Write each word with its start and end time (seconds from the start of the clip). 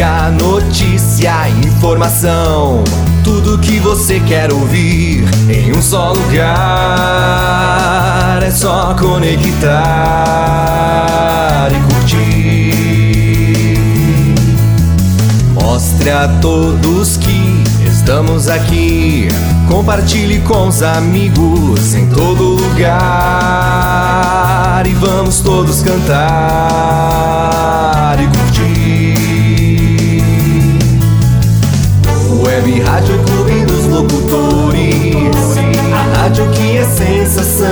Música, 0.00 0.30
notícia, 0.30 1.46
informação. 1.62 2.82
Tudo 3.22 3.58
que 3.58 3.78
você 3.80 4.18
quer 4.20 4.50
ouvir 4.50 5.28
em 5.46 5.76
um 5.76 5.82
só 5.82 6.12
lugar. 6.12 6.48
É 8.42 8.50
só 8.50 8.96
conectar 8.98 9.68
e 11.70 11.74
curtir. 11.92 12.72
Mostre 15.52 16.08
a 16.08 16.28
todos 16.40 17.18
que 17.18 17.62
estamos 17.86 18.48
aqui. 18.48 19.28
Compartilhe 19.68 20.40
com 20.40 20.68
os 20.68 20.82
amigos 20.82 21.94
em 21.94 22.06
todo 22.06 22.54
lugar. 22.54 22.96
E 24.86 24.94
vamos 24.94 25.40
todos 25.40 25.82
cantar 25.82 26.16
e 28.18 28.26
curtir. 28.38 28.79
Web 32.42 32.80
Rádio 32.80 33.22
Clube 33.24 33.64
dos 33.66 33.86
Locutores. 33.86 35.14
A 35.92 36.18
rádio 36.18 36.50
que 36.50 36.76
é 36.78 36.84
sensação. 36.84 37.66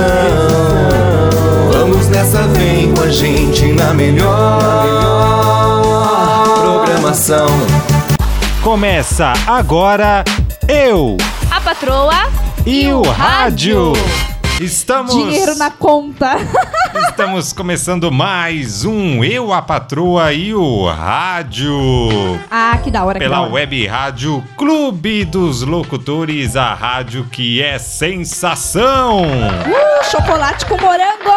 Vamos 1.71 2.07
nessa, 2.07 2.43
vem 2.43 2.93
com 2.93 3.01
a 3.01 3.09
gente 3.09 3.73
na 3.73 3.93
melhor 3.93 4.61
programação. 6.61 7.47
Começa 8.61 9.33
agora 9.47 10.23
eu 10.67 11.17
A 11.49 11.59
patroa 11.59 12.29
e 12.65 12.91
o 12.93 13.01
rádio. 13.01 13.93
Estamos 14.61 15.15
Dinheiro 15.15 15.55
na 15.55 15.71
conta. 15.71 16.37
estamos 17.07 17.53
começando 17.53 18.11
mais 18.11 18.83
um 18.85 19.23
Eu 19.23 19.53
a 19.53 19.61
Patroa 19.61 20.33
e 20.33 20.53
o 20.53 20.87
Rádio 20.87 21.69
Ah, 22.49 22.77
que 22.83 22.91
da 22.91 23.03
hora, 23.03 23.19
que 23.19 23.25
da 23.25 23.29
pela 23.31 23.41
hora. 23.43 23.53
Web 23.53 23.87
Rádio 23.87 24.43
Clube 24.57 25.25
dos 25.25 25.61
Locutores, 25.61 26.55
a 26.55 26.73
rádio 26.73 27.25
que 27.31 27.61
é 27.61 27.79
sensação. 27.79 29.21
Uh, 29.23 30.11
chocolate 30.11 30.65
com 30.65 30.77
morango! 30.77 31.29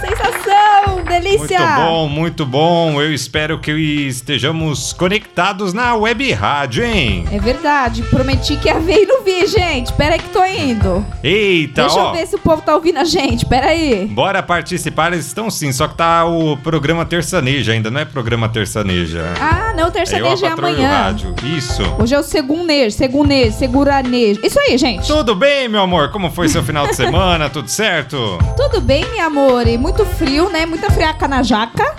Sensação! 0.00 1.04
Delícia! 1.04 1.58
Muito 1.58 1.80
bom, 1.80 2.08
muito 2.08 2.46
bom. 2.46 3.00
Eu 3.02 3.12
espero 3.12 3.58
que 3.58 3.72
estejamos 3.72 4.92
conectados 4.92 5.72
na 5.72 5.94
Web 5.94 6.32
Rádio, 6.32 6.84
hein? 6.84 7.24
É 7.32 7.38
verdade, 7.38 8.02
prometi 8.02 8.56
que 8.56 8.68
ia 8.68 8.78
ver 8.78 9.02
e 9.02 9.06
não 9.06 9.22
vi, 9.24 9.46
gente. 9.46 9.92
Pera 9.94 10.14
aí 10.14 10.20
que 10.20 10.28
tô 10.28 10.44
indo. 10.44 11.04
Eita, 11.22 11.82
Deixa 11.82 11.98
ó. 11.98 12.08
eu 12.08 12.12
ver 12.12 12.26
se 12.26 12.36
o 12.36 12.38
povo 12.38 12.62
tá 12.62 12.74
ouvindo 12.74 12.98
a 12.98 13.04
gente. 13.04 13.46
Pera 13.46 13.68
aí. 13.68 14.06
Bora 14.06 14.42
participar, 14.42 15.07
estão 15.16 15.50
sim, 15.50 15.72
só 15.72 15.88
que 15.88 15.94
tá 15.94 16.24
o 16.24 16.56
programa 16.56 17.04
Terçaneja 17.04 17.72
ainda, 17.72 17.90
não 17.90 18.00
é 18.00 18.04
programa 18.04 18.48
Terçaneja. 18.48 19.34
Ah, 19.40 19.72
não, 19.76 19.88
é 19.88 19.90
terça-neja 19.90 20.46
é 20.46 20.50
o 20.50 20.52
amanhã. 20.52 20.88
Rádio. 20.88 21.34
Isso. 21.56 21.82
Hoje 21.98 22.14
é 22.14 22.18
o 22.18 22.22
segunejo, 22.22 22.96
segunejo, 22.96 23.56
seguranejo. 23.56 24.40
Isso 24.42 24.58
aí, 24.60 24.76
gente. 24.76 25.06
Tudo 25.06 25.34
bem, 25.34 25.68
meu 25.68 25.80
amor? 25.80 26.10
Como 26.10 26.30
foi 26.30 26.48
seu 26.48 26.62
final 26.62 26.86
de 26.86 26.96
semana? 26.96 27.48
Tudo 27.50 27.68
certo? 27.68 28.38
Tudo 28.56 28.80
bem, 28.80 29.04
meu 29.10 29.24
amor? 29.24 29.66
E 29.66 29.78
muito 29.78 30.04
frio, 30.04 30.50
né? 30.50 30.66
Muita 30.66 30.90
friaca 30.90 31.26
na 31.28 31.42
jaca. 31.42 31.96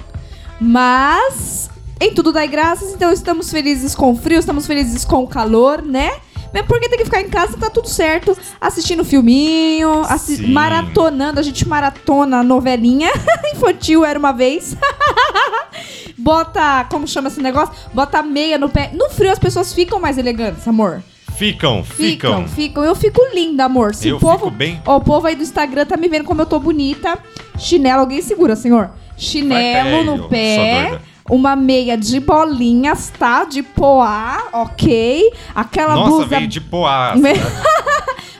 Mas 0.60 1.70
em 2.02 2.14
tudo 2.14 2.32
dai 2.32 2.48
graças, 2.48 2.94
então 2.94 3.12
estamos 3.12 3.52
felizes 3.52 3.94
com 3.94 4.14
o 4.14 4.16
frio, 4.16 4.40
estamos 4.40 4.66
felizes 4.66 5.04
com 5.04 5.24
o 5.24 5.28
calor, 5.28 5.82
né? 5.82 6.12
Mesmo 6.54 6.68
porque 6.68 6.90
tem 6.90 6.98
que 6.98 7.06
ficar 7.06 7.22
em 7.22 7.30
casa, 7.30 7.58
tá 7.58 7.70
tudo 7.70 7.88
certo. 7.88 8.38
Assistindo 8.60 9.04
filminho, 9.06 10.02
assi- 10.10 10.38
Sim. 10.38 10.52
maratonando. 10.52 11.40
A 11.40 11.44
gente 11.44 11.68
maratona 11.68 12.40
a 12.40 12.44
novelinha 12.44 13.10
infantil, 13.56 14.04
era 14.04 14.18
uma 14.18 14.32
vez. 14.32 14.76
Bota, 16.18 16.86
como 16.90 17.08
chama 17.08 17.28
esse 17.30 17.42
negócio? 17.42 17.74
Bota 17.94 18.22
meia 18.22 18.58
no 18.58 18.70
pé. 18.70 18.92
No 18.94 19.10
frio 19.10 19.32
as 19.32 19.40
pessoas 19.40 19.74
ficam 19.74 20.00
mais 20.00 20.18
elegantes, 20.18 20.68
amor. 20.68 21.02
Ficam, 21.38 21.84
ficam. 21.84 22.44
Ficam, 22.44 22.48
ficam. 22.48 22.84
Eu 22.84 22.96
fico 22.96 23.22
linda, 23.34 23.64
amor. 23.66 23.96
Se 23.96 24.10
Eu 24.10 24.18
o 24.18 24.20
povo, 24.20 24.46
fico 24.46 24.52
bem. 24.52 24.82
Ó, 24.86 24.98
o 24.98 25.02
povo 25.02 25.26
aí 25.26 25.36
do 25.36 25.44
Instagram 25.44 25.86
tá 25.86 25.96
me 25.96 26.10
vendo 26.10 26.26
como 26.26 26.42
eu 26.42 26.46
tô 26.46 26.60
bonita. 26.60 27.18
Chinelo, 27.58 28.02
alguém 28.02 28.22
segura, 28.22 28.56
senhor. 28.58 28.90
Chinelo 29.16 30.04
no 30.04 30.28
pé. 30.28 31.00
Uma 31.30 31.56
meia 31.56 31.96
de 31.98 32.20
bolinhas, 32.20 33.12
tá? 33.18 33.44
De 33.46 33.62
poá, 33.64 34.48
ok? 34.52 35.32
Aquela 35.54 35.96
Nossa, 35.96 36.10
blusa. 36.10 36.26
veio 36.26 36.48
de 36.48 36.60
poá. 36.62 37.14
Me- 37.20 37.34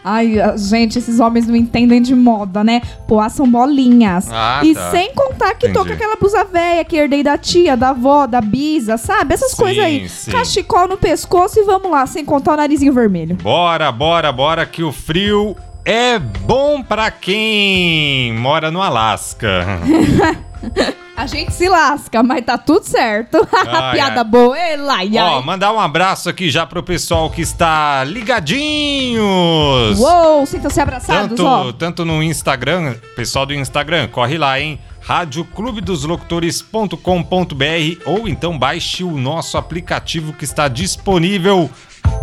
Ai, 0.04 0.40
a- 0.40 0.56
gente, 0.58 0.98
esses 0.98 1.20
homens 1.20 1.46
não 1.46 1.56
entendem 1.56 2.02
de 2.02 2.16
moda, 2.16 2.64
né? 2.64 2.82
Poá 3.08 3.28
são 3.30 3.46
bolinhas. 3.50 4.28
Ah, 4.32 4.62
e 4.64 4.74
tá. 4.74 4.90
sem 4.92 5.14
contar 5.14 5.54
que 5.56 5.68
tô 5.68 5.80
com 5.80 5.86
Entendi. 5.86 5.94
aquela 5.94 6.16
blusa 6.16 6.44
velha 6.46 6.84
que 6.86 6.96
herdei 6.96 7.22
da 7.22 7.38
tia, 7.38 7.76
da 7.78 7.90
avó, 7.90 8.26
da 8.26 8.40
bisa, 8.42 8.98
sabe? 8.98 9.34
Essas 9.34 9.52
Sim, 9.52 9.58
coisas 9.58 9.84
aí. 9.84 10.08
sim. 10.10 10.32
Cachecol 10.32 10.88
no 10.88 10.98
pescoço 10.98 11.60
e 11.60 11.64
vamos 11.64 11.92
lá, 11.92 12.08
sem 12.08 12.24
contar 12.24 12.54
o 12.54 12.58
narizinho 12.58 12.94
vermelho. 12.94 13.36
Bora, 13.36 13.92
bora, 13.92 14.32
bora, 14.32 14.66
que 14.66 14.82
o 14.84 14.92
frio 14.92 15.56
é 15.86 16.18
bom 16.18 16.82
pra 16.82 17.12
quem 17.12 18.34
mora 18.38 18.72
no 18.72 18.82
Alasca. 18.82 19.80
A 21.20 21.28
gente 21.28 21.54
se 21.54 21.68
lasca, 21.68 22.24
mas 22.24 22.46
tá 22.46 22.58
tudo 22.58 22.86
certo. 22.86 23.46
Ai, 23.68 23.92
Piada 23.94 24.22
ai. 24.22 24.24
boa, 24.24 24.58
ei, 24.58 24.78
lá, 24.78 25.04
e 25.04 25.18
Ó, 25.18 25.42
mandar 25.42 25.74
um 25.74 25.80
abraço 25.80 26.30
aqui 26.30 26.50
já 26.50 26.66
pro 26.66 26.82
pessoal 26.82 27.30
que 27.30 27.42
está 27.42 28.06
ligadinhos. 28.06 30.00
Uou, 30.00 30.46
sintam-se 30.46 30.80
abraçados, 30.80 31.36
Tanto, 31.36 31.46
ó. 31.46 31.74
tanto 31.74 32.06
no 32.06 32.24
Instagram, 32.24 32.96
pessoal 33.18 33.46
do 33.46 33.54
Instagram, 33.54 34.08
corre 34.08 34.38
lá, 34.38 34.58
hein? 34.62 34.80
radioclubedoslocutores.com.br 35.02 38.02
ou 38.06 38.26
então 38.28 38.58
baixe 38.58 39.04
o 39.04 39.12
nosso 39.18 39.58
aplicativo 39.58 40.32
que 40.32 40.46
está 40.46 40.70
disponível 40.70 41.70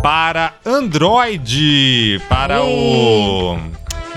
para 0.01 0.53
Android, 0.65 2.19
para 2.27 2.63
o 2.63 3.59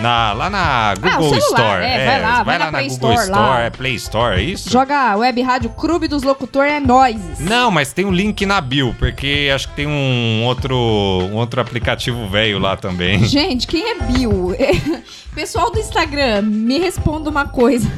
na 0.01 0.33
lá 0.33 0.51
na 0.51 0.95
Google 0.95 1.41
celular, 1.41 1.41
Store. 1.41 1.85
é, 1.85 2.07
vai 2.07 2.23
lá, 2.23 2.43
vai 2.43 2.59
na 2.59 2.65
na 2.67 2.79
Play 2.79 2.89
Google 2.89 3.13
Store, 3.13 3.29
Store, 3.31 3.49
lá. 3.49 3.61
é 3.61 3.71
Play 3.71 3.95
Store, 3.95 4.37
é 4.39 4.43
isso? 4.43 4.71
Joga 4.71 5.17
Web 5.17 5.43
Rádio 5.43 5.71
Clube 5.71 6.09
dos 6.09 6.23
Locutores 6.23 6.73
é 6.73 6.81
Noises. 6.81 7.39
Não, 7.41 7.71
mas 7.71 7.93
tem 7.93 8.05
um 8.05 8.13
link 8.13 8.45
na 8.47 8.61
bio, 8.61 8.95
porque 8.99 9.51
acho 9.55 9.69
que 9.69 9.75
tem 9.75 9.87
um 9.87 10.45
outro, 10.45 10.77
um 10.77 11.37
outro 11.37 11.61
aplicativo 11.61 12.29
velho 12.29 12.59
lá 12.59 12.77
também. 12.77 13.25
Gente, 13.27 13.67
quem 13.67 13.91
é 13.91 13.95
Bill? 13.95 14.55
Pessoal 15.35 15.71
do 15.71 15.79
Instagram, 15.79 16.43
me 16.43 16.79
responda 16.79 17.31
uma 17.31 17.47
coisa. 17.47 17.89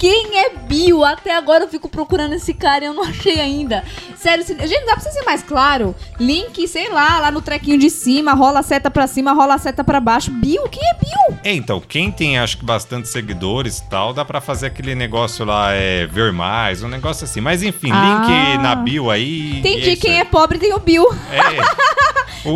Quem 0.00 0.38
é 0.38 0.48
Bill? 0.56 1.04
Até 1.04 1.36
agora 1.36 1.64
eu 1.64 1.68
fico 1.68 1.86
procurando 1.86 2.32
esse 2.32 2.54
cara 2.54 2.82
e 2.82 2.86
eu 2.86 2.94
não 2.94 3.04
achei 3.04 3.38
ainda. 3.38 3.84
Sério, 4.16 4.42
se- 4.42 4.54
gente, 4.66 4.86
dá 4.86 4.92
pra 4.94 5.00
você 5.00 5.12
ser 5.12 5.22
mais 5.26 5.42
claro? 5.42 5.94
Link, 6.18 6.66
sei 6.66 6.88
lá, 6.88 7.20
lá 7.20 7.30
no 7.30 7.42
trequinho 7.42 7.78
de 7.78 7.90
cima, 7.90 8.32
rola 8.32 8.60
a 8.60 8.62
seta 8.62 8.90
pra 8.90 9.06
cima, 9.06 9.34
rola 9.34 9.56
a 9.56 9.58
seta 9.58 9.84
pra 9.84 10.00
baixo. 10.00 10.30
Bill? 10.30 10.62
Quem 10.70 10.82
é 10.88 10.94
Bill? 10.94 11.38
É, 11.44 11.52
então, 11.52 11.78
quem 11.80 12.10
tem 12.10 12.38
acho 12.38 12.56
que 12.56 12.64
bastante 12.64 13.08
seguidores 13.08 13.76
e 13.78 13.90
tal, 13.90 14.14
dá 14.14 14.24
pra 14.24 14.40
fazer 14.40 14.68
aquele 14.68 14.94
negócio 14.94 15.44
lá, 15.44 15.74
é, 15.74 16.06
ver 16.06 16.32
mais, 16.32 16.82
um 16.82 16.88
negócio 16.88 17.24
assim. 17.24 17.42
Mas 17.42 17.62
enfim, 17.62 17.90
Ah. 17.92 18.24
link 18.26 18.62
na 18.62 18.74
bio 18.74 19.10
aí. 19.10 19.58
Entendi, 19.58 19.92
isso 19.92 20.00
quem 20.00 20.18
é 20.18 20.24
pobre 20.24 20.58
tem 20.58 20.72
o 20.72 20.78
Bill. 20.80 21.06
É. 21.30 21.60
O, 22.42 22.54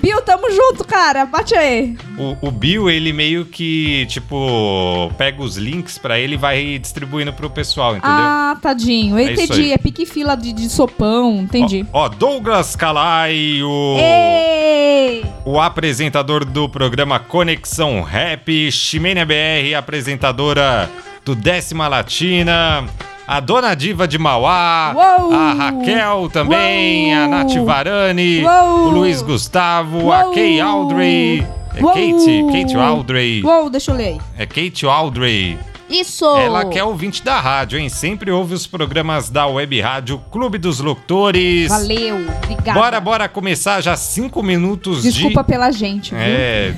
Bill, 0.00 0.22
tamo 0.22 0.50
junto, 0.50 0.84
cara. 0.84 1.26
Bate 1.26 1.54
aí. 1.54 1.96
o, 2.18 2.48
o 2.48 2.50
Bill, 2.50 2.88
ele 2.90 3.12
meio 3.12 3.44
que, 3.44 4.06
tipo, 4.06 5.10
pega 5.16 5.42
os 5.42 5.56
links 5.56 5.98
pra 5.98 6.18
ele 6.18 6.34
e 6.34 6.36
vai 6.38 6.78
distribuindo 6.78 7.32
pro 7.32 7.50
pessoal, 7.50 7.92
entendeu? 7.96 8.10
Ah, 8.10 8.56
tadinho. 8.60 9.18
Eu 9.18 9.26
É 9.26 9.32
entendi. 9.32 9.72
É 9.72 9.78
pique 9.78 10.06
fila 10.06 10.36
de, 10.36 10.52
de 10.52 10.68
sopão. 10.68 11.36
Entendi. 11.40 11.86
Ó, 11.92 12.04
ó, 12.04 12.08
Douglas 12.08 12.74
Calai, 12.76 13.60
o, 13.62 13.96
Ei! 13.98 15.24
o 15.44 15.60
apresentador 15.60 16.44
do 16.44 16.68
programa 16.68 17.18
Conexão 17.18 18.02
Rap, 18.02 18.70
Ximênia 18.70 19.24
BR, 19.26 19.74
apresentadora 19.76 20.90
do 21.24 21.34
Décima 21.34 21.88
Latina, 21.88 22.86
a 23.28 23.40
Dona 23.40 23.76
Diva 23.76 24.08
de 24.08 24.16
Mauá, 24.18 24.94
Uou! 24.96 25.34
a 25.34 25.52
Raquel 25.52 26.30
também, 26.32 27.14
Uou! 27.14 27.24
a 27.24 27.28
Nath 27.28 27.54
Varani, 27.62 28.42
Uou! 28.42 28.86
o 28.86 28.88
Luiz 28.88 29.20
Gustavo, 29.20 30.10
a! 30.10 30.32
Kay 30.32 30.58
Aldrey. 30.58 31.46
É! 31.74 31.80
Kate, 31.82 32.44
Kate 32.50 32.74
Aldrey. 32.76 33.42
Uou, 33.44 33.68
deixa 33.68 33.90
eu 33.92 33.96
ler. 33.96 34.16
É 34.38 34.46
Kate 34.46 34.86
Aldrey. 34.86 35.58
Isso! 35.88 36.24
Ela 36.36 36.66
que 36.66 36.78
é 36.78 36.84
ouvinte 36.84 37.22
da 37.22 37.40
rádio, 37.40 37.78
hein? 37.78 37.88
Sempre 37.88 38.30
ouve 38.30 38.54
os 38.54 38.66
programas 38.66 39.30
da 39.30 39.46
Web 39.46 39.80
Rádio 39.80 40.18
Clube 40.30 40.58
dos 40.58 40.80
Locutores. 40.80 41.68
Valeu, 41.68 42.16
obrigada. 42.42 42.78
Bora, 42.78 43.00
bora 43.00 43.28
começar 43.28 43.80
já 43.80 43.96
cinco 43.96 44.42
minutos 44.42 45.02
Desculpa 45.02 45.42
de... 45.42 45.48
pela 45.48 45.70
gente, 45.70 46.14
viu? 46.14 46.20
É. 46.22 46.74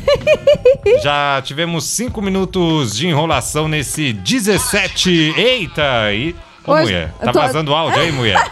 já 1.02 1.42
tivemos 1.44 1.84
cinco 1.84 2.22
minutos 2.22 2.96
de 2.96 3.08
enrolação 3.08 3.66
nesse 3.66 4.12
17. 4.12 5.34
Eita! 5.36 6.12
E... 6.12 6.34
Ô, 6.64 6.72
Hoje- 6.72 6.82
mulher, 6.84 7.12
tá 7.20 7.32
tô- 7.32 7.40
vazando 7.40 7.74
áudio 7.74 8.00
aí, 8.00 8.12
mulher? 8.12 8.38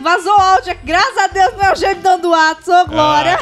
Vazou 0.00 0.32
áudio, 0.38 0.76
graças 0.84 1.16
a 1.16 1.26
Deus, 1.28 1.54
meu 1.56 1.74
jeito 1.76 2.02
dando 2.02 2.34
ato, 2.34 2.70
ô 2.70 2.86
glória. 2.86 3.38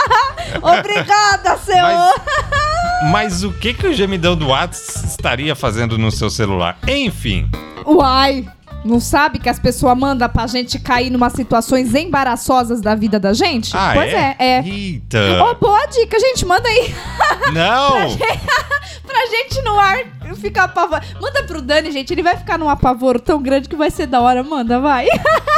Obrigada, 0.62 1.58
Senhor. 1.58 2.14
Mas, 2.14 2.69
mas 3.10 3.42
o 3.42 3.52
que 3.52 3.74
que 3.74 3.86
o 3.86 3.92
gemidão 3.92 4.36
do 4.36 4.48
Whats 4.48 5.04
estaria 5.04 5.54
fazendo 5.54 5.96
no 5.96 6.10
seu 6.10 6.30
celular? 6.30 6.78
Enfim, 6.86 7.48
Uai. 7.86 8.46
Não 8.82 8.98
sabe 8.98 9.38
que 9.38 9.48
as 9.48 9.58
pessoas 9.58 9.96
mandam 9.96 10.26
pra 10.28 10.46
gente 10.46 10.78
cair 10.78 11.10
numa 11.10 11.28
situações 11.28 11.94
embaraçosas 11.94 12.80
da 12.80 12.94
vida 12.94 13.20
da 13.20 13.34
gente? 13.34 13.76
Ah, 13.76 13.90
pois 13.92 14.10
é, 14.10 14.36
é. 14.38 14.66
Eita. 14.66 15.18
Ô, 15.44 15.54
boa 15.54 15.84
dica, 15.86 16.18
gente. 16.18 16.46
Manda 16.46 16.66
aí 16.66 16.94
Não! 17.52 18.16
pra 19.06 19.26
gente 19.26 19.60
no 19.62 19.78
ar 19.78 19.98
ficar 20.34 20.64
apavorado. 20.64 21.06
Manda 21.20 21.42
pro 21.44 21.60
Dani, 21.60 21.92
gente. 21.92 22.12
Ele 22.12 22.22
vai 22.22 22.36
ficar 22.36 22.58
num 22.58 22.68
apavoro 22.68 23.20
tão 23.20 23.42
grande 23.42 23.68
que 23.68 23.76
vai 23.76 23.90
ser 23.90 24.06
da 24.06 24.20
hora. 24.20 24.42
Manda, 24.42 24.80
vai. 24.80 25.06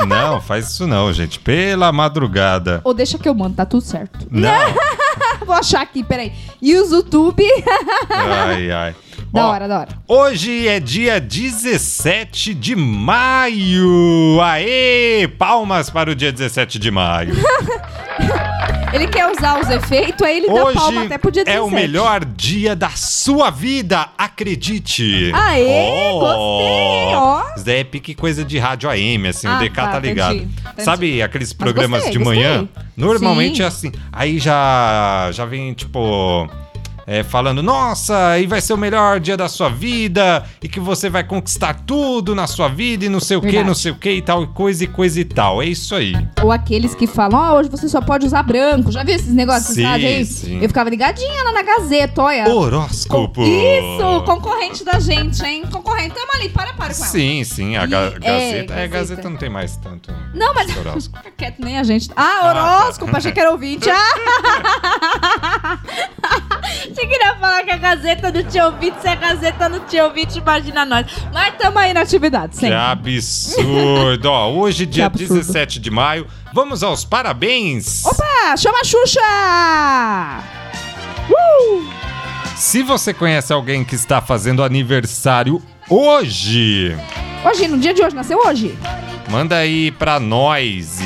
Não, 0.06 0.41
faz 0.41 0.71
isso 0.71 0.87
não, 0.87 1.12
gente. 1.12 1.39
Pela 1.39 1.93
madrugada. 1.93 2.81
Ou 2.85 2.93
deixa 2.93 3.19
que 3.19 3.29
eu 3.29 3.35
mando, 3.35 3.56
tá 3.56 3.65
tudo 3.65 3.83
certo. 3.83 4.27
Não. 4.31 4.50
Vou 5.47 5.55
achar 5.55 5.83
aqui, 5.83 6.03
peraí. 6.05 6.33
E 6.61 6.75
o 6.77 6.87
YouTube. 6.91 7.43
Ai, 8.11 8.71
ai. 8.71 8.94
da 9.33 9.47
Ó, 9.47 9.50
hora, 9.50 9.69
da 9.69 9.81
hora. 9.81 9.89
Hoje 10.06 10.69
é 10.69 10.79
dia 10.79 11.21
17 11.21 12.55
de 12.55 12.77
maio. 12.77 14.41
Aê! 14.41 15.27
Palmas 15.39 15.91
para 15.91 16.11
o 16.11 16.15
dia 16.15 16.33
17 16.33 16.79
de 16.79 16.91
maio. 16.91 17.35
Ele 18.93 19.06
quer 19.06 19.27
usar 19.31 19.59
os 19.59 19.71
efeitos, 19.71 20.21
aí 20.21 20.37
ele 20.37 20.49
dá 20.49 20.65
Hoje 20.65 20.75
palma 20.79 21.05
até 21.05 21.17
pro 21.17 21.31
dia 21.31 21.44
17. 21.47 21.59
é 21.59 21.67
o 21.67 21.71
melhor 21.71 22.23
dia 22.27 22.77
da 22.77 22.91
sua 22.91 23.49
vida, 23.49 24.06
acredite. 24.19 25.33
Aê, 25.35 26.11
gostei, 26.12 27.15
ó. 27.17 27.43
Daí 27.64 27.81
é 27.81 27.85
pique 27.85 28.14
coisa 28.14 28.44
de 28.44 28.59
rádio 28.59 28.88
AM, 28.91 29.29
assim, 29.29 29.47
Ah, 29.47 29.56
o 29.56 29.61
DK 29.61 29.75
tá, 29.75 29.88
tá, 29.93 29.99
ligado. 29.99 30.37
entendi, 30.37 30.53
entendi. 30.61 30.82
Sabe 30.85 31.23
aqueles 31.23 31.53
programas 31.53 32.03
gostei, 32.03 32.19
de 32.19 32.25
manhã? 32.25 32.59
gostei. 32.61 32.85
Normalmente 32.97 33.56
Sim. 33.59 33.62
é 33.62 33.67
assim. 33.67 33.93
Aí 34.12 34.38
já, 34.38 35.31
já 35.32 35.44
vem, 35.44 35.73
tipo... 35.73 36.49
é, 37.07 37.23
falando, 37.23 37.63
nossa, 37.63 38.39
e 38.39 38.47
vai 38.47 38.61
ser 38.61 38.73
o 38.73 38.77
melhor 38.77 39.19
dia 39.21 39.37
da 39.37 39.49
sua 39.49 39.69
vida, 39.69 40.45
e 40.63 40.69
que 40.69 40.79
você 40.81 41.09
vai 41.11 41.25
conquistar 41.25 41.75
tudo 41.87 42.35
na 42.35 42.47
sua 42.47 42.69
vida, 42.69 43.05
e 43.05 43.09
não 43.09 43.21
sei 43.21 43.37
o 43.37 43.41
que, 43.41 43.63
não 43.65 43.75
sei 43.75 43.93
o 43.93 43.95
que, 43.97 44.11
e 44.11 44.23
tal, 44.23 44.43
e 44.45 44.47
coisa 44.49 44.85
e 44.85 44.87
coisa 44.87 45.21
e 45.21 45.25
tal. 45.25 45.63
É 45.63 45.67
isso 45.67 45.95
aí. 45.95 46.15
Ou 46.43 46.51
aqueles 46.53 46.95
que 46.95 47.07
falam, 47.07 47.39
ó, 47.41 47.59
hoje 47.59 47.69
você 47.69 47.89
só 47.89 48.01
pode 48.01 48.27
usar 48.27 48.43
branco. 48.43 48.91
Já 48.93 49.03
viu 49.05 49.15
esses 49.15 49.33
negócios 49.35 49.75
Sim, 49.75 49.83
sabe, 49.83 50.25
sim. 50.25 50.59
Eu 50.61 50.69
ficava 50.69 50.91
ligadinha 50.91 51.43
lá 51.45 51.53
na 51.53 51.63
Gazeta, 51.63 52.23
olha. 52.23 52.49
Horóscopo. 52.49 53.43
Isso, 53.43 54.23
concorrente 54.25 54.85
da 54.85 54.99
gente, 54.99 55.43
hein? 55.45 55.65
Concorrente, 55.71 56.15
tamo 56.15 56.33
ali, 56.35 56.49
para, 56.49 56.73
para 56.75 56.95
com 56.95 57.01
ela. 57.03 57.07
Sim, 57.11 57.43
sim, 57.45 57.77
a 57.77 57.87
ga- 57.87 58.13
E- 58.17 58.19
Gazeta. 58.21 58.75
é, 58.75 58.85
É, 58.85 58.89
Gazeta. 58.89 58.89
Gazeta 58.89 59.31
não 59.31 59.37
tem 59.37 59.49
mais 59.51 59.77
tanto. 59.77 60.13
Não, 60.35 60.55
mas 60.55 60.77
horóscopo. 60.77 61.19
fica 61.19 61.31
quieto, 61.37 61.59
nem 61.61 61.79
a 61.79 61.83
gente. 61.83 62.11
Ah, 62.17 62.23
Ah, 62.43 62.49
horóscopo, 62.85 63.11
tá. 63.13 63.19
achei 63.19 63.33
que 63.33 63.41
era 63.41 63.51
ouvinte. 63.51 63.89
Ah! 63.91 65.79
Você 66.94 67.06
queria 67.06 67.35
falar 67.37 67.62
que 67.65 67.71
a 67.71 67.77
Gazeta 67.77 68.31
não 68.31 68.43
tinha 68.43 68.67
ouvinte, 68.67 69.00
se 69.00 69.09
a 69.09 69.15
Gazeta 69.15 69.69
não 69.69 69.81
tinha 69.81 70.05
ouvinte, 70.05 70.39
imagina 70.39 70.85
nós. 70.85 71.06
Mas 71.33 71.55
tamo 71.56 71.79
aí 71.79 71.93
na 71.94 72.00
atividade, 72.03 72.53
Que 72.53 72.59
sempre. 72.61 72.75
absurdo. 72.77 74.27
Ó, 74.31 74.50
hoje, 74.53 74.85
dia 74.87 75.06
absurdo. 75.06 75.35
17 75.41 75.81
de 75.81 75.91
maio, 75.91 76.27
vamos 76.53 76.83
aos 76.83 77.05
parabéns. 77.05 78.05
Opa, 78.05 78.56
chama 78.56 78.79
a 78.81 78.85
Xuxa! 78.85 79.21
Uh! 81.31 81.85
Se 82.56 82.83
você 82.83 83.12
conhece 83.15 83.53
alguém 83.53 83.85
que 83.85 83.94
está 83.94 84.21
fazendo 84.21 84.62
aniversário 84.62 85.62
hoje, 85.89 86.97
Hoje, 87.44 87.67
no 87.67 87.77
dia 87.79 87.93
de 87.93 88.03
hoje, 88.03 88.15
nasceu 88.15 88.39
hoje? 88.47 88.79
manda 89.29 89.56
aí 89.56 89.91
pra 89.93 90.21
nós. 90.21 91.00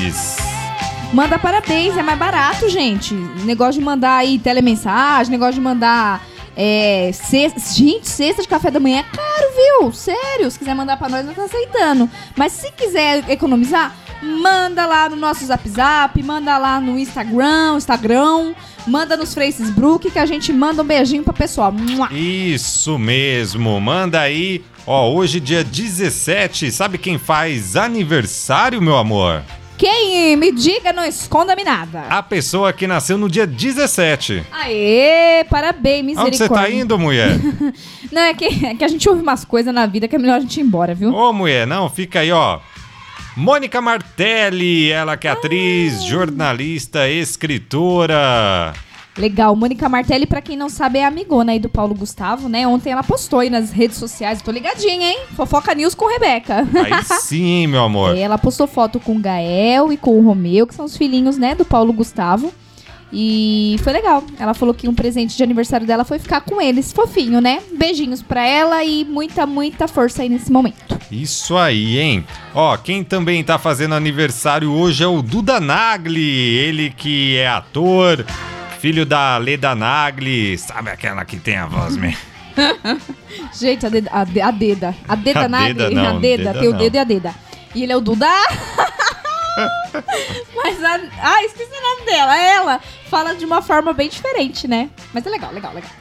Manda 1.13 1.39
parabéns, 1.39 1.95
é 1.95 2.03
mais 2.03 2.19
barato, 2.19 2.69
gente. 2.69 3.13
Negócio 3.13 3.79
de 3.79 3.85
mandar 3.85 4.17
aí 4.17 4.37
telemensagem, 4.37 5.31
negócio 5.31 5.55
de 5.55 5.61
mandar. 5.61 6.21
É, 6.55 7.11
gente, 7.73 8.09
cesta 8.09 8.41
de 8.41 8.47
café 8.47 8.69
da 8.69 8.79
manhã 8.79 8.99
é 8.99 9.03
caro, 9.03 9.47
viu? 9.55 9.93
Sério, 9.93 10.49
se 10.49 10.59
quiser 10.59 10.75
mandar 10.75 10.97
pra 10.97 11.07
nós, 11.07 11.25
nós 11.25 11.35
tá 11.35 11.43
aceitando. 11.45 12.09
Mas 12.35 12.51
se 12.51 12.71
quiser 12.71 13.29
economizar, 13.29 13.95
manda 14.21 14.85
lá 14.85 15.07
no 15.07 15.15
nosso 15.15 15.45
Zap 15.45 15.67
Zap, 15.69 16.21
manda 16.23 16.57
lá 16.57 16.81
no 16.81 16.97
Instagram, 16.97 17.75
Instagram, 17.77 18.53
manda 18.85 19.15
nos 19.15 19.33
Facebook 19.33 20.11
que 20.11 20.19
a 20.19 20.25
gente 20.25 20.51
manda 20.51 20.81
um 20.81 20.85
beijinho 20.85 21.23
pra 21.23 21.33
pessoal. 21.33 21.73
Isso 22.11 22.97
mesmo, 22.97 23.79
manda 23.79 24.19
aí. 24.19 24.63
Ó, 24.85 25.11
hoje, 25.11 25.39
dia 25.39 25.63
17, 25.63 26.71
sabe 26.71 26.97
quem 26.97 27.17
faz 27.17 27.75
aniversário, 27.75 28.81
meu 28.81 28.97
amor? 28.97 29.43
Quem 29.77 30.35
me 30.35 30.51
diga, 30.51 30.91
não 30.91 31.05
esconda-me 31.05 31.63
nada. 31.63 32.01
A 32.09 32.23
pessoa 32.23 32.73
que 32.73 32.87
nasceu 32.87 33.17
no 33.17 33.29
dia 33.29 33.45
17. 33.45 34.43
Aê, 34.51 35.45
parabéns, 35.49 36.17
Onde 36.17 36.31
misericórdia. 36.31 36.65
você 36.65 36.71
tá 36.71 36.71
indo, 36.71 36.97
mulher? 36.97 37.29
Não, 38.11 38.21
é 38.21 38.33
que, 38.33 38.45
é 38.65 38.73
que 38.73 38.83
a 38.83 38.87
gente 38.87 39.07
ouve 39.07 39.21
umas 39.21 39.45
coisas 39.45 39.73
na 39.73 39.85
vida 39.85 40.07
que 40.07 40.15
é 40.15 40.19
melhor 40.19 40.37
a 40.37 40.39
gente 40.39 40.59
ir 40.59 40.63
embora, 40.63 40.95
viu? 40.95 41.13
Ô, 41.13 41.31
mulher, 41.33 41.67
não, 41.67 41.89
fica 41.89 42.21
aí, 42.21 42.31
ó. 42.31 42.59
Mônica 43.35 43.79
Martelli, 43.81 44.89
ela 44.89 45.15
que 45.17 45.27
é 45.27 45.31
atriz, 45.31 46.03
jornalista, 46.05 47.07
escritora. 47.09 48.73
Legal, 49.17 49.55
Mônica 49.55 49.89
Martelli, 49.89 50.27
pra 50.27 50.41
quem 50.41 50.55
não 50.55 50.69
sabe, 50.69 50.99
é 50.99 51.05
amigona 51.05 51.51
aí 51.51 51.59
do 51.59 51.69
Paulo 51.69 51.95
Gustavo, 51.95 52.47
né? 52.47 52.67
Ontem 52.67 52.91
ela 52.91 53.03
postou 53.03 53.39
aí 53.39 53.49
nas 53.49 53.71
redes 53.71 53.97
sociais, 53.97 54.41
tô 54.41 54.51
ligadinha, 54.51 55.09
hein? 55.09 55.19
Fofoca 55.35 55.73
News 55.73 55.95
com 55.95 56.07
Rebeca. 56.07 56.67
Aí 56.75 57.03
sim, 57.21 57.67
meu 57.67 57.83
amor. 57.83 58.15
É, 58.15 58.21
ela 58.21 58.37
postou 58.37 58.67
foto 58.67 58.99
com 58.99 59.15
o 59.15 59.19
Gael 59.19 59.91
e 59.91 59.97
com 59.97 60.19
o 60.19 60.23
Romeu, 60.23 60.67
que 60.67 60.75
são 60.75 60.85
os 60.85 60.95
filhinhos, 60.95 61.37
né, 61.37 61.55
do 61.55 61.65
Paulo 61.65 61.91
Gustavo. 61.91 62.53
E 63.11 63.77
foi 63.83 63.93
legal. 63.93 64.23
Ela 64.37 64.53
falou 64.53 64.73
que 64.73 64.87
um 64.87 64.93
presente 64.93 65.35
de 65.35 65.41
aniversário 65.41 65.87
dela 65.87 66.03
foi 66.03 66.19
ficar 66.19 66.41
com 66.41 66.61
eles. 66.61 66.91
Fofinho, 66.91 67.39
né? 67.39 67.61
Beijinhos 67.73 68.21
pra 68.21 68.45
ela 68.45 68.83
e 68.83 69.05
muita, 69.05 69.45
muita 69.45 69.87
força 69.87 70.23
aí 70.23 70.29
nesse 70.29 70.51
momento. 70.51 70.99
Isso 71.09 71.55
aí, 71.55 71.97
hein? 71.97 72.25
Ó, 72.53 72.75
quem 72.75 73.03
também 73.05 73.43
tá 73.43 73.57
fazendo 73.57 73.95
aniversário 73.95 74.71
hoje 74.71 75.03
é 75.03 75.07
o 75.07 75.21
Duda 75.21 75.59
Nagli, 75.59 76.21
ele 76.21 76.89
que 76.89 77.37
é 77.37 77.47
ator, 77.47 78.25
filho 78.87 79.05
da 79.05 79.37
Leda 79.37 79.75
Nagli, 79.75 80.57
sabe 80.57 80.89
aquela 80.89 81.25
que 81.25 81.35
tem 81.35 81.57
a 81.57 81.65
voz 81.65 81.97
mesmo? 81.97 82.17
Gente, 83.53 83.85
a 83.85 83.89
deda, 83.89 84.09
a, 84.13 84.23
de- 84.23 84.39
a 84.39 84.49
deda. 84.49 84.95
A 85.09 85.15
deda 85.15 85.41
A 85.41 85.49
Nagli. 85.49 85.73
deda 85.73 85.89
não, 85.91 86.05
a 86.17 86.19
deda, 86.21 86.43
deda 86.53 86.59
tem 86.59 86.69
o 86.69 86.73
dedo 86.73 86.95
e 86.95 86.99
a 86.99 87.03
deda. 87.03 87.35
E 87.75 87.83
ele 87.83 87.91
é 87.91 87.97
o 87.97 87.99
Duda. 87.99 88.25
Mas 90.55 90.81
a. 90.81 91.01
Ah, 91.21 91.43
esqueci 91.43 91.69
o 91.69 91.81
nome 91.81 92.05
dela. 92.09 92.37
Ela 92.37 92.79
fala 93.09 93.35
de 93.35 93.43
uma 93.43 93.61
forma 93.61 93.91
bem 93.91 94.07
diferente, 94.07 94.69
né? 94.69 94.89
Mas 95.13 95.25
é 95.25 95.29
legal, 95.29 95.51
legal, 95.51 95.73
legal. 95.73 95.91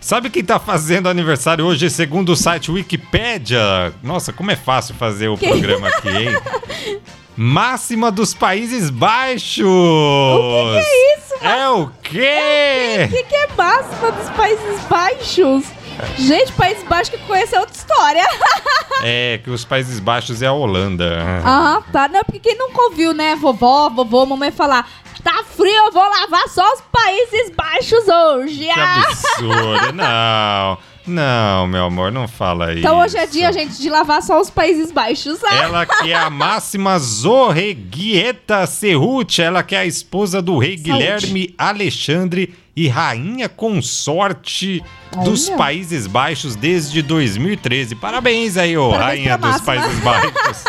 Sabe 0.00 0.30
quem 0.30 0.42
tá 0.42 0.58
fazendo 0.58 1.08
aniversário 1.08 1.64
hoje, 1.66 1.90
segundo 1.90 2.30
o 2.32 2.36
site 2.36 2.70
Wikipédia? 2.70 3.92
Nossa, 4.02 4.32
como 4.32 4.50
é 4.50 4.56
fácil 4.56 4.94
fazer 4.94 5.28
o 5.28 5.36
programa 5.36 5.88
aqui, 5.88 6.08
hein? 6.08 6.38
Máxima 7.36 8.10
dos 8.10 8.32
Países 8.34 8.88
Baixos! 8.90 9.66
O 9.66 10.72
que, 10.72 10.78
é 10.78 11.16
isso, 11.18 11.34
É 11.44 11.68
o 11.70 11.82
O 11.82 11.90
quê? 12.02 13.08
que, 13.10 13.22
que 13.24 13.34
é 13.34 13.46
máxima 13.56 14.10
dos 14.12 14.30
Países 14.30 14.80
Baixos? 14.88 15.64
Gente, 16.18 16.52
Países 16.52 16.82
Baixos 16.84 17.10
que 17.10 17.18
conhece 17.26 17.54
é 17.54 17.60
outra 17.60 17.74
história. 17.76 18.24
É 19.02 19.40
que 19.42 19.48
os 19.48 19.64
Países 19.64 19.98
Baixos 19.98 20.42
é 20.42 20.46
a 20.46 20.52
Holanda. 20.52 21.22
Ah, 21.42 21.80
tá. 21.90 22.06
Não, 22.06 22.22
porque 22.22 22.38
quem 22.38 22.58
nunca 22.58 22.82
ouviu, 22.82 23.14
né? 23.14 23.34
Vovó, 23.34 23.88
vovô, 23.88 24.26
mamãe 24.26 24.50
falar. 24.50 24.86
Tá 25.24 25.42
frio, 25.56 25.72
eu 25.86 25.90
vou 25.90 26.02
lavar 26.02 26.46
só 26.48 26.70
os 26.74 26.82
Países 26.92 27.50
Baixos 27.56 28.06
hoje. 28.06 28.58
Que 28.64 28.70
Ah! 28.70 28.96
absurdo! 29.06 29.92
Não, 29.96 30.78
não, 31.06 31.66
meu 31.66 31.84
amor, 31.86 32.12
não 32.12 32.28
fala 32.28 32.70
isso. 32.72 32.80
Então 32.80 33.00
hoje 33.00 33.16
é 33.16 33.26
dia, 33.26 33.50
gente, 33.52 33.80
de 33.80 33.88
lavar 33.88 34.22
só 34.22 34.38
os 34.38 34.50
Países 34.50 34.92
Baixos. 34.92 35.42
Ah! 35.44 35.54
Ela 35.62 35.86
que 35.86 36.12
é 36.12 36.14
a 36.16 36.28
máxima 36.30 36.98
Zorreguieta 36.98 38.66
Cerruti, 38.66 39.40
ela 39.42 39.62
que 39.62 39.74
é 39.74 39.78
a 39.80 39.86
esposa 39.86 40.40
do 40.42 40.58
rei 40.58 40.76
Saúde. 40.76 40.90
Guilherme 40.92 41.54
Alexandre 41.56 42.54
e 42.74 42.88
rainha 42.88 43.48
consorte 43.48 44.82
dos. 45.24 45.50
Países 45.50 46.06
Baixos 46.06 46.54
desde 46.54 47.02
2013. 47.02 47.94
Parabéns 47.96 48.56
aí, 48.56 48.76
ô 48.76 48.90
Parabéns 48.90 49.26
rainha 49.26 49.38
dos. 49.38 49.60
Países 49.60 49.98
Baixos. 50.00 50.64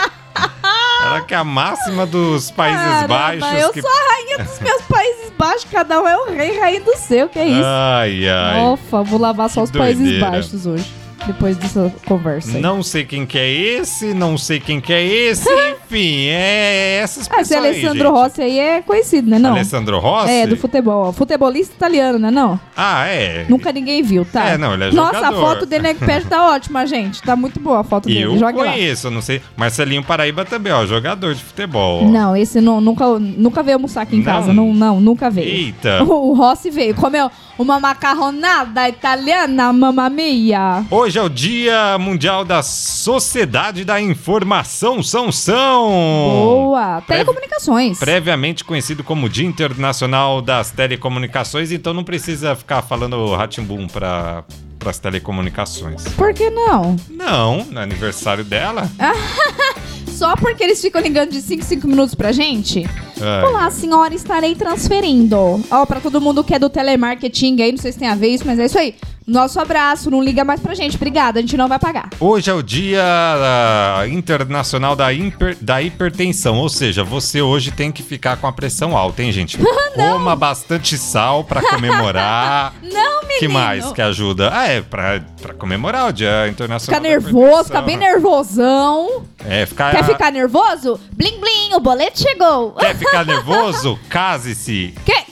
ela 1.06 1.22
que 1.22 1.34
é 1.34 1.38
a 1.38 1.44
máxima 1.44 2.06
dos 2.06 2.52
Países 2.52 2.82
Caramba, 2.82 3.08
Baixos. 3.08 3.62
Eu 3.62 3.74
que... 3.74 3.82
sou 3.82 3.90
a 3.90 4.14
rainha 4.14 4.38
dos 4.40 4.60
meus 4.60 4.82
Países 4.84 5.32
Baixos, 5.38 5.68
cada 5.72 6.02
um 6.02 6.08
é 6.08 6.18
o 6.18 6.26
rei, 6.32 6.60
rainha 6.60 6.82
do 6.82 6.96
seu, 6.98 7.30
que 7.30 7.40
é 7.40 7.48
isso? 7.48 7.64
Ai, 7.66 8.28
ai. 8.28 8.62
Ofa, 8.62 9.04
vou 9.04 9.20
lavar 9.20 9.50
só 9.50 9.64
os 9.64 9.72
Países 9.72 10.04
doideira. 10.04 10.32
Baixos 10.32 10.66
hoje, 10.66 10.86
depois 11.28 11.58
dessa 11.58 11.94
conversa 12.06 12.56
aí. 12.58 12.62
Não 12.62 12.82
sei 12.84 13.06
quem 13.06 13.26
que 13.26 13.38
é 13.38 13.50
esse, 13.50 14.14
não 14.14 14.38
sei 14.38 14.60
quem 14.60 14.80
que 14.82 14.92
é 14.94 15.04
esse. 15.04 15.48
enfim, 15.86 16.26
é 16.28 17.00
essas 17.04 17.28
Ah, 17.32 17.42
esse 17.42 17.50
pessoas 17.50 17.52
aí, 17.66 17.70
Alessandro 17.70 18.08
gente. 18.10 18.18
Rossi 18.18 18.42
aí 18.42 18.60
é 18.60 18.82
conhecido, 18.82 19.30
né? 19.30 19.40
Não. 19.40 19.52
Alessandro 19.52 20.00
Rossi? 20.00 20.32
É, 20.32 20.48
do 20.48 20.58
futebol. 20.58 21.12
Futebolista 21.14 21.74
italiano, 21.76 22.18
né? 22.20 22.32
Não. 22.32 22.60
Ah, 22.76 23.06
é. 23.08 23.46
Nunca 23.50 23.72
ninguém 23.72 24.02
viu, 24.02 24.26
tá? 24.26 24.50
É, 24.50 24.58
não, 24.58 24.74
ele 24.74 24.86
é 24.86 24.92
Nossa, 24.92 25.16
jogador. 25.16 25.38
a 25.38 25.40
foto 25.42 25.66
dele 25.66 25.88
aqui 25.90 26.06
perto 26.06 26.28
tá 26.30 26.48
ótima, 26.52 26.86
gente. 26.86 27.22
Tá 27.22 27.36
muito 27.36 27.60
boa 27.60 27.80
a 27.82 27.84
foto 27.84 28.08
dele. 28.08 28.22
Eu 28.22 28.38
Joga 28.38 28.58
lá. 28.64 28.72
conheço, 28.72 29.08
eu 29.08 29.12
não 29.12 29.22
sei. 29.22 29.42
Marcelinho 29.56 30.04
Paraíba 30.04 30.44
também, 30.46 30.72
ó, 30.74 30.86
jogador 30.86 31.34
de 31.36 31.44
futebol. 31.44 32.04
ó. 32.06 32.08
Não, 32.08 32.36
esse 32.36 32.60
não, 32.62 32.80
nunca, 32.82 33.06
nunca 33.20 33.62
veio 33.64 33.78
almoçar 33.78 34.02
aqui 34.02 34.16
em 34.16 34.20
Não? 34.20 34.26
casa. 34.26 34.54
Não, 34.54 34.74
não, 34.74 35.00
nunca 35.00 35.30
veio. 35.30 35.48
Eita. 35.48 36.04
O, 36.04 36.32
o 36.32 36.34
Rossi 36.34 36.70
veio. 36.70 36.96
Comeu 36.96 37.30
uma 37.58 37.80
macarronada 37.80 38.88
italiana, 38.90 39.72
mamma 39.72 40.10
mia. 40.10 40.84
Hoje 40.90 41.11
é 41.18 41.22
o 41.22 41.30
Dia 41.30 41.98
Mundial 41.98 42.46
da 42.46 42.62
Sociedade 42.62 43.84
da 43.84 44.00
Informação 44.00 45.02
São 45.02 45.32
São. 45.32 45.90
Boa. 45.90 47.02
Telecomunicações. 47.02 48.00
Previamente 48.00 48.64
conhecido 48.64 49.04
como 49.04 49.30
Dia 49.30 49.48
Internacional 49.48 50.42
das 50.42 50.72
Telecomunicações, 50.72 51.72
então 51.72 51.94
não 51.94 52.04
precisa 52.04 52.56
ficar 52.56 52.82
falando 52.82 53.34
Ratimbum 53.34 53.88
para 53.88 54.44
as 54.86 55.00
telecomunicações. 55.00 56.04
Por 56.16 56.34
que 56.34 56.50
não? 56.50 56.96
Não, 57.10 57.64
no 57.66 57.80
aniversário 57.80 58.44
dela. 58.44 58.90
Só 60.08 60.36
porque 60.36 60.64
eles 60.64 60.80
ficam 60.80 61.02
ligando 61.02 61.32
de 61.32 61.42
5 61.42 61.64
5 61.64 61.88
minutos 61.88 62.14
pra 62.14 62.32
gente? 62.32 62.88
É. 63.20 63.44
Olá, 63.44 63.72
senhora, 63.72 64.14
estarei 64.14 64.54
transferindo. 64.54 65.64
Ó, 65.72 65.86
pra 65.86 66.00
todo 66.00 66.22
mundo 66.22 66.44
que 66.44 66.54
é 66.54 66.60
do 66.60 66.70
telemarketing 66.70 67.60
aí, 67.62 67.72
não 67.72 67.80
sei 67.80 67.92
se 67.92 67.98
tem 67.98 68.08
a 68.08 68.14
ver 68.14 68.28
isso, 68.28 68.46
mas 68.46 68.60
é 68.60 68.66
isso 68.66 68.78
aí. 68.78 68.96
Nosso 69.32 69.62
abraço, 69.62 70.12
não 70.12 70.22
liga 70.22 70.44
mais 70.44 70.60
pra 70.60 70.74
gente. 70.76 70.98
Obrigada, 70.98 71.40
a 71.40 71.42
gente 71.42 71.56
não 71.56 71.68
vai 71.70 71.80
pagar. 71.80 72.10
Hoje 72.20 72.50
é 72.50 72.54
o 72.54 72.62
Dia 72.62 73.02
ah, 73.02 74.04
Internacional 74.08 74.94
da, 74.94 75.12
hiper- 75.14 75.58
da 75.62 75.82
Hipertensão, 75.82 76.58
ou 76.58 76.68
seja, 76.68 77.02
você 77.02 77.42
hoje 77.42 77.72
tem 77.72 77.94
que 77.94 78.04
ficar 78.04 78.36
com 78.36 78.46
a 78.46 78.52
pressão 78.52 78.96
alta, 78.98 79.24
hein, 79.24 79.32
gente? 79.32 79.58
Coma 79.96 80.36
bastante 80.36 80.98
sal 80.98 81.46
pra 81.46 81.62
comemorar. 81.62 82.74
Não, 82.84 83.22
menino. 83.22 83.40
que 83.40 83.48
mais 83.48 83.90
que 83.94 84.02
ajuda? 84.02 84.50
Ah, 84.54 84.68
é, 84.68 84.82
pra, 84.82 85.22
pra 85.42 85.54
comemorar 85.54 86.10
o 86.10 86.12
Dia 86.12 86.48
Internacional 86.50 87.00
Ficar 87.02 87.10
nervoso, 87.10 87.64
ficar 87.66 87.82
bem 87.84 87.96
Hipertensão. 87.96 88.22
nervosão. 88.22 89.24
É, 89.46 89.66
ficar... 89.66 89.92
Quer 89.92 90.04
ficar 90.04 90.32
nervoso? 90.32 91.00
Blim, 91.14 91.40
blim, 91.40 91.74
o 91.74 91.80
boleto 91.80 92.20
chegou. 92.22 92.72
Quer 92.74 92.96
ficar 92.98 93.26
nervoso? 93.26 93.98
Case-se. 94.10 94.94
Que, 95.06 95.31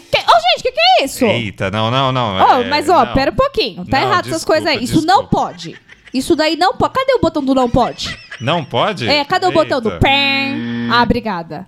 gente, 0.60 0.64
que 0.64 0.72
que 0.72 0.80
é 1.02 1.06
isso? 1.06 1.26
Eita, 1.26 1.72
não, 1.72 1.90
não, 1.90 2.12
não. 2.12 2.36
Ó, 2.38 2.62
é, 2.62 2.68
mas 2.68 2.88
ó, 2.90 3.06
não. 3.06 3.14
pera 3.14 3.32
um 3.32 3.36
pouquinho. 3.36 3.86
Tá 3.86 4.00
Não, 4.00 4.08
errado 4.08 4.26
essas 4.28 4.38
desculpa, 4.42 4.62
coisas 4.62 4.68
aí. 4.78 4.84
Isso 4.84 5.06
não 5.06 5.22
desculpa. 5.22 5.30
pode. 5.48 5.76
Isso 6.14 6.36
daí 6.36 6.56
não 6.56 6.74
pode. 6.74 6.94
Cadê 6.94 7.14
o 7.14 7.20
botão 7.20 7.44
do 7.44 7.54
não 7.54 7.70
pode? 7.70 8.18
Não 8.42 8.64
pode? 8.66 9.08
É, 9.08 9.24
cadê 9.26 9.46
o 9.46 9.52
botão 9.52 9.80
do 9.80 9.90
Eita. 9.90 10.00
PEN? 10.00 10.90
Ah, 10.92 11.04
obrigada. 11.04 11.68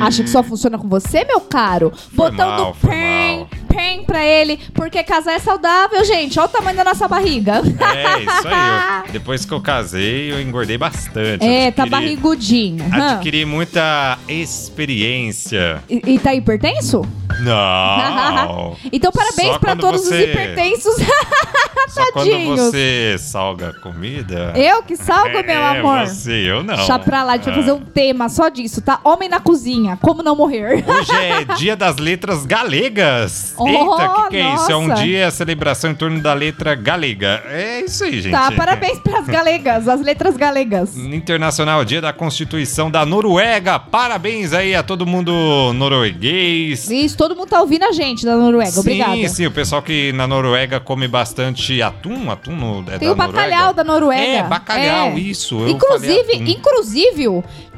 Acha 0.00 0.22
que 0.22 0.30
só 0.30 0.42
funciona 0.42 0.76
com 0.78 0.88
você, 0.88 1.24
meu 1.24 1.40
caro? 1.40 1.92
Foi 2.14 2.30
botão 2.30 2.48
mal, 2.48 2.72
do 2.72 2.78
PEN. 2.88 3.46
PEN 3.68 4.02
pra 4.04 4.24
ele, 4.24 4.58
porque 4.74 5.02
casar 5.04 5.32
é 5.34 5.38
saudável, 5.38 6.04
gente. 6.04 6.38
Olha 6.40 6.46
o 6.48 6.50
tamanho 6.52 6.76
da 6.76 6.82
nossa 6.84 7.06
barriga. 7.06 7.54
É, 7.56 8.20
isso 8.22 8.48
aí. 8.48 9.06
eu- 9.06 9.12
depois 9.12 9.44
que 9.44 9.52
eu 9.52 9.60
casei, 9.60 10.32
eu 10.32 10.40
engordei 10.40 10.76
bastante. 10.78 11.44
É, 11.46 11.70
tá 11.70 11.82
Adquiri- 11.84 11.90
barrigudinho. 11.90 12.84
Hã? 12.92 13.12
Adquiri 13.14 13.44
muita 13.44 14.18
experiência. 14.28 15.82
E, 15.88 16.02
e 16.14 16.18
tá 16.18 16.34
hipertenso? 16.34 17.02
Não. 17.40 18.76
então, 18.92 19.10
parabéns 19.12 19.56
quando 19.58 19.80
todos 19.80 20.02
você- 20.02 20.14
os 20.14 20.22
hipertensos. 20.30 20.94
Só 21.88 22.12
quando 22.12 22.56
você 22.56 23.16
salga 23.18 23.72
comida. 23.72 24.52
Eu 24.54 24.82
que 24.82 24.94
salgo, 24.94 25.38
é, 25.38 25.42
meu 25.42 25.64
amor. 25.64 26.06
Você, 26.06 26.32
eu 26.32 26.62
não. 26.62 26.76
Deixa 26.76 26.98
pra 26.98 27.22
lá, 27.22 27.32
a 27.32 27.36
gente 27.36 27.46
vai 27.46 27.54
fazer 27.54 27.72
um 27.72 27.80
tema 27.80 28.28
só 28.28 28.48
disso, 28.50 28.82
tá? 28.82 29.00
Homem 29.02 29.28
na 29.28 29.40
cozinha, 29.40 29.98
como 30.00 30.22
não 30.22 30.36
morrer. 30.36 30.84
Hoje 30.86 31.12
é 31.12 31.44
dia 31.56 31.74
das 31.74 31.96
letras 31.96 32.44
galegas. 32.44 33.54
Oh, 33.56 33.66
Eita, 33.66 33.80
o 34.10 34.14
que, 34.24 34.28
que 34.30 34.36
é 34.36 34.54
isso? 34.54 34.70
É 34.70 34.76
um 34.76 34.92
dia 34.94 35.30
celebração 35.30 35.90
em 35.90 35.94
torno 35.94 36.20
da 36.20 36.34
letra 36.34 36.74
galega. 36.74 37.42
É 37.46 37.80
isso 37.80 38.04
aí, 38.04 38.20
gente. 38.20 38.32
Tá, 38.32 38.52
parabéns 38.52 38.98
pras 38.98 39.26
galegas, 39.26 39.88
as 39.88 40.02
letras 40.02 40.36
galegas. 40.36 40.96
Internacional, 40.96 41.84
dia 41.84 42.02
da 42.02 42.12
Constituição 42.12 42.90
da 42.90 43.06
Noruega. 43.06 43.78
Parabéns 43.78 44.52
aí 44.52 44.74
a 44.74 44.82
todo 44.82 45.06
mundo 45.06 45.72
norueguês. 45.72 46.90
Isso, 46.90 47.16
todo 47.16 47.27
mundo 47.36 47.48
tá 47.48 47.60
ouvindo 47.60 47.84
a 47.84 47.92
gente 47.92 48.24
da 48.24 48.36
Noruega, 48.36 48.80
obrigada. 48.80 49.14
Sim, 49.16 49.28
sim, 49.28 49.46
o 49.46 49.50
pessoal 49.50 49.82
que 49.82 50.12
na 50.12 50.26
Noruega 50.26 50.78
come 50.80 51.06
bastante 51.08 51.80
atum, 51.82 52.30
atum 52.30 52.54
no, 52.56 52.80
é 52.90 52.98
Tem 52.98 53.08
da 53.08 53.14
o 53.14 53.16
bacalhau 53.16 53.50
Noruega? 53.50 53.72
da 53.74 53.84
Noruega. 53.84 54.22
É, 54.22 54.42
bacalhau, 54.42 55.08
É. 55.08 55.18
isso. 55.18 55.68
Inclusive, 55.68 56.36
inclusive, 56.50 57.26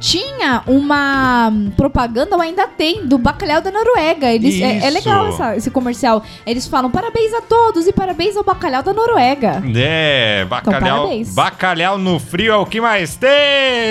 tinha 0.01 0.63
uma 0.67 1.53
propaganda, 1.77 2.35
ou 2.35 2.41
ainda 2.43 2.67
tem, 2.67 3.07
do 3.07 3.19
bacalhau 3.19 3.61
da 3.61 3.71
Noruega. 3.71 4.33
Eles, 4.33 4.61
é, 4.61 4.87
é 4.87 4.91
legal 4.91 5.29
essa- 5.29 5.57
esse 5.57 5.71
comercial. 5.71 6.25
Eles 6.47 6.67
falam 6.67 6.91
parabéns 6.91 7.33
a 7.35 7.43
todos 7.43 7.87
e 7.87 7.93
parabéns 7.93 8.37
ao 8.37 8.43
bacalhau 8.43 8.83
da 8.83 8.93
Noruega. 8.95 9.63
É, 9.77 10.45
bacalhau. 10.47 11.13
Então, 11.13 11.35
bacalhau 11.35 11.99
no 11.99 12.19
frio 12.19 12.53
é 12.53 12.57
o 12.57 12.65
que 12.67 12.81
mais 12.81 13.15
tem! 13.17 13.31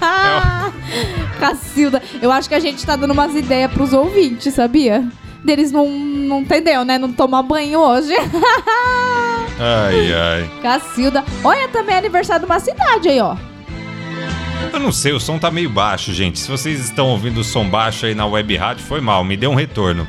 Cacilda, 1.40 2.00
eu 2.20 2.30
acho 2.30 2.48
que 2.48 2.54
a 2.54 2.60
gente 2.60 2.84
tá 2.86 2.94
dando 2.96 3.10
umas 3.12 3.34
ideias 3.34 3.70
pros 3.72 3.92
ouvintes, 3.92 4.54
sabia? 4.54 5.04
Deles 5.44 5.72
não, 5.72 5.88
não 5.88 6.40
entendeu, 6.40 6.84
né? 6.84 6.98
Não 6.98 7.12
tomar 7.12 7.42
banho 7.42 7.80
hoje. 7.80 8.14
Ai, 9.64 10.12
ai. 10.12 10.50
Cacilda. 10.60 11.22
Olha, 11.44 11.68
também 11.68 11.94
é 11.94 11.98
aniversário 11.98 12.44
de 12.44 12.50
uma 12.50 12.58
cidade 12.58 13.08
aí, 13.08 13.20
ó. 13.20 13.36
Eu 14.72 14.80
não 14.80 14.90
sei, 14.90 15.12
o 15.12 15.20
som 15.20 15.38
tá 15.38 15.50
meio 15.50 15.70
baixo, 15.70 16.12
gente. 16.12 16.38
Se 16.38 16.50
vocês 16.50 16.80
estão 16.80 17.08
ouvindo 17.08 17.38
o 17.38 17.44
som 17.44 17.68
baixo 17.68 18.06
aí 18.06 18.14
na 18.14 18.26
web 18.26 18.56
rádio, 18.56 18.84
foi 18.84 19.00
mal, 19.00 19.22
me 19.22 19.36
deu 19.36 19.50
um 19.50 19.54
retorno. 19.54 20.06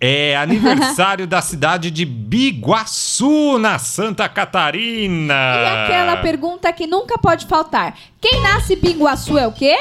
É 0.00 0.36
aniversário 0.36 1.26
da 1.28 1.42
cidade 1.42 1.90
de 1.90 2.04
Biguaçu, 2.04 3.58
na 3.58 3.78
Santa 3.78 4.28
Catarina. 4.28 5.34
E 5.34 5.84
aquela 5.84 6.16
pergunta 6.18 6.72
que 6.72 6.86
nunca 6.86 7.18
pode 7.18 7.46
faltar. 7.46 7.96
Quem 8.20 8.40
nasce 8.40 8.76
Biguaçu 8.76 9.36
é 9.36 9.46
o 9.46 9.52
quê? 9.52 9.76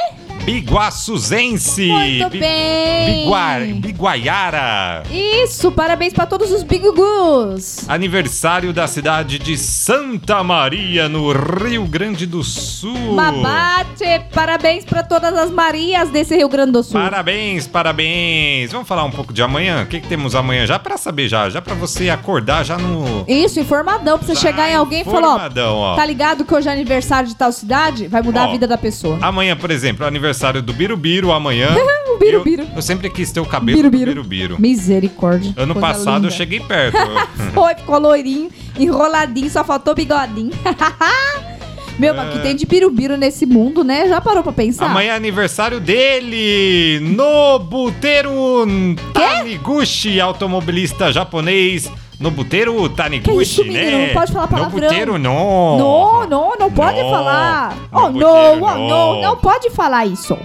Biguaçuzense. 0.46 1.88
Muito 1.88 2.30
Bi- 2.30 2.40
bem. 2.40 3.24
Bigua- 3.24 3.80
Biguaiara. 3.80 5.04
Isso, 5.10 5.72
parabéns 5.72 6.14
pra 6.14 6.26
todos 6.26 6.52
os 6.52 6.64
bigugus. 6.64 7.88
Aniversário 7.88 8.74
da 8.74 8.86
cidade 8.86 9.40
de 9.40 9.58
Santa 9.58 10.44
Maria, 10.44 11.08
no 11.08 11.32
Rio 11.32 11.86
Grande 11.86 12.26
do 12.26 12.44
Sul. 12.44 13.14
Mabate, 13.14 14.04
parabéns 14.34 14.84
pra 14.84 15.02
todas 15.02 15.34
as 15.38 15.50
Marias 15.50 16.10
desse 16.10 16.36
Rio 16.36 16.50
Grande 16.50 16.74
do 16.74 16.84
Sul. 16.84 17.00
Parabéns, 17.00 17.66
parabéns. 17.68 18.72
Vamos 18.72 18.88
falar 18.88 19.06
um 19.06 19.12
pouco 19.12 19.32
de 19.34 19.42
amanhã? 19.42 19.84
O 19.84 19.86
que, 19.86 20.02
que 20.02 20.08
temos 20.08 20.36
amanhã? 20.36 20.66
Já 20.66 20.78
pra 20.78 20.98
saber 20.98 21.28
já, 21.30 21.50
já 21.50 21.62
pra 21.62 21.74
você 21.74 22.10
acordar 22.10 22.64
já 22.66 22.78
no... 22.78 23.24
Isso, 23.28 23.60
informadão, 23.60 24.18
pra 24.18 24.28
você 24.28 24.36
Já 24.36 24.42
chegar 24.42 24.70
em 24.70 24.76
alguém 24.76 25.02
e 25.02 25.06
falar, 25.06 25.20
ó, 25.28 25.36
informadão, 25.36 25.76
ó. 25.78 25.96
tá 25.96 26.06
ligado 26.06 26.44
que 26.44 26.54
hoje 26.54 26.68
é 26.68 26.72
aniversário 26.74 27.30
de 27.30 27.36
tal 27.36 27.52
cidade? 27.52 28.08
Vai 28.08 28.22
mudar 28.22 28.46
Ó. 28.46 28.50
a 28.50 28.52
vida 28.52 28.68
da 28.68 28.78
pessoa. 28.78 29.18
Amanhã, 29.22 29.56
por 29.56 29.72
exemplo, 29.72 30.04
é 30.04 30.06
o 30.06 30.10
aniversário 30.34 30.62
do 30.62 30.74
Birubiru, 30.74 31.32
amanhã. 31.32 31.70
O 32.14 32.18
Birubiru. 32.20 32.62
Eu, 32.64 32.76
eu 32.76 32.82
sempre 32.82 33.10
quis 33.10 33.32
ter 33.32 33.40
o 33.40 33.46
cabelo 33.46 33.76
Birubiru. 33.76 34.06
do 34.06 34.24
Birubiru. 34.24 34.62
Misericórdia. 34.62 35.52
Ano 35.58 35.74
coisa 35.74 35.88
passado 35.88 36.16
linda. 36.18 36.28
eu 36.28 36.32
cheguei 36.32 36.60
perto. 36.60 36.96
Foi, 37.56 37.74
ficou 37.74 37.98
loirinho, 38.00 38.50
enroladinho, 38.78 39.50
só 39.50 39.64
faltou 39.64 39.96
bigodinho. 39.96 40.52
Meu, 41.98 42.14
mas 42.14 42.28
É. 42.30 42.32
que 42.34 42.40
tem 42.40 42.56
de 42.56 42.66
birubiru 42.68 43.18
nesse 43.18 43.48
mundo, 43.48 43.84
né? 43.84 44.08
Já 44.08 44.22
parou 44.22 44.44
pra 44.44 44.52
pensar? 44.54 44.86
Amanhã 44.86 45.14
é 45.14 45.16
aniversário 45.16 45.80
dele, 45.80 47.00
Nobuteru 47.02 48.66
Taniguchi, 49.12 50.20
automobilista 50.22 51.12
japonês. 51.12 51.90
Nobuteru 52.24 52.90
Taniguchi, 52.90 53.36
Que 53.36 53.44
isso, 53.44 53.64
né? 53.66 54.08
Não 54.08 54.14
pode 54.14 54.32
falar 54.32 54.48
palavrão. 54.48 54.82
Nobuteru, 54.82 55.18
não. 55.20 55.78
Não, 55.78 56.28
não, 56.28 56.56
não 56.58 56.72
pode 56.72 57.00
Não. 57.02 57.10
falar. 57.12 57.76
Oh, 57.92 58.10
Não 58.10 58.62
oh, 58.62 58.76
não, 58.90 59.22
não. 59.22 59.36
pode 59.38 59.70
falar 59.72 60.06
isso. 60.06 60.38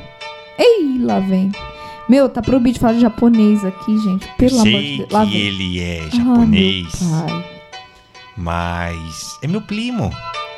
Ei, 0.58 0.98
lá 1.00 1.20
vem. 1.20 1.52
Meu, 2.08 2.28
tá 2.28 2.42
proibido 2.42 2.74
de 2.74 2.80
falar 2.80 2.94
japonês 2.98 3.64
aqui, 3.64 3.96
gente. 3.98 4.26
Pelo 4.36 4.54
amor 4.60 4.64
de 4.64 4.70
Sei 4.72 4.96
Deus. 4.98 5.10
Lá 5.12 5.24
que 5.24 5.30
vem. 5.30 5.40
ele 5.40 5.80
é 5.80 6.02
Ah, 6.12 6.16
japonês, 6.16 6.86
pai. 7.26 7.44
mas 8.36 9.38
é 9.42 9.46
meu 9.46 9.60
primo. 9.60 10.10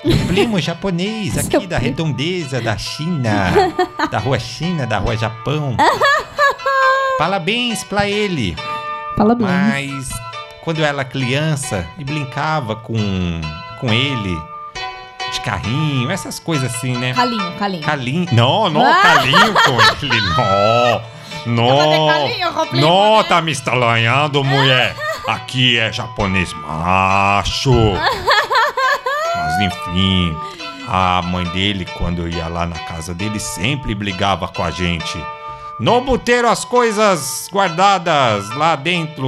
Meu 0.05 0.17
primo 0.27 0.59
japonês, 0.63 1.35
Seu 1.35 1.59
aqui 1.59 1.67
da 1.67 1.77
primo. 1.79 1.91
redondeza 1.91 2.61
da 2.63 2.79
China, 2.79 3.51
da 4.11 4.19
rua 4.19 4.39
China, 4.39 4.87
da 4.87 4.99
rua 4.99 5.17
Japão. 5.17 5.77
Parabéns 7.19 7.85
pra 7.85 8.09
ele. 8.09 8.57
Bem. 9.19 9.37
Mas 9.47 10.09
quando 10.63 10.79
eu 10.79 10.85
era 10.85 11.05
criança 11.05 11.87
e 11.99 12.05
brincava 12.05 12.77
com, 12.77 13.41
com 13.81 13.93
ele, 13.93 14.37
de 15.33 15.41
carrinho, 15.41 16.11
essas 16.11 16.39
coisas 16.39 16.75
assim, 16.75 16.97
né? 16.97 17.15
Calinho, 17.15 17.53
calinho. 17.59 17.83
Calinho. 17.83 18.29
Não, 18.33 18.69
não, 18.69 18.85
Ah! 18.85 19.01
calinho 19.03 19.55
com 19.55 20.05
ele. 20.07 20.21
Não. 20.37 21.21
Não. 21.47 22.07
calinho 22.07 22.83
Não, 22.83 23.17
né? 23.17 23.25
tá 23.25 23.41
me 23.41 23.51
estalanhando, 23.51 24.45
mulher. 24.45 24.95
Aqui 25.27 25.79
é 25.79 25.91
japonês 25.91 26.53
macho. 26.53 27.73
Mas 29.37 29.61
enfim. 29.63 30.37
A 30.87 31.23
mãe 31.23 31.45
dele, 31.45 31.87
quando 31.97 32.23
eu 32.23 32.29
ia 32.29 32.47
lá 32.49 32.67
na 32.67 32.79
casa 32.81 33.15
dele, 33.15 33.39
sempre 33.41 33.95
brigava 33.95 34.49
com 34.49 34.63
a 34.63 34.71
gente. 34.71 35.17
No 35.81 36.01
buteiro 36.03 36.49
as 36.49 36.65
coisas 36.65 37.49
guardadas 37.53 38.51
lá 38.51 38.77
dentro. 38.77 39.27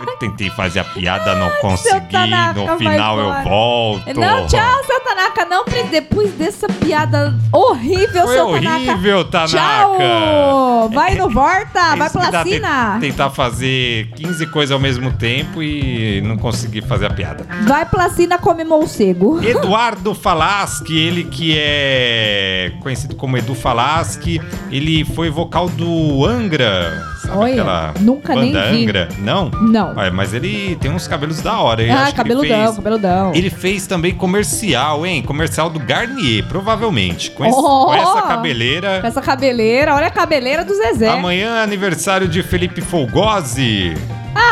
Eu 0.00 0.16
tentei 0.18 0.50
fazer 0.50 0.80
a 0.80 0.84
piada, 0.84 1.34
não 1.36 1.48
consegui. 1.60 2.10
Tanaka, 2.10 2.58
No 2.60 2.66
vai 2.66 2.78
final 2.78 3.18
eu 3.20 3.44
volto. 3.44 4.14
Não, 4.20 4.46
tchau, 4.46 4.84
seu 4.84 5.00
Tanaka. 5.00 5.44
Não, 5.44 5.64
depois 5.90 6.32
dessa 6.32 6.66
piada 6.68 7.34
horrível, 7.52 8.24
Foi 8.24 8.34
seu 8.34 8.46
Tanaka. 8.48 8.76
horrível, 8.92 9.24
Tanaka. 9.24 9.56
Tchau! 9.56 10.90
Vai 10.92 11.14
no 11.14 11.28
Volta, 11.30 11.96
vai 11.96 12.06
Esse 12.06 12.18
que 12.18 12.30
pra 12.30 12.44
te- 12.44 13.00
Tentar 13.00 13.30
fazer 13.30 14.08
15 14.16 14.46
coisas 14.46 14.72
ao 14.72 14.78
mesmo 14.80 15.12
tempo 15.12 15.62
e 15.62 16.20
não 16.22 16.36
conseguir 16.36 16.82
fazer 16.82 17.06
a 17.06 17.10
piada. 17.10 17.46
Vai 17.66 17.84
pra 17.86 18.08
Sina 18.10 18.38
comer 18.38 18.64
morcego. 18.64 19.42
Eduardo 19.44 20.14
Falaschi, 20.14 20.96
ele 20.98 21.24
que 21.24 21.54
é 21.56 22.72
conhecido 22.80 23.14
como 23.16 23.36
Edu 23.36 23.54
Falaschi, 23.54 24.40
ele 24.70 24.95
foi 25.04 25.30
vocal 25.30 25.68
do 25.68 26.24
Angra. 26.24 27.02
Sabe 27.22 27.36
Olha, 27.38 27.52
aquela 27.54 27.94
nunca 28.00 28.34
nem 28.34 28.52
banda 28.52 28.70
vi. 28.70 28.82
Angra? 28.82 29.08
Não? 29.18 29.50
Não. 29.50 29.94
Olha, 29.96 30.10
mas 30.10 30.32
ele 30.32 30.76
tem 30.76 30.90
uns 30.90 31.08
cabelos 31.08 31.40
da 31.42 31.58
hora. 31.60 31.82
eu 31.82 31.92
Ah, 31.92 32.02
acho 32.04 32.14
que 32.14 32.20
ele 32.20 32.28
cabeludão, 32.34 32.64
fez- 32.64 32.76
cabeludão. 32.76 33.32
Ele 33.34 33.50
fez 33.50 33.86
também 33.86 34.14
comercial, 34.14 35.04
hein? 35.06 35.22
Comercial 35.22 35.68
do 35.70 35.78
Garnier, 35.80 36.44
provavelmente. 36.46 37.30
Com, 37.32 37.44
esse- 37.44 37.58
Oh! 37.58 37.86
com 37.86 37.94
essa 37.94 38.22
cabeleira. 38.22 39.00
Com 39.00 39.06
essa 39.06 39.20
cabeleira, 39.22 39.94
olha 39.94 40.06
a 40.06 40.10
cabeleira 40.10 40.64
do 40.64 40.74
Zezé. 40.74 41.08
Amanhã 41.08 41.58
é 41.58 41.62
aniversário 41.64 42.28
de 42.28 42.42
Felipe 42.42 42.80
Folgose. 42.80 43.94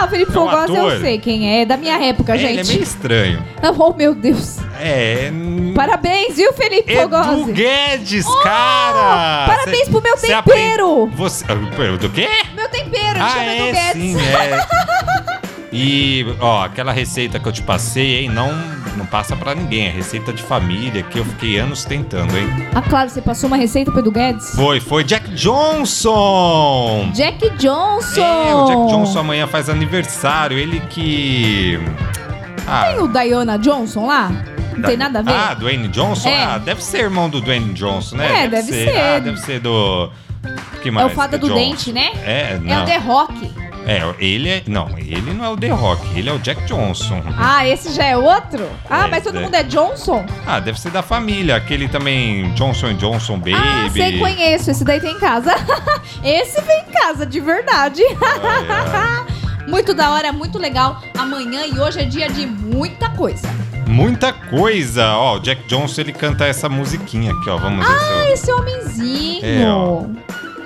Ah, 0.01 0.05
o 0.07 0.09
Felipe 0.09 0.31
É 0.37 0.41
um 0.41 0.45
Fogosi 0.51 0.75
eu 0.77 0.87
ator. 0.89 1.01
sei 1.01 1.19
quem 1.19 1.61
é, 1.61 1.65
da 1.65 1.77
minha 1.77 1.97
época, 2.05 2.33
É, 2.33 2.37
Ele 2.37 2.47
é 2.47 2.65
gente. 2.65 2.69
meio 2.69 2.83
estranho. 2.83 3.45
Oh, 3.79 3.93
meu 3.95 4.15
Deus. 4.15 4.59
É. 4.81 5.31
Parabéns, 5.75 6.37
viu, 6.37 6.53
Felipe 6.53 6.93
Edu 6.93 7.03
Fogosi? 7.03 7.53
Guedes, 7.53 8.27
cara! 8.43 9.47
Parabéns 9.47 9.85
Cê- 9.87 9.91
pro 9.91 10.03
meu 10.03 10.17
tempero. 10.17 10.39
aprende- 11.05 11.17
Você. 11.17 11.45
ah, 11.49 11.97
Do 11.99 12.11
quê? 12.11 12.29
Meu 12.55 12.69
tempero, 12.69 13.21
Ah, 13.21 13.29
chama 13.31 13.45
Edu 13.55 13.65
é, 13.65 13.73
Guedes. 13.73 13.93
sim, 13.93 14.17
é. 14.21 15.44
E, 15.77 16.25
ó, 16.41 16.63
aquela 16.65 16.93
receita 16.93 17.39
que 17.41 17.47
eu 17.49 17.53
te 17.53 17.61
passei, 17.63 18.21
hein, 18.21 18.29
não, 18.31 18.53
não 18.97 19.05
passa 19.07 19.35
pra 19.35 19.55
ninguém. 19.57 19.87
É 19.87 19.91
receita 19.91 20.33
de 20.33 20.41
família 20.43 21.03
que 21.03 21.19
eu 21.19 21.25
fiquei 21.25 21.59
anos 21.59 21.85
tentando, 21.85 22.37
hein. 22.39 22.47
Ah, 22.75 22.81
claro, 22.83 23.11
você 23.11 23.21
passou 23.21 23.49
uma 23.49 23.57
receita 23.57 23.91
pro 23.91 24.01
Edu 24.01 24.13
Guedes? 24.13 24.51
Foi, 24.55 24.79
foi 24.79 25.03
Jack 25.03 25.29
Johnson! 25.35 27.11
Jack 27.13 27.51
Johnson. 27.59 28.21
É, 28.21 28.55
o 28.55 28.65
Jack 28.67 28.87
Johnson 28.93 29.19
amanhã 29.19 29.47
faz 29.47 29.69
aniversário. 29.69 30.59
Ele 30.59 30.81
que. 30.91 31.79
Ah, 32.67 32.85
Tem 32.95 33.01
o 33.03 33.09
Diana 33.09 33.59
Johnson 33.59 34.07
lá? 34.07 34.31
Não 34.73 34.81
da- 34.81 34.89
tem 34.89 34.97
nada 34.97 35.19
a 35.19 35.23
ver? 35.23 35.33
Ah, 35.33 35.55
Dwayne 35.55 35.89
Johnson? 35.89 36.29
É. 36.29 36.45
Ah, 36.45 36.59
deve 36.59 36.83
ser 36.83 36.99
irmão 37.01 37.29
do 37.29 37.41
Dwayne 37.41 37.73
Johnson, 37.75 38.17
né? 38.17 38.45
É, 38.45 38.49
deve 38.49 38.73
ser. 38.73 38.97
Ah, 38.97 39.19
deve 39.19 39.39
ser 39.41 39.61
do. 39.61 40.11
Que 40.83 40.89
é 40.89 40.93
mais? 40.93 41.11
o 41.13 41.15
fada 41.15 41.39
do 41.39 41.53
dente, 41.53 41.93
né? 41.93 42.11
É, 42.25 42.53
É 42.55 42.59
não. 42.63 42.83
o 42.83 42.87
The 42.87 42.97
Rock. 42.99 43.51
É, 43.87 44.03
ele 44.19 44.49
é. 44.49 44.63
Não, 44.67 44.89
ele 44.99 45.33
não 45.35 45.45
é 45.45 45.49
o 45.51 45.57
The 45.57 45.69
Rock, 45.69 46.19
ele 46.19 46.29
é 46.29 46.33
o 46.33 46.39
Jack 46.39 46.65
Johnson. 46.65 47.23
Ah, 47.39 47.67
esse 47.69 47.93
já 47.93 48.05
é 48.05 48.17
outro? 48.17 48.67
Ah, 48.89 49.07
É, 49.07 49.11
mas 49.11 49.23
todo 49.23 49.39
é. 49.39 49.41
mundo 49.43 49.55
é 49.55 49.63
Johnson? 49.63 50.25
Ah, 50.47 50.59
deve 50.61 50.81
ser 50.81 50.91
da 50.91 51.03
família. 51.03 51.57
Aquele 51.57 51.87
também, 51.89 52.51
Johnson 52.55 52.95
Johnson 52.95 53.37
Baby. 53.39 53.55
Ah, 53.55 53.89
sei, 53.93 54.19
conheço. 54.19 54.71
Esse 54.71 54.85
daí 54.85 55.01
tem 55.01 55.13
em 55.13 55.19
casa. 55.19 55.55
esse 56.25 56.61
vem 56.63 56.81
em 56.81 56.93
casa, 56.93 57.27
de 57.27 57.41
verdade. 57.41 58.03
Ai, 58.23 59.25
muito 59.69 59.93
da 59.95 60.11
hora, 60.11 60.33
muito 60.33 60.59
legal. 60.59 61.03
Amanhã 61.19 61.67
e 61.67 61.79
hoje 61.79 62.01
é 62.01 62.05
dia 62.05 62.29
de 62.29 62.47
muita 62.47 63.11
coisa. 63.11 63.47
Muita 63.87 64.33
coisa. 64.33 65.15
Ó, 65.17 65.37
o 65.37 65.41
Jack 65.41 65.67
Johnson 65.69 66.01
ele 66.01 66.13
canta 66.13 66.47
essa 66.47 66.69
musiquinha 66.71 67.33
aqui, 67.33 67.51
ó. 67.51 67.59
Vamos 67.59 67.87
ver 67.87 67.93
Ah, 67.95 68.31
esse 68.31 68.51
homenzinho. 68.51 69.45
É, 69.45 69.69
ó. 69.71 70.05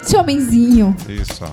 Esse 0.01 0.17
homenzinho. 0.17 0.97
Isso, 1.09 1.45
ó. 1.45 1.49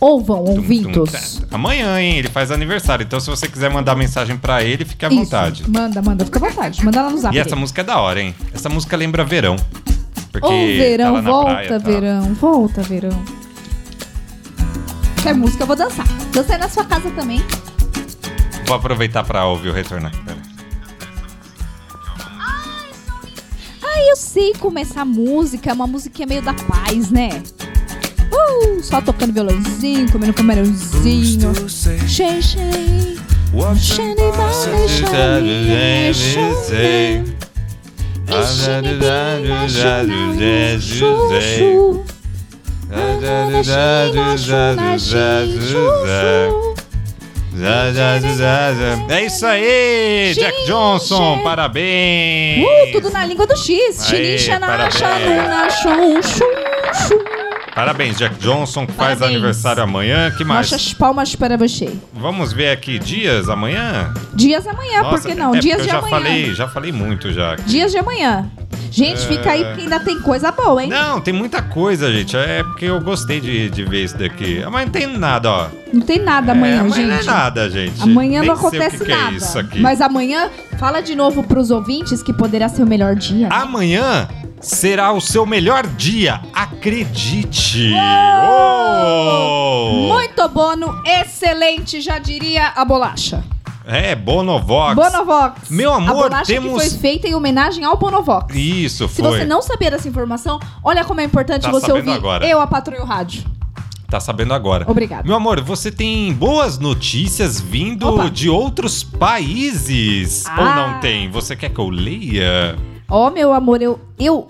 Ouvam, 0.00 0.38
ouvintos. 0.44 1.40
tá. 1.40 1.46
Amanhã, 1.56 2.00
hein? 2.00 2.16
Ele 2.16 2.28
faz 2.28 2.50
aniversário. 2.50 3.04
Então, 3.04 3.20
se 3.20 3.28
você 3.28 3.46
quiser 3.46 3.70
mandar 3.70 3.94
mensagem 3.94 4.36
pra 4.36 4.62
ele, 4.64 4.84
fique 4.84 5.04
à 5.04 5.08
Isso, 5.08 5.18
vontade. 5.18 5.64
Manda, 5.68 6.00
manda, 6.00 6.24
fica 6.24 6.38
à 6.38 6.48
vontade. 6.48 6.82
Manda 6.84 7.02
lá 7.02 7.10
no 7.10 7.18
zap. 7.18 7.36
E 7.36 7.38
essa 7.38 7.54
música 7.54 7.82
é 7.82 7.84
da 7.84 7.98
hora, 7.98 8.20
hein? 8.22 8.34
Essa 8.54 8.68
música 8.70 8.96
lembra 8.96 9.22
verão. 9.24 9.56
Porque 10.32 10.46
Ô, 10.46 10.50
verão, 10.50 11.14
tá 11.14 11.20
volta, 11.20 11.50
praia, 11.50 11.68
tá? 11.68 11.78
verão, 11.78 12.34
volta, 12.34 12.82
verão. 12.82 13.24
Quer 15.22 15.34
música, 15.34 15.64
eu 15.64 15.66
vou 15.66 15.76
dançar. 15.76 16.06
Dançar 16.32 16.58
na 16.58 16.68
sua 16.68 16.84
casa 16.84 17.10
também. 17.10 17.44
Vou 18.66 18.76
aproveitar 18.76 19.22
pra 19.24 19.44
ouvir 19.46 19.68
o 19.68 19.72
retornar. 19.72 20.12
Pera. 20.24 20.38
Ai, 23.82 24.10
eu 24.10 24.16
sei 24.16 24.54
como 24.54 24.78
essa 24.78 25.04
música 25.04 25.70
é 25.70 25.72
uma 25.72 25.86
musiquinha 25.86 26.26
meio 26.26 26.40
da 26.42 26.54
paz, 26.54 27.10
né? 27.10 27.42
Só 28.82 29.00
tocando 29.00 29.32
violãozinho, 29.32 30.10
comendo 30.10 30.32
camarãozinho. 30.34 31.52
É 49.08 49.26
isso 49.26 49.46
aí, 49.46 50.32
Jack 50.34 50.64
Johnson, 50.66 51.34
Gente. 51.34 51.44
parabéns! 51.44 52.64
Uh, 52.64 52.92
tudo 52.92 53.10
na 53.10 53.26
língua 53.26 53.46
do 53.46 53.56
X. 53.56 54.10
Aê, 54.12 54.38
Xinincha, 54.38 54.58
na 54.58 54.88
chum, 54.90 56.22
chum, 56.22 56.48
chum. 57.08 57.29
Parabéns, 57.74 58.16
Jack 58.18 58.36
Johnson, 58.40 58.86
que 58.86 58.92
faz 58.92 59.18
Parabéns. 59.18 59.36
aniversário 59.36 59.82
amanhã. 59.82 60.30
Que 60.32 60.44
mais? 60.44 60.70
Nossas 60.70 60.92
palmas 60.92 61.34
para 61.36 61.56
você. 61.56 61.92
Vamos 62.12 62.52
ver 62.52 62.70
aqui 62.70 62.98
dias 62.98 63.48
amanhã? 63.48 64.12
Dias 64.34 64.66
amanhã, 64.66 65.04
por 65.04 65.20
que 65.22 65.34
não? 65.34 65.54
é 65.54 65.58
Dias 65.60 65.82
de 65.82 65.88
já 65.88 65.98
amanhã. 65.98 66.10
falei, 66.16 66.54
já 66.54 66.68
falei 66.68 66.92
muito 66.92 67.32
já. 67.32 67.52
aqui. 67.54 67.62
Dias 67.64 67.92
de 67.92 67.98
amanhã. 67.98 68.50
Gente, 68.92 69.24
fica 69.28 69.52
aí 69.52 69.64
porque 69.64 69.82
ainda 69.82 70.00
tem 70.00 70.20
coisa 70.20 70.50
boa, 70.50 70.82
hein? 70.82 70.88
Não, 70.90 71.20
tem 71.20 71.32
muita 71.32 71.62
coisa, 71.62 72.10
gente. 72.12 72.36
É 72.36 72.64
porque 72.64 72.86
eu 72.86 73.00
gostei 73.00 73.40
de, 73.40 73.70
de 73.70 73.84
ver 73.84 74.02
isso 74.04 74.18
daqui. 74.18 74.60
Amanhã 74.64 74.86
não 74.86 74.92
tem 74.92 75.06
nada, 75.06 75.48
ó. 75.48 75.68
Não 75.92 76.00
tem 76.00 76.18
nada 76.18 76.50
amanhã, 76.50 76.74
é, 76.74 76.78
amanhã 76.80 76.94
gente. 76.94 77.06
não 77.06 77.16
é 77.16 77.22
nada, 77.22 77.70
gente. 77.70 78.02
Amanhã 78.02 78.40
Nem 78.40 78.48
não 78.48 78.56
acontece 78.56 78.98
que 78.98 79.04
que 79.04 79.10
nada. 79.12 79.32
é 79.32 79.36
isso 79.36 79.56
aqui. 79.56 79.78
Mas 79.80 80.00
amanhã, 80.00 80.50
fala 80.76 81.00
de 81.00 81.14
novo 81.14 81.44
pros 81.44 81.70
ouvintes 81.70 82.20
que 82.20 82.32
poderá 82.32 82.68
ser 82.68 82.82
o 82.82 82.86
melhor 82.86 83.14
dia. 83.14 83.48
né? 83.48 83.54
Amanhã 83.54 84.26
será 84.60 85.12
o 85.12 85.20
seu 85.20 85.44
melhor 85.46 85.86
dia. 85.86 86.40
Acredite! 86.54 87.92
Oh! 88.48 89.92
Muito 90.08 90.48
bono, 90.48 91.00
excelente, 91.06 92.00
já 92.00 92.18
diria 92.18 92.68
a 92.76 92.84
bolacha. 92.84 93.42
É, 93.86 94.14
Bonovox. 94.14 94.94
Bonovox. 94.94 95.68
Meu 95.70 95.92
amor, 95.92 96.10
a 96.10 96.14
bolacha 96.28 96.44
temos- 96.46 96.80
que 96.82 96.90
foi 96.90 96.98
feita 96.98 97.26
em 97.26 97.34
homenagem 97.34 97.84
ao 97.84 97.96
Bonovox. 97.96 98.54
Isso, 98.54 99.08
Se 99.08 99.20
foi. 99.22 99.38
você 99.40 99.44
não 99.44 99.60
sabia 99.62 99.90
dessa 99.90 100.08
informação, 100.08 100.60
olha 100.84 101.04
como 101.04 101.20
é 101.20 101.24
importante 101.24 101.62
Tá 101.62 101.70
você 101.70 101.90
ouvir 101.90 102.12
agora. 102.12 102.46
eu, 102.46 102.60
a 102.60 102.66
Patrulha 102.66 103.04
Rádio. 103.04 103.42
Tá 104.08 104.20
sabendo 104.20 104.52
agora. 104.54 104.84
Obrigada. 104.88 105.22
Meu 105.26 105.36
amor, 105.36 105.60
você 105.60 105.90
tem 105.90 106.32
boas 106.32 106.78
notícias 106.78 107.60
vindo 107.60 108.08
Opa. 108.08 108.28
de 108.30 108.48
outros 108.48 109.02
países? 109.04 110.44
Ou 110.46 110.64
Ah. 110.64 110.74
não 110.74 111.00
tem? 111.00 111.28
Você 111.30 111.54
quer 111.56 111.70
que 111.70 111.78
eu 111.78 111.88
leia? 111.88 112.76
Ó, 113.10 113.28
meu 113.30 113.52
amor, 113.52 113.82
eu, 113.82 113.98
eu 114.18 114.46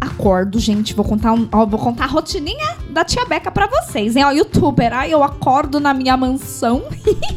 acordo, 0.00 0.58
gente. 0.60 0.94
Vou 0.94 1.04
contar, 1.04 1.32
um, 1.32 1.48
ó, 1.50 1.66
vou 1.66 1.78
contar 1.78 2.04
a 2.04 2.06
rotininha 2.06 2.76
da 2.90 3.04
tia 3.04 3.24
Beca 3.24 3.50
pra 3.50 3.66
vocês, 3.66 4.14
hein? 4.14 4.24
Ó, 4.24 4.30
youtuber, 4.30 4.92
aí 4.94 5.10
eu 5.10 5.24
acordo 5.24 5.80
na 5.80 5.92
minha 5.92 6.16
mansão. 6.16 6.84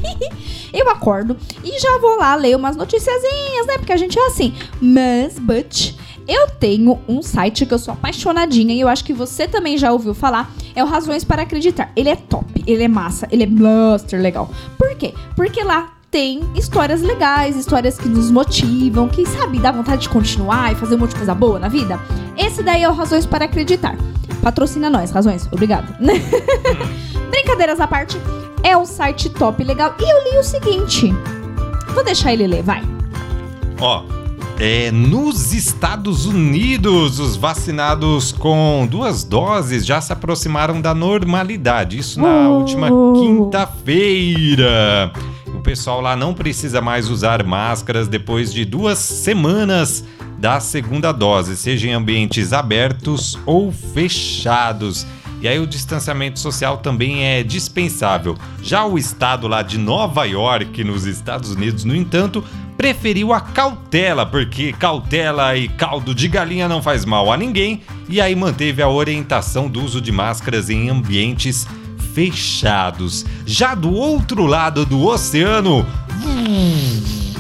eu 0.72 0.90
acordo 0.90 1.36
e 1.64 1.80
já 1.80 1.98
vou 2.00 2.18
lá 2.18 2.36
ler 2.36 2.56
umas 2.56 2.76
noticiazinhas, 2.76 3.66
né? 3.66 3.78
Porque 3.78 3.94
a 3.94 3.98
gente 3.98 4.18
é 4.18 4.28
assim. 4.28 4.54
Mas, 4.80 5.40
but, 5.40 5.96
eu 6.28 6.48
tenho 6.52 7.00
um 7.08 7.24
site 7.24 7.66
que 7.66 7.74
eu 7.74 7.80
sou 7.80 7.94
apaixonadinha 7.94 8.74
e 8.74 8.80
eu 8.80 8.88
acho 8.88 9.04
que 9.04 9.14
você 9.14 9.48
também 9.48 9.78
já 9.78 9.92
ouviu 9.92 10.14
falar. 10.14 10.52
É 10.76 10.84
o 10.84 10.88
Razões 10.88 11.24
para 11.24 11.42
Acreditar. 11.42 11.92
Ele 11.96 12.10
é 12.10 12.16
top, 12.16 12.64
ele 12.68 12.84
é 12.84 12.88
massa, 12.88 13.28
ele 13.32 13.44
é 13.44 13.48
blaster 13.48 14.22
legal. 14.22 14.50
Por 14.78 14.96
quê? 14.96 15.16
Porque 15.36 15.64
lá 15.64 15.99
tem 16.12 16.42
histórias 16.56 17.02
legais, 17.02 17.56
histórias 17.56 17.98
que 17.98 18.08
nos 18.08 18.32
motivam, 18.32 19.08
que, 19.08 19.26
sabe, 19.28 19.60
dá 19.60 19.72
vontade 19.72 20.02
de 20.04 20.10
continuar 20.10 20.72
e 20.72 20.76
fazer 20.76 20.96
um 20.96 20.98
monte 21.00 21.12
de 21.12 21.18
coisa 21.18 21.36
boa 21.36 21.60
na 21.60 21.68
vida. 21.68 22.00
Esse 22.38 22.64
daí 22.64 22.84
é 22.84 22.90
o 22.90 22.94
Razões 22.94 23.26
para 23.26 23.46
Acreditar. 23.46 23.96
Patrocina 24.42 24.90
nós, 24.90 25.12
Razões. 25.12 25.48
Obrigado. 25.52 25.94
Brincadeiras 27.30 27.80
à 27.80 27.88
parte, 27.88 28.18
é 28.64 28.76
um 28.76 28.86
site 28.86 29.30
top 29.30 29.64
legal. 29.64 29.94
E 30.00 30.04
eu 30.04 30.32
li 30.32 30.38
o 30.40 30.44
seguinte. 30.44 31.14
Vou 31.94 32.04
deixar 32.04 32.34
ele 32.34 32.48
ler, 32.48 32.64
vai. 32.64 32.82
Ó, 33.80 34.04
é, 34.60 34.92
nos 34.92 35.54
Estados 35.54 36.26
Unidos, 36.26 37.20
os 37.20 37.36
vacinados 37.36 38.32
com 38.32 38.88
duas 38.90 39.24
doses 39.24 39.86
já 39.86 40.02
se 40.02 40.12
aproximaram 40.12 40.82
da 40.82 40.94
normalidade. 40.96 41.98
Isso 42.00 42.20
na 42.20 42.50
Oh. 42.50 42.58
última 42.60 42.88
quinta-feira. 43.20 45.12
O 45.56 45.62
pessoal 45.62 46.02
lá 46.02 46.16
não 46.16 46.34
precisa 46.34 46.82
mais 46.82 47.10
usar 47.10 47.44
máscaras 47.44 48.08
depois 48.08 48.54
de 48.54 48.66
duas 48.66 48.98
semanas 48.98 50.04
da 50.38 50.60
segunda 50.60 51.12
dose, 51.12 51.58
seja 51.58 51.88
em 51.88 51.94
ambientes 51.94 52.54
abertos 52.54 53.38
ou 53.46 53.72
fechados. 53.72 55.06
E 55.42 55.48
aí 55.48 55.60
o 55.60 55.68
distanciamento 55.68 56.40
social 56.40 56.78
também 56.78 57.26
é 57.26 57.44
dispensável. 57.44 58.38
Já 58.62 58.86
o 58.86 58.98
estado 58.98 59.48
lá 59.48 59.62
de 59.62 59.78
Nova 59.78 60.26
York, 60.26 60.84
nos 60.84 61.06
Estados 61.06 61.52
Unidos, 61.52 61.86
no 61.86 61.96
entanto, 61.96 62.44
preferiu 62.78 63.34
a 63.34 63.42
cautela, 63.42 64.26
porque 64.26 64.74
cautela 64.74 65.56
e 65.58 65.68
caldo 65.68 66.16
de 66.16 66.28
galinha 66.28 66.68
não 66.68 66.82
faz 66.82 67.04
mal 67.04 67.32
a 67.32 67.38
ninguém, 67.38 67.82
e 68.08 68.22
aí 68.22 68.36
manteve 68.36 68.82
a 68.82 68.90
orientação 68.90 69.68
do 69.68 69.84
uso 69.84 70.00
de 70.00 70.12
máscaras 70.12 70.70
em 70.70 70.90
ambientes 70.90 71.68
fechados. 72.14 73.26
Já 73.46 73.76
do 73.76 73.94
outro 73.94 74.46
lado 74.46 74.86
do 74.86 75.06
oceano, 75.06 75.86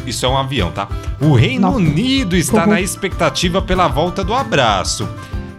isso 0.05 0.25
é 0.25 0.29
um 0.29 0.37
avião, 0.37 0.71
tá? 0.71 0.87
O 1.21 1.33
Reino 1.33 1.69
Não. 1.69 1.75
Unido 1.77 2.35
está 2.35 2.63
Uhum. 2.63 2.71
na 2.71 2.81
expectativa 2.81 3.61
pela 3.61 3.87
volta 3.87 4.23
do 4.23 4.33
abraço. 4.33 5.07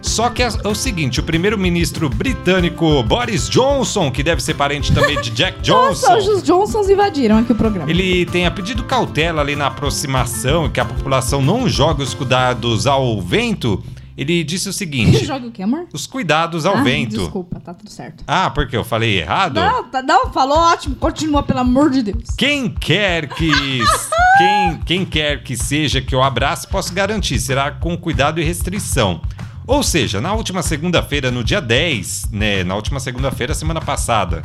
Só 0.01 0.29
que 0.31 0.41
é 0.41 0.49
é 0.63 0.67
o 0.67 0.73
seguinte, 0.73 1.19
o 1.19 1.23
primeiro-ministro 1.23 2.09
britânico 2.09 3.03
Boris 3.03 3.47
Johnson, 3.47 4.09
que 4.11 4.23
deve 4.23 4.41
ser 4.41 4.55
parente 4.55 4.91
também 4.91 5.21
de 5.21 5.29
Jack 5.29 5.61
Johnson, 5.61 6.13
Nossa, 6.15 6.31
os 6.33 6.41
Johnsons 6.43 6.89
invadiram 6.89 7.37
aqui 7.37 7.51
o 7.51 7.55
programa. 7.55 7.89
ele 7.89 8.25
tenha 8.25 8.49
pedido 8.49 8.83
cautela 8.83 9.41
ali 9.41 9.55
na 9.55 9.67
aproximação, 9.67 10.67
que 10.69 10.79
a 10.79 10.85
população 10.85 11.39
não 11.41 11.69
jogue 11.69 12.01
os 12.01 12.15
cuidados 12.15 12.87
ao 12.87 13.21
vento. 13.21 13.81
Ele 14.21 14.43
disse 14.43 14.69
o 14.69 14.73
seguinte: 14.73 15.25
Joga 15.25 15.47
o 15.47 15.63
amor? 15.63 15.87
os 15.91 16.05
cuidados 16.05 16.63
ao 16.67 16.77
Ah, 16.77 16.83
vento. 16.83 17.17
Desculpa, 17.17 17.59
tá 17.59 17.73
tudo 17.73 17.89
certo. 17.89 18.23
Ah, 18.27 18.51
porque 18.51 18.77
eu 18.77 18.83
falei 18.83 19.19
errado? 19.19 19.55
Não, 19.55 19.83
tá- 19.85 20.03
não, 20.03 20.31
falou 20.31 20.59
ótimo. 20.59 20.95
Continua, 20.95 21.41
pelo 21.41 21.59
amor 21.59 21.89
de 21.89 22.03
Deus. 22.03 22.29
Quem 22.37 22.69
quer 22.69 23.27
que 23.27 23.49
quem, 24.37 24.77
quem 24.85 25.05
quer 25.05 25.41
que 25.41 25.57
seja 25.57 26.01
que 26.01 26.13
eu 26.13 26.21
abrace, 26.21 26.67
posso 26.67 26.93
garantir, 26.93 27.39
será 27.39 27.71
com 27.71 27.97
cuidado 27.97 28.39
e 28.39 28.43
restrição. 28.43 29.21
Ou 29.65 29.81
seja, 29.81 30.21
na 30.21 30.33
última 30.33 30.61
segunda-feira, 30.61 31.31
no 31.31 31.43
dia 31.43 31.59
10, 31.61 32.29
né, 32.31 32.63
na 32.63 32.75
última 32.75 32.99
segunda-feira, 32.99 33.55
semana 33.55 33.81
passada. 33.81 34.43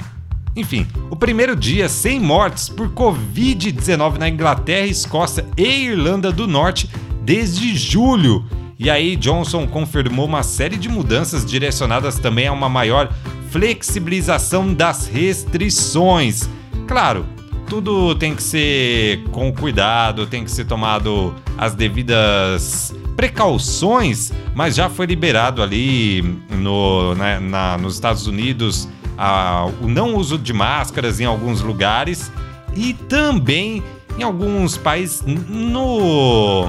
Enfim, 0.54 0.86
o 1.10 1.16
primeiro 1.16 1.54
dia 1.54 1.86
sem 1.86 2.18
mortes 2.18 2.70
por 2.70 2.88
Covid-19 2.90 4.16
na 4.16 4.26
Inglaterra, 4.26 4.86
Escócia 4.86 5.44
e 5.54 5.64
Irlanda 5.88 6.32
do 6.32 6.46
Norte 6.46 6.88
desde 7.22 7.76
julho. 7.76 8.42
E 8.78 8.90
aí, 8.90 9.16
Johnson 9.16 9.66
confirmou 9.66 10.26
uma 10.26 10.42
série 10.42 10.76
de 10.76 10.88
mudanças 10.88 11.44
direcionadas 11.46 12.18
também 12.18 12.46
a 12.46 12.52
uma 12.52 12.68
maior 12.68 13.10
flexibilização 13.50 14.72
das 14.74 15.06
restrições. 15.06 16.48
Claro, 16.86 17.24
tudo 17.68 18.14
tem 18.14 18.34
que 18.34 18.42
ser 18.42 19.22
com 19.32 19.50
cuidado, 19.52 20.26
tem 20.26 20.44
que 20.44 20.50
ser 20.50 20.66
tomado 20.66 21.34
as 21.56 21.74
devidas 21.74 22.94
precauções, 23.16 24.30
mas 24.54 24.76
já 24.76 24.88
foi 24.90 25.06
liberado 25.06 25.62
ali 25.62 26.22
no, 26.50 27.14
na- 27.14 27.40
na- 27.40 27.78
nos 27.78 27.94
Estados 27.94 28.26
Unidos 28.26 28.86
a- 29.16 29.66
o 29.80 29.88
não 29.88 30.14
uso 30.16 30.36
de 30.38 30.52
máscaras 30.52 31.18
em 31.18 31.24
alguns 31.24 31.62
lugares 31.62 32.30
e 32.74 32.92
também 32.92 33.82
em 34.18 34.22
alguns 34.22 34.76
países 34.76 35.22
no 35.26 36.66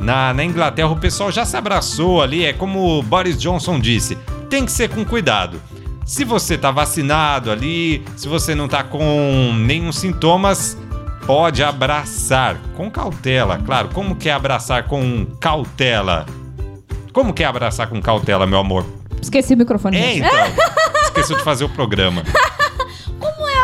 na, 0.00 0.32
na 0.32 0.44
Inglaterra 0.44 0.88
o 0.88 0.96
pessoal 0.96 1.30
já 1.30 1.44
se 1.44 1.56
abraçou 1.56 2.22
ali, 2.22 2.44
é 2.44 2.52
como 2.52 2.98
o 2.98 3.02
Boris 3.02 3.38
Johnson 3.38 3.78
disse, 3.80 4.16
tem 4.48 4.64
que 4.64 4.72
ser 4.72 4.88
com 4.88 5.04
cuidado. 5.04 5.60
Se 6.04 6.24
você 6.24 6.56
tá 6.56 6.70
vacinado 6.70 7.50
ali, 7.50 8.04
se 8.16 8.28
você 8.28 8.54
não 8.54 8.68
tá 8.68 8.84
com 8.84 9.52
nenhum 9.54 9.90
sintomas, 9.90 10.78
pode 11.26 11.62
abraçar 11.62 12.56
com 12.76 12.88
cautela. 12.88 13.58
Claro, 13.58 13.88
como 13.92 14.14
que 14.14 14.28
é 14.28 14.32
abraçar 14.32 14.84
com 14.84 15.26
cautela? 15.40 16.24
Como 17.12 17.32
que 17.34 17.42
é 17.42 17.46
abraçar 17.46 17.88
com 17.88 18.00
cautela, 18.00 18.46
meu 18.46 18.60
amor? 18.60 18.86
Esqueci 19.20 19.54
o 19.54 19.56
microfone. 19.56 19.96
É, 19.96 20.18
então. 20.18 20.30
Esqueceu 21.02 21.36
de 21.36 21.42
fazer 21.42 21.64
o 21.64 21.68
programa. 21.68 22.22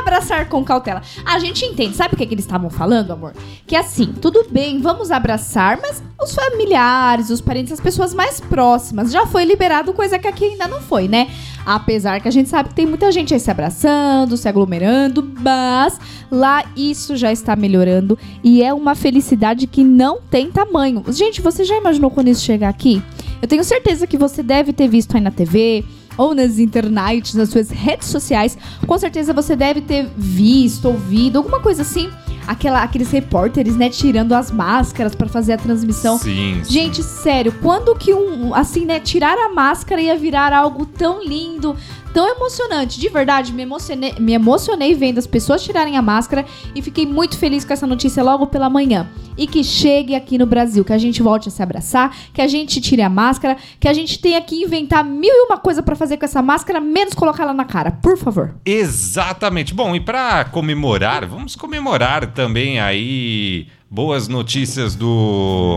É 0.03 0.09
abraçar 0.13 0.49
com 0.49 0.65
cautela? 0.65 1.01
A 1.25 1.39
gente 1.39 1.65
entende. 1.65 1.95
Sabe 1.95 2.15
o 2.15 2.17
que, 2.17 2.27
que 2.27 2.35
eles 2.35 2.45
estavam 2.45 2.69
falando, 2.69 3.13
amor? 3.13 3.33
Que 3.67 3.77
assim, 3.77 4.07
tudo 4.21 4.45
bem, 4.51 4.81
vamos 4.81 5.13
abraçar, 5.13 5.79
mas 5.81 6.03
os 6.21 6.35
familiares, 6.35 7.31
os 7.31 7.41
parentes, 7.41 7.73
as 7.73 7.81
pessoas 7.81 8.13
mais 8.13 8.41
próximas, 8.41 9.13
já 9.13 9.27
foi 9.27 9.45
liberado, 9.45 9.93
coisa 9.93 10.19
que 10.19 10.27
aqui 10.27 10.45
ainda 10.45 10.67
não 10.67 10.81
foi, 10.81 11.07
né? 11.07 11.31
Apesar 11.65 12.21
que 12.21 12.27
a 12.27 12.31
gente 12.33 12.49
sabe 12.49 12.71
que 12.71 12.75
tem 12.75 12.87
muita 12.87 13.13
gente 13.13 13.33
aí 13.33 13.39
se 13.39 13.51
abraçando, 13.51 14.37
se 14.37 14.49
aglomerando, 14.49 15.33
mas 15.41 15.99
lá 16.31 16.65
isso 16.77 17.17
já 17.17 17.31
está 17.31 17.55
melhorando 17.55 18.19
e 18.43 18.63
é 18.63 18.75
uma 18.75 18.97
felicidade 18.97 19.69
que 19.69 19.85
não 19.85 20.21
tem 20.21 20.51
tamanho. 20.51 21.05
Gente, 21.09 21.41
você 21.41 21.63
já 21.65 21.77
imaginou 21.77 22.11
quando 22.11 22.29
isso 22.29 22.43
chegar 22.45 22.69
aqui? 22.69 23.01
Eu 23.41 23.47
tenho 23.47 23.63
certeza 23.63 24.07
que 24.07 24.19
você 24.19 24.43
deve 24.43 24.73
ter 24.73 24.89
visto 24.89 25.15
aí 25.15 25.21
na 25.21 25.31
TV, 25.31 25.85
ou 26.17 26.35
nas 26.35 26.59
internet, 26.59 27.37
nas 27.37 27.49
suas 27.49 27.71
redes 27.71 28.09
sociais, 28.09 28.57
com 28.87 28.99
certeza 28.99 29.33
você 29.33 29.57
deve 29.57 29.81
ter 29.81 30.09
visto, 30.17 30.89
ouvido, 30.89 31.39
alguma 31.39 31.61
coisa 31.61 31.83
assim. 31.83 32.11
Aquela, 32.47 32.83
aqueles 32.83 33.11
repórteres, 33.11 33.77
né, 33.77 33.89
tirando 33.89 34.33
as 34.33 34.51
máscaras 34.51 35.15
pra 35.15 35.29
fazer 35.29 35.53
a 35.53 35.57
transmissão. 35.57 36.19
Sim. 36.19 36.61
sim. 36.65 36.73
Gente, 36.73 37.01
sério, 37.03 37.55
quando 37.63 37.95
que 37.95 38.13
um, 38.13 38.49
um, 38.49 38.55
assim, 38.55 38.85
né, 38.85 38.99
tirar 38.99 39.39
a 39.39 39.49
máscara 39.51 40.01
ia 40.01 40.17
virar 40.17 40.53
algo 40.53 40.85
tão 40.85 41.23
lindo, 41.23 41.77
tão 42.13 42.29
emocionante? 42.29 43.01
De 43.01 43.09
verdade, 43.09 43.53
me 43.53 43.63
emocionei, 43.63 44.15
me 44.19 44.33
emocionei 44.33 44.95
vendo 44.95 45.19
as 45.19 45.27
pessoas 45.27 45.63
tirarem 45.63 45.97
a 45.97 46.03
máscara 46.03 46.45
e 46.75 46.83
fiquei 46.83 47.07
muito 47.07 47.37
feliz 47.39 47.65
com 47.65 47.73
essa 47.73 47.87
notícia 47.87 48.23
logo 48.23 48.47
pela 48.47 48.69
manhã. 48.69 49.09
E 49.37 49.47
que 49.47 49.65
chegue 49.65 50.15
aqui 50.15 50.37
no 50.37 50.45
Brasil, 50.45 50.85
que 50.85 50.93
a 50.93 50.99
gente 50.99 51.23
volte 51.23 51.49
a 51.49 51.51
se 51.51 51.63
abraçar, 51.63 52.15
que 52.35 52.43
a 52.43 52.47
gente 52.47 52.81
tire 52.81 53.01
a 53.01 53.09
máscara, 53.09 53.57
que 53.81 53.89
a 53.89 53.93
gente 53.93 54.19
tenha 54.19 54.41
que 54.43 54.63
inventar 54.63 55.03
mil 55.03 55.33
e 55.33 55.47
uma 55.47 55.57
coisa 55.57 55.83
pra 55.83 55.97
fazer 55.97 56.19
com 56.19 56.25
essa 56.25 56.43
máscara, 56.43 56.81
menos 56.81 57.15
colocar 57.15 57.45
ela 57.45 57.55
na 57.55 57.65
cara, 57.65 57.91
por 57.91 58.19
favor. 58.19 58.55
Exatamente. 58.65 59.73
Bom, 59.73 59.95
e 59.97 60.01
para 60.01 60.45
comemorar, 60.45 61.27
vamos 61.27 61.57
comemorar 61.57 62.33
também 62.33 62.79
aí 62.79 63.69
boas 63.93 64.27
notícias 64.27 64.95
do 64.95 65.77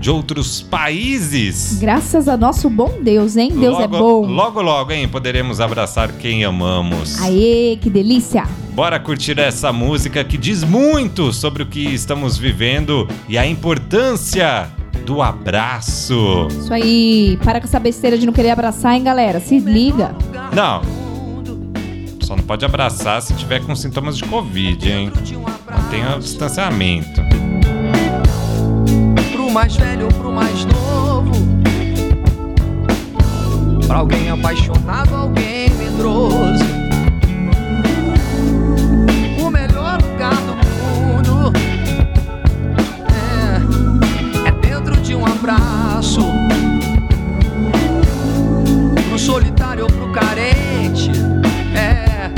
de 0.00 0.10
outros 0.10 0.60
países. 0.60 1.78
Graças 1.78 2.26
a 2.26 2.36
nosso 2.36 2.68
bom 2.68 2.98
Deus, 3.00 3.36
hein? 3.36 3.52
Deus 3.52 3.74
logo, 3.74 3.82
é 3.84 3.86
bom. 3.86 4.26
Logo, 4.26 4.60
logo, 4.60 4.90
hein? 4.90 5.06
Poderemos 5.06 5.60
abraçar 5.60 6.10
quem 6.10 6.44
amamos. 6.44 7.22
Aê, 7.22 7.78
que 7.80 7.88
delícia! 7.88 8.48
Bora 8.72 8.98
curtir 8.98 9.38
essa 9.38 9.72
música 9.72 10.24
que 10.24 10.36
diz 10.36 10.64
muito 10.64 11.32
sobre 11.32 11.62
o 11.62 11.66
que 11.66 11.94
estamos 11.94 12.36
vivendo 12.36 13.06
e 13.28 13.38
a 13.38 13.46
importância 13.46 14.68
do 15.06 15.22
abraço. 15.22 16.48
Isso 16.50 16.74
aí, 16.74 17.38
para 17.44 17.60
com 17.60 17.66
essa 17.68 17.78
besteira 17.78 18.18
de 18.18 18.26
não 18.26 18.32
querer 18.32 18.50
abraçar, 18.50 18.96
hein, 18.96 19.04
galera? 19.04 19.38
Se 19.38 19.60
liga. 19.60 20.16
Não. 20.52 20.82
Só 22.22 22.34
não 22.34 22.42
pode 22.42 22.64
abraçar 22.64 23.22
se 23.22 23.32
tiver 23.34 23.64
com 23.64 23.76
sintomas 23.76 24.16
de 24.16 24.24
Covid, 24.24 24.90
hein? 24.90 25.12
Mantenha 25.70 26.16
o 26.16 26.18
distanciamento. 26.18 27.22
Mais 29.52 29.76
velho 29.76 30.08
pro 30.08 30.32
mais 30.32 30.64
novo. 30.64 31.32
Pra 33.86 33.98
alguém 33.98 34.30
apaixonado, 34.30 35.14
alguém 35.14 35.68
medroso. 35.74 36.64
O 39.38 39.50
melhor 39.50 40.00
lugar 40.02 40.34
do 40.36 40.54
mundo 40.56 41.52
é, 43.10 44.48
é 44.48 44.52
dentro 44.52 44.96
de 45.02 45.14
um 45.14 45.26
abraço. 45.26 46.22
Pro 49.10 49.18
solitário 49.18 49.84
ou 49.84 49.90
pro 49.90 50.10
carente, 50.12 51.10
é. 51.74 52.30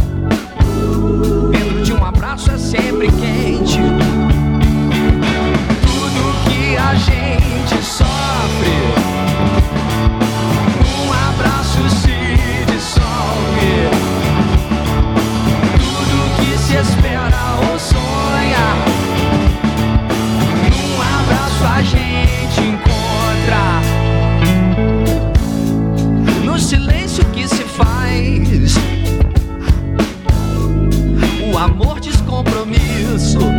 Dentro 1.52 1.82
de 1.84 1.92
um 1.92 2.04
abraço 2.04 2.50
é 2.50 2.58
sempre 2.58 3.06
quente 3.06 3.43
compromisso. 32.34 33.53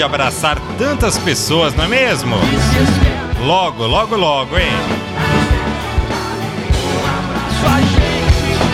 De 0.00 0.04
abraçar 0.04 0.58
tantas 0.78 1.18
pessoas, 1.18 1.74
não 1.74 1.84
é 1.84 1.88
mesmo? 1.88 2.34
Logo, 3.44 3.86
logo, 3.86 4.16
logo, 4.16 4.56
hein? 4.56 4.64
Encontra 7.52 8.70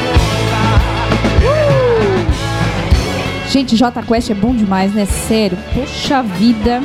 Gente, 3.50 3.74
J 3.74 4.02
Quest 4.04 4.30
é 4.30 4.34
bom 4.34 4.54
demais, 4.54 4.94
né? 4.94 5.04
Sério. 5.04 5.58
Poxa 5.74 6.22
vida. 6.22 6.80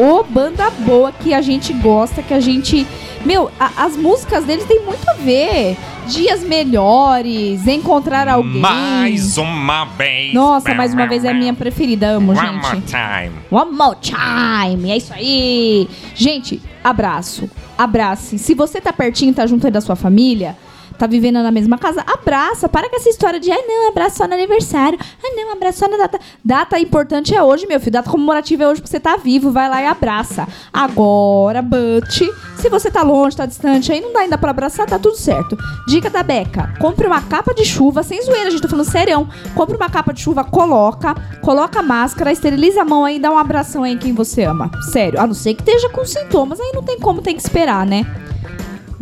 Ô, 0.00 0.24
banda 0.24 0.70
boa 0.70 1.12
que 1.12 1.32
a 1.32 1.40
gente 1.40 1.72
gosta, 1.74 2.20
que 2.20 2.34
a 2.34 2.40
gente. 2.40 2.84
Meu, 3.24 3.50
a- 3.58 3.84
as 3.84 3.96
músicas 3.96 4.44
deles 4.44 4.64
têm 4.64 4.84
muito 4.84 5.08
a 5.08 5.14
ver. 5.14 5.76
Dias 6.06 6.42
melhores, 6.42 7.66
encontrar 7.66 8.28
alguém. 8.28 8.60
Mais 8.60 9.38
uma 9.38 9.86
vez. 9.86 10.34
Nossa, 10.34 10.74
mais 10.74 10.92
uma 10.92 11.06
vez 11.06 11.24
é 11.24 11.30
a 11.30 11.34
minha 11.34 11.54
preferida. 11.54 12.08
Amo, 12.10 12.32
One 12.32 12.58
more 12.58 12.76
gente. 12.76 12.86
time. 12.92 13.32
One 13.50 13.70
more 13.72 13.96
time. 14.02 14.90
É 14.90 14.96
isso 14.98 15.14
aí. 15.14 15.88
Gente, 16.14 16.60
abraço. 16.82 17.48
Abrace. 17.78 18.38
Se 18.38 18.54
você 18.54 18.80
tá 18.82 18.92
pertinho, 18.92 19.32
tá 19.32 19.46
junto 19.46 19.66
aí 19.66 19.72
da 19.72 19.80
sua 19.80 19.96
família, 19.96 20.56
tá 20.98 21.06
vivendo 21.06 21.42
na 21.42 21.50
mesma 21.50 21.78
casa, 21.78 22.04
abraça. 22.06 22.68
Para 22.68 22.88
com 22.88 22.96
essa 22.96 23.08
história 23.08 23.40
de, 23.40 23.50
ai 23.50 23.62
não, 23.66 23.88
abraço 23.88 24.18
só 24.18 24.26
no 24.26 24.34
aniversário. 24.34 24.98
Ai 25.22 25.30
não, 25.34 25.52
abraço 25.52 25.78
só 25.78 25.88
na 25.88 25.96
data. 25.96 26.18
Data 26.44 26.78
importante 26.78 27.34
é 27.34 27.42
hoje, 27.42 27.66
meu 27.66 27.78
filho. 27.80 27.92
Data 27.92 28.10
comemorativa 28.10 28.64
é 28.64 28.68
hoje 28.68 28.80
porque 28.80 28.90
você 28.90 29.00
tá 29.00 29.16
vivo. 29.16 29.50
Vai 29.50 29.68
lá 29.68 29.82
e 29.82 29.86
abraça. 29.86 30.46
Agora, 30.72 31.62
but, 31.62 32.10
se 32.56 32.68
você 32.68 32.90
tá 32.90 33.02
longe, 33.02 33.36
tá 33.36 33.46
distante, 33.46 33.92
aí 33.92 34.00
não 34.00 34.12
dá 34.12 34.20
ainda 34.20 34.38
pra 34.38 34.50
abraçar, 34.50 34.86
tá 34.86 34.98
tudo 34.98 35.16
certo. 35.16 35.56
Dica 35.86 36.08
da 36.08 36.22
Beca: 36.22 36.74
compre 36.78 37.06
uma 37.06 37.20
capa 37.20 37.54
de 37.54 37.64
chuva, 37.64 38.02
sem 38.02 38.22
zoeira, 38.22 38.48
a 38.48 38.50
gente 38.50 38.62
tá 38.62 38.68
falando 38.68 38.88
serião. 38.88 39.28
Compre 39.54 39.76
uma 39.76 39.90
capa 39.90 40.12
de 40.12 40.20
chuva, 40.20 40.44
coloca, 40.44 41.14
coloca 41.42 41.80
a 41.80 41.82
máscara, 41.82 42.32
esteriliza 42.32 42.82
a 42.82 42.84
mão 42.84 43.04
aí 43.04 43.16
e 43.16 43.18
dá 43.18 43.30
um 43.30 43.38
abração 43.38 43.82
aí 43.82 43.92
em 43.92 43.98
quem 43.98 44.12
você 44.12 44.44
ama. 44.44 44.70
Sério, 44.92 45.20
a 45.20 45.26
não 45.26 45.34
ser 45.34 45.54
que 45.54 45.62
esteja 45.62 45.88
com 45.88 46.04
sintomas, 46.04 46.60
aí 46.60 46.72
não 46.74 46.82
tem 46.82 46.98
como, 46.98 47.22
tem 47.22 47.36
que 47.36 47.42
esperar, 47.42 47.84
né? 47.86 48.04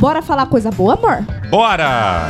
Bora 0.02 0.20
falar 0.20 0.46
coisa 0.46 0.68
boa, 0.72 0.94
amor? 0.94 1.24
Bora! 1.48 2.26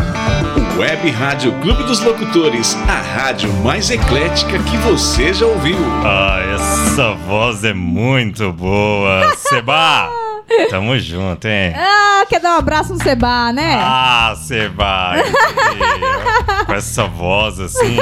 Web 0.77 1.11
Rádio 1.11 1.59
Clube 1.63 1.83
dos 1.85 2.01
Locutores, 2.05 2.77
a 2.87 3.01
rádio 3.19 3.51
mais 3.65 3.89
eclética 3.91 4.59
que 4.59 4.77
você 4.77 5.33
já 5.33 5.47
ouviu. 5.47 5.79
Ah, 6.05 6.39
essa 6.55 7.15
voz 7.27 7.65
é 7.65 7.73
muito 7.73 8.53
boa. 8.53 9.33
Seba! 9.49 10.11
Tamo 10.69 10.99
junto, 10.99 11.49
hein? 11.49 11.73
Ah, 11.75 12.27
quer 12.29 12.41
dar 12.41 12.57
um 12.57 12.59
abraço 12.59 12.93
no 12.93 13.03
Seba, 13.03 13.51
né? 13.55 13.81
Ah, 13.83 14.35
Seba! 14.37 15.15
Com 16.67 16.75
essa 16.75 17.07
voz 17.07 17.59
assim. 17.59 17.97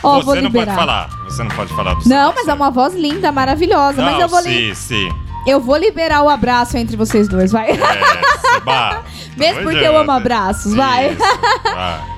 Vou 0.00 0.22
Você 0.22 0.40
não 0.42 0.50
pode 0.52 0.58
liberar. 0.60 0.76
falar. 0.76 1.08
Você 1.24 1.42
não 1.42 1.50
pode 1.50 1.74
falar 1.74 1.94
do 1.94 2.08
Não, 2.08 2.28
Seba. 2.28 2.34
mas 2.36 2.46
é 2.46 2.54
uma 2.54 2.70
voz 2.70 2.94
linda, 2.94 3.32
maravilhosa. 3.32 4.00
mas 4.00 4.12
Não, 4.14 4.20
eu 4.20 4.28
vou, 4.28 4.42
sim, 4.42 4.72
sim. 4.76 5.08
Eu 5.46 5.60
vou 5.60 5.76
liberar 5.76 6.22
o 6.22 6.28
abraço 6.28 6.76
entre 6.76 6.96
vocês 6.96 7.28
dois, 7.28 7.52
vai. 7.52 7.70
É. 7.70 7.76
Mesmo 9.36 9.62
porque 9.62 9.78
eu 9.84 9.96
amo 9.96 10.10
abraços, 10.10 10.74
vai. 10.74 11.10
Isso. 11.10 11.22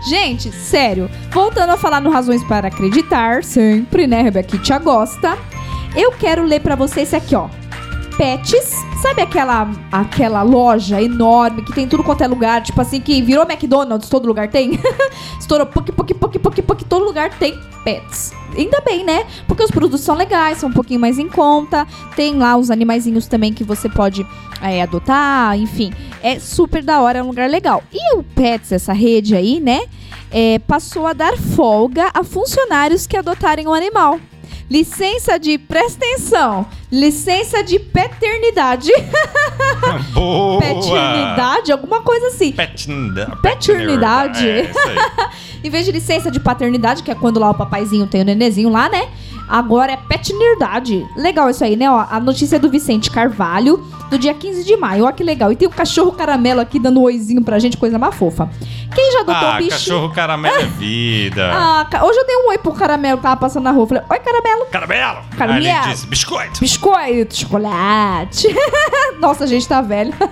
Gente, 0.11 0.53
sério, 0.53 1.11
voltando 1.31 1.71
a 1.71 1.77
falar 1.77 2.01
no 2.01 2.11
Razões 2.11 2.43
para 2.45 2.69
Acreditar, 2.69 3.43
sempre, 3.45 4.07
né, 4.07 4.23
Rebequitia 4.23 4.79
gosta. 4.79 5.39
Eu 5.95 6.11
quero 6.13 6.45
ler 6.45 6.61
pra 6.61 6.75
você 6.75 7.03
esse 7.03 7.15
aqui, 7.15 7.37
ó. 7.37 7.49
Pets, 8.17 8.73
sabe 9.03 9.23
aquela 9.23 9.69
aquela 9.91 10.43
loja 10.43 11.03
enorme 11.03 11.63
que 11.63 11.73
tem 11.73 11.89
tudo 11.89 12.03
quanto 12.03 12.23
é 12.23 12.27
lugar, 12.27 12.63
tipo 12.63 12.81
assim, 12.81 13.01
que 13.01 13.21
virou 13.21 13.45
McDonald's, 13.45 14.09
todo 14.09 14.27
lugar 14.27 14.49
tem? 14.49 14.79
Estourou 15.39 15.67
pouco, 15.67 15.93
pouco, 15.93 16.15
pouco, 16.15 16.39
pouco, 16.39 16.63
pouco, 16.63 16.85
todo 16.85 17.05
lugar 17.05 17.31
tem 17.39 17.59
pets. 17.85 18.33
Ainda 18.57 18.81
bem, 18.81 19.05
né? 19.05 19.27
Porque 19.49 19.65
os 19.65 19.71
produtos 19.71 20.01
são 20.01 20.15
legais, 20.15 20.59
são 20.59 20.69
um 20.69 20.73
pouquinho 20.73 21.01
mais 21.01 21.19
em 21.19 21.29
conta. 21.29 21.87
Tem 22.15 22.37
lá 22.37 22.57
os 22.57 22.71
animaizinhos 22.71 23.27
também 23.27 23.53
que 23.53 23.65
você 23.65 23.89
pode 23.89 24.25
é, 24.63 24.81
adotar, 24.81 25.59
enfim. 25.59 25.93
É 26.23 26.39
super 26.39 26.83
da 26.83 27.01
hora, 27.01 27.19
é 27.19 27.23
um 27.23 27.27
lugar 27.27 27.51
legal. 27.51 27.83
E 27.93 28.17
o 28.17 28.23
Pets, 28.23 28.71
essa 28.71 28.93
rede 28.93 29.35
aí, 29.35 29.59
né? 29.59 29.81
é, 30.35 30.59
passou 30.59 31.07
a 31.07 31.13
dar 31.13 31.39
folga 31.39 32.11
a 32.13 32.25
funcionários 32.25 33.07
que 33.07 33.17
adotarem 33.17 33.69
o 33.69 33.73
animal. 33.73 34.19
Licença 34.71 35.39
de, 35.39 35.59
presta 35.59 36.05
atenção, 36.05 36.67
licença 36.91 37.63
de 37.63 37.79
paternidade, 37.79 38.91
Boa! 40.15 40.61
paternidade, 40.61 41.71
alguma 41.73 42.01
coisa 42.01 42.29
assim. 42.29 42.53
Paternidade. 42.53 43.43
Paternidade. 43.43 44.49
É. 44.49 44.73
Em 45.63 45.71
vez 45.71 45.85
de 45.85 45.93
licença 45.93 46.31
de 46.31 46.41
paternidade, 46.41 47.03
que 47.03 47.11
é 47.11 47.15
quando 47.15 47.39
lá 47.39 47.51
o 47.51 47.55
papaizinho 47.55 48.07
tem 48.07 48.23
o 48.23 48.25
nenezinho 48.25 48.71
lá, 48.71 48.89
né? 48.89 49.09
Agora 49.49 49.93
é 49.93 49.97
paternidade. 49.97 51.07
Legal 51.17 51.51
isso 51.51 51.63
aí, 51.63 51.77
né? 51.77 51.91
Ó, 51.91 52.07
a 52.11 52.19
notícia 52.19 52.57
é 52.57 52.59
do 52.59 52.71
Vicente 52.71 53.11
Carvalho, 53.11 53.85
do 54.11 54.19
dia 54.19 54.35
15 54.35 54.65
de 54.65 54.77
maio. 54.77 55.05
Ó 55.05 55.13
que 55.13 55.23
legal. 55.25 55.51
E 55.53 55.57
tem 55.57 55.67
o 55.67 55.71
cachorro 55.71 56.13
caramelo 56.13 56.61
aqui 56.61 56.79
dando 56.79 57.01
um 57.01 57.05
oizinho 57.05 57.43
pra 57.43 57.59
gente, 57.59 57.77
coisa 57.77 57.99
mais 57.99 58.15
fofa. 58.15 58.49
Quem 58.95 59.13
já 59.13 59.21
adotou 59.21 59.49
Ah, 59.49 59.53
um 59.55 59.57
bichinho? 59.59 59.71
cachorro 59.71 60.11
caramelo 60.11 60.57
é 60.57 60.65
vida. 60.67 61.51
Ah, 61.55 61.87
ca- 61.91 62.05
hoje 62.05 62.19
eu 62.19 62.27
dei 62.27 62.37
um 62.37 62.49
oi 62.49 62.59
pro 62.59 62.73
caramelo 62.73 63.17
que 63.19 63.23
tava 63.23 63.37
passando 63.37 63.65
na 63.65 63.71
rua. 63.73 63.87
Falei, 63.87 64.03
oi, 64.09 64.19
caramelo. 64.21 64.67
Caramelo. 64.67 65.19
Caramelo. 65.37 65.67
Aí 65.67 65.73
ele 65.85 65.93
disse, 65.93 66.07
biscoito. 66.07 66.61
Biscoito, 66.61 67.37
chocolate. 67.37 68.49
Nossa, 69.21 69.45
a 69.45 69.47
gente 69.47 69.67
tá 69.67 69.81
velho. 69.81 70.13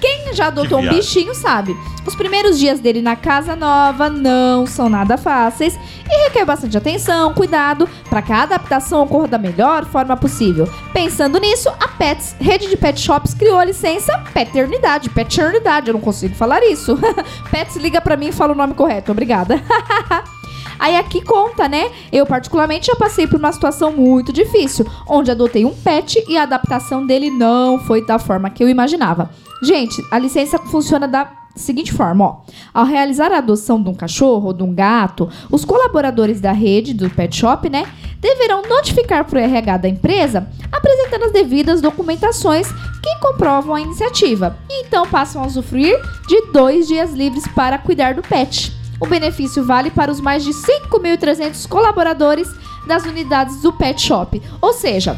Quem 0.00 0.32
já 0.32 0.46
adotou 0.46 0.78
um 0.78 0.88
bichinho 0.88 1.34
sabe. 1.34 1.76
Os 2.06 2.14
primeiros 2.14 2.58
dias 2.58 2.80
dele 2.80 3.02
na 3.02 3.16
casa 3.16 3.54
nova 3.54 4.08
não 4.08 4.66
são 4.66 4.88
nada 4.88 5.18
fáceis 5.18 5.78
e 6.10 6.24
requer 6.24 6.44
bastante 6.44 6.76
atenção, 6.76 7.34
cuidado 7.34 7.88
para 8.08 8.22
que 8.22 8.32
a 8.32 8.42
adaptação 8.42 9.02
ocorra 9.02 9.28
da 9.28 9.38
melhor 9.38 9.84
forma 9.84 10.16
possível. 10.16 10.68
Pensando 10.92 11.38
nisso, 11.38 11.68
a 11.68 11.88
Pets, 11.88 12.36
rede 12.40 12.68
de 12.68 12.76
pet 12.76 13.00
shops, 13.00 13.34
criou 13.34 13.58
a 13.58 13.64
licença 13.64 14.16
paternidade, 14.32 15.10
paternidade, 15.10 15.88
eu 15.88 15.94
não 15.94 16.00
consigo 16.00 16.34
falar 16.34 16.62
isso. 16.62 16.96
Pets 17.50 17.76
liga 17.76 18.00
pra 18.00 18.16
mim 18.16 18.28
e 18.28 18.32
fala 18.32 18.52
o 18.52 18.56
nome 18.56 18.74
correto, 18.74 19.12
obrigada. 19.12 19.60
Aí 20.78 20.96
aqui 20.96 21.20
conta, 21.20 21.68
né? 21.68 21.90
Eu 22.12 22.24
particularmente 22.24 22.86
já 22.86 22.94
passei 22.94 23.26
por 23.26 23.38
uma 23.38 23.50
situação 23.50 23.90
muito 23.90 24.32
difícil, 24.32 24.86
onde 25.08 25.30
adotei 25.30 25.64
um 25.64 25.74
pet 25.74 26.24
e 26.28 26.38
a 26.38 26.44
adaptação 26.44 27.04
dele 27.04 27.30
não 27.30 27.80
foi 27.80 28.04
da 28.04 28.18
forma 28.18 28.48
que 28.48 28.62
eu 28.62 28.68
imaginava. 28.68 29.28
Gente, 29.62 30.02
a 30.10 30.18
licença 30.18 30.58
funciona 30.58 31.08
da 31.08 31.32
seguinte 31.56 31.92
forma, 31.92 32.24
ó. 32.24 32.36
Ao 32.72 32.84
realizar 32.84 33.32
a 33.32 33.38
adoção 33.38 33.82
de 33.82 33.88
um 33.88 33.94
cachorro 33.94 34.48
ou 34.48 34.52
de 34.52 34.62
um 34.62 34.72
gato, 34.72 35.28
os 35.50 35.64
colaboradores 35.64 36.40
da 36.40 36.52
rede 36.52 36.94
do 36.94 37.10
pet 37.10 37.34
shop, 37.34 37.68
né, 37.68 37.84
deverão 38.20 38.62
notificar 38.62 39.24
para 39.24 39.38
o 39.38 39.42
RH 39.42 39.76
da 39.78 39.88
empresa, 39.88 40.48
apresentando 40.70 41.24
as 41.24 41.32
devidas 41.32 41.80
documentações 41.80 42.68
que 43.02 43.20
comprovam 43.20 43.74
a 43.74 43.80
iniciativa. 43.80 44.56
E 44.68 44.86
então 44.86 45.06
passam 45.06 45.42
a 45.42 45.46
usufruir 45.46 45.96
de 46.28 46.52
dois 46.52 46.86
dias 46.86 47.12
livres 47.12 47.46
para 47.48 47.78
cuidar 47.78 48.14
do 48.14 48.22
pet. 48.22 48.72
O 49.00 49.06
benefício 49.06 49.64
vale 49.64 49.90
para 49.90 50.10
os 50.10 50.20
mais 50.20 50.44
de 50.44 50.50
5.300 50.50 51.68
colaboradores 51.68 52.48
das 52.86 53.04
unidades 53.04 53.60
do 53.60 53.72
Pet 53.72 54.00
Shop. 54.00 54.42
Ou 54.60 54.72
seja, 54.72 55.16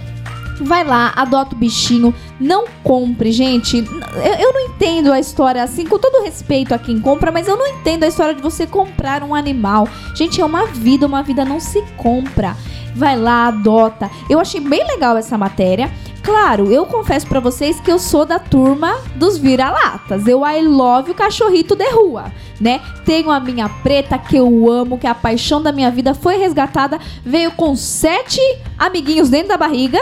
vai 0.64 0.84
lá, 0.84 1.12
adota 1.16 1.54
o 1.54 1.58
bichinho, 1.58 2.14
não 2.38 2.66
compre, 2.82 3.32
gente. 3.32 3.78
Eu, 3.78 4.34
eu 4.34 4.52
não 4.52 4.60
entendo 4.60 5.12
a 5.12 5.20
história 5.20 5.62
assim, 5.62 5.86
com 5.86 5.98
todo 5.98 6.22
respeito 6.22 6.74
a 6.74 6.78
quem 6.78 7.00
compra, 7.00 7.30
mas 7.30 7.48
eu 7.48 7.56
não 7.56 7.66
entendo 7.66 8.04
a 8.04 8.08
história 8.08 8.34
de 8.34 8.42
você 8.42 8.66
comprar 8.66 9.22
um 9.22 9.34
animal. 9.34 9.88
Gente, 10.14 10.40
é 10.40 10.44
uma 10.44 10.66
vida, 10.66 11.06
uma 11.06 11.22
vida 11.22 11.44
não 11.44 11.60
se 11.60 11.82
compra. 11.96 12.56
Vai 12.94 13.16
lá, 13.16 13.46
adota. 13.46 14.10
Eu 14.28 14.40
achei 14.40 14.60
bem 14.60 14.86
legal 14.86 15.16
essa 15.16 15.38
matéria. 15.38 15.90
Claro, 16.22 16.70
eu 16.70 16.84
confesso 16.84 17.26
pra 17.26 17.40
vocês 17.40 17.80
que 17.80 17.90
eu 17.90 17.98
sou 17.98 18.26
da 18.26 18.38
turma 18.38 18.98
dos 19.16 19.38
vira-latas. 19.38 20.26
Eu 20.26 20.46
I 20.46 20.62
love 20.62 21.12
o 21.12 21.14
cachorrito 21.14 21.74
de 21.74 21.88
rua, 21.90 22.30
né? 22.60 22.80
Tenho 23.04 23.30
a 23.30 23.40
minha 23.40 23.68
preta 23.68 24.18
que 24.18 24.36
eu 24.36 24.70
amo, 24.70 24.98
que 24.98 25.06
é 25.06 25.10
a 25.10 25.14
paixão 25.14 25.62
da 25.62 25.72
minha 25.72 25.90
vida, 25.90 26.14
foi 26.14 26.36
resgatada, 26.36 26.98
veio 27.24 27.50
com 27.52 27.74
sete 27.74 28.40
amiguinhos 28.78 29.28
dentro 29.30 29.48
da 29.48 29.56
barriga. 29.56 29.98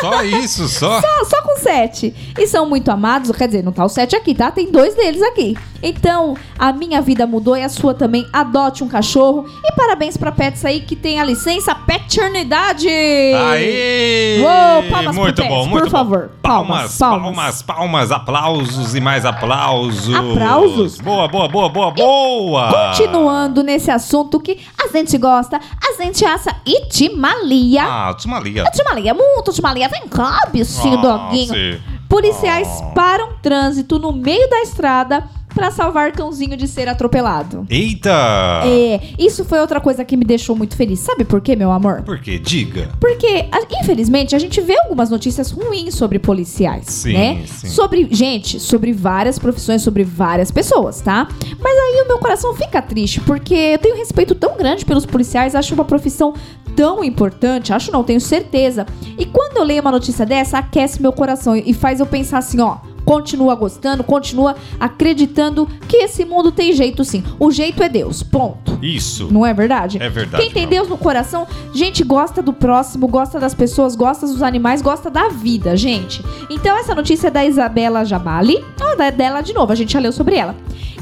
Só 0.00 0.22
isso, 0.22 0.68
só? 0.68 1.00
Só, 1.00 1.24
só 1.24 1.42
com 1.42 1.56
sete. 1.58 2.14
E 2.38 2.46
são 2.46 2.68
muito 2.68 2.90
amados, 2.90 3.30
quer 3.36 3.46
dizer, 3.46 3.62
não 3.64 3.72
tá 3.72 3.84
o 3.84 3.88
sete 3.88 4.14
aqui, 4.16 4.34
tá? 4.34 4.50
Tem 4.50 4.70
dois 4.70 4.94
deles 4.94 5.22
aqui. 5.22 5.56
Então, 5.82 6.36
a 6.58 6.72
minha 6.72 7.00
vida 7.00 7.26
mudou 7.26 7.56
e 7.56 7.62
a 7.62 7.68
sua 7.68 7.94
também. 7.94 8.26
Adote 8.32 8.84
um 8.84 8.88
cachorro. 8.88 9.46
E 9.64 9.72
parabéns 9.74 10.16
pra 10.16 10.30
Pets 10.30 10.62
aí 10.64 10.80
que 10.80 10.94
tem 10.94 11.18
a 11.18 11.24
licença 11.24 11.74
Paternidade! 11.74 12.86
Aê! 12.88 14.40
Uou, 14.42 14.82
palmas 14.90 15.14
pro 15.14 15.24
muito 15.24 15.36
Pets, 15.36 15.48
bom, 15.48 15.62
por 15.64 15.70
muito 15.70 15.84
bom. 15.84 15.90
favor. 15.90 16.30
Palmas, 16.42 16.96
Palmas, 16.96 16.98
palmas, 16.98 17.22
palmas. 17.34 17.62
palmas, 17.62 18.12
aplausos 18.12 18.94
e 18.94 19.00
mais 19.00 19.24
aplausos. 19.24 20.14
Aplausos? 20.14 20.98
Boa, 21.00 21.26
boa, 21.28 21.48
boa, 21.48 21.68
boa, 21.68 21.79
boa. 21.90 22.70
Continuando 22.90 23.62
nesse 23.62 23.90
assunto 23.90 24.38
que 24.40 24.58
a 24.82 24.88
gente 24.88 25.16
gosta, 25.16 25.58
a 25.58 26.02
gente 26.02 26.24
acha 26.24 26.54
Itimalia. 26.66 27.82
Ah, 27.84 28.14
Tsumalia. 28.14 28.64
Itimalia, 28.66 29.14
muito 29.14 29.50
Itimalia. 29.50 29.88
Vem 29.88 30.06
cá, 30.08 30.38
bichinho 30.52 30.98
Ah, 30.98 31.02
doguinho. 31.02 31.54
sim. 31.54 31.80
Policiais 32.08 32.68
Ah. 32.82 32.86
param 32.94 33.34
trânsito 33.40 33.98
no 33.98 34.12
meio 34.12 34.48
da 34.50 34.60
estrada 34.62 35.24
pra 35.60 35.70
salvar 35.70 36.12
cãozinho 36.12 36.56
de 36.56 36.66
ser 36.66 36.88
atropelado. 36.88 37.66
Eita! 37.68 38.62
É, 38.64 38.98
isso 39.18 39.44
foi 39.44 39.60
outra 39.60 39.78
coisa 39.78 40.02
que 40.06 40.16
me 40.16 40.24
deixou 40.24 40.56
muito 40.56 40.74
feliz. 40.74 41.00
Sabe 41.00 41.22
por 41.22 41.42
quê, 41.42 41.54
meu 41.54 41.70
amor? 41.70 42.00
Por 42.00 42.18
quê? 42.18 42.38
Diga. 42.38 42.88
Porque, 42.98 43.44
infelizmente, 43.82 44.34
a 44.34 44.38
gente 44.38 44.58
vê 44.62 44.78
algumas 44.78 45.10
notícias 45.10 45.50
ruins 45.50 45.94
sobre 45.94 46.18
policiais, 46.18 46.86
Sim, 46.86 47.12
né? 47.12 47.42
sim. 47.46 47.68
Sobre, 47.68 48.08
gente, 48.10 48.58
sobre 48.58 48.94
várias 48.94 49.38
profissões, 49.38 49.82
sobre 49.82 50.02
várias 50.02 50.50
pessoas, 50.50 51.02
tá? 51.02 51.28
Mas 51.62 51.78
aí 51.78 52.02
o 52.06 52.08
meu 52.08 52.18
coração 52.18 52.54
fica 52.54 52.80
triste, 52.80 53.20
porque 53.20 53.54
eu 53.54 53.78
tenho 53.78 53.98
respeito 53.98 54.34
tão 54.34 54.56
grande 54.56 54.86
pelos 54.86 55.04
policiais, 55.04 55.54
acho 55.54 55.74
uma 55.74 55.84
profissão 55.84 56.32
tão 56.74 57.04
importante, 57.04 57.70
acho 57.72 57.92
não, 57.92 58.02
tenho 58.02 58.20
certeza. 58.20 58.86
E 59.18 59.26
quando 59.26 59.58
eu 59.58 59.64
leio 59.64 59.82
uma 59.82 59.90
notícia 59.90 60.24
dessa, 60.24 60.56
aquece 60.56 61.02
meu 61.02 61.12
coração 61.12 61.54
e 61.54 61.74
faz 61.74 62.00
eu 62.00 62.06
pensar 62.06 62.38
assim, 62.38 62.60
ó, 62.60 62.78
continua 63.04 63.54
gostando, 63.54 64.02
continua 64.04 64.54
acreditando 64.78 65.68
que 65.88 65.96
esse 65.98 66.24
mundo 66.24 66.50
tem 66.52 66.72
jeito 66.72 67.04
sim. 67.04 67.22
O 67.38 67.50
jeito 67.50 67.82
é 67.82 67.88
Deus, 67.88 68.22
ponto. 68.22 68.78
Isso. 68.82 69.28
Não 69.30 69.44
é 69.44 69.52
verdade? 69.54 69.98
É 70.00 70.08
verdade, 70.08 70.42
Quem 70.44 70.52
tem 70.52 70.62
não. 70.64 70.70
Deus 70.70 70.88
no 70.88 70.96
coração, 70.98 71.46
gente, 71.74 72.02
gosta 72.04 72.42
do 72.42 72.52
próximo, 72.52 73.06
gosta 73.08 73.38
das 73.38 73.54
pessoas, 73.54 73.94
gosta 73.96 74.26
dos 74.26 74.42
animais, 74.42 74.82
gosta 74.82 75.10
da 75.10 75.28
vida, 75.28 75.76
gente. 75.76 76.22
Então 76.48 76.76
essa 76.76 76.94
notícia 76.94 77.28
é 77.28 77.30
da 77.30 77.44
Isabela 77.44 78.04
Jabali, 78.04 78.62
ah, 78.80 78.94
da- 78.94 79.10
dela 79.10 79.40
de 79.40 79.52
novo, 79.52 79.72
a 79.72 79.74
gente 79.74 79.92
já 79.92 79.98
leu 80.00 80.12
sobre 80.12 80.36
ela. 80.36 80.54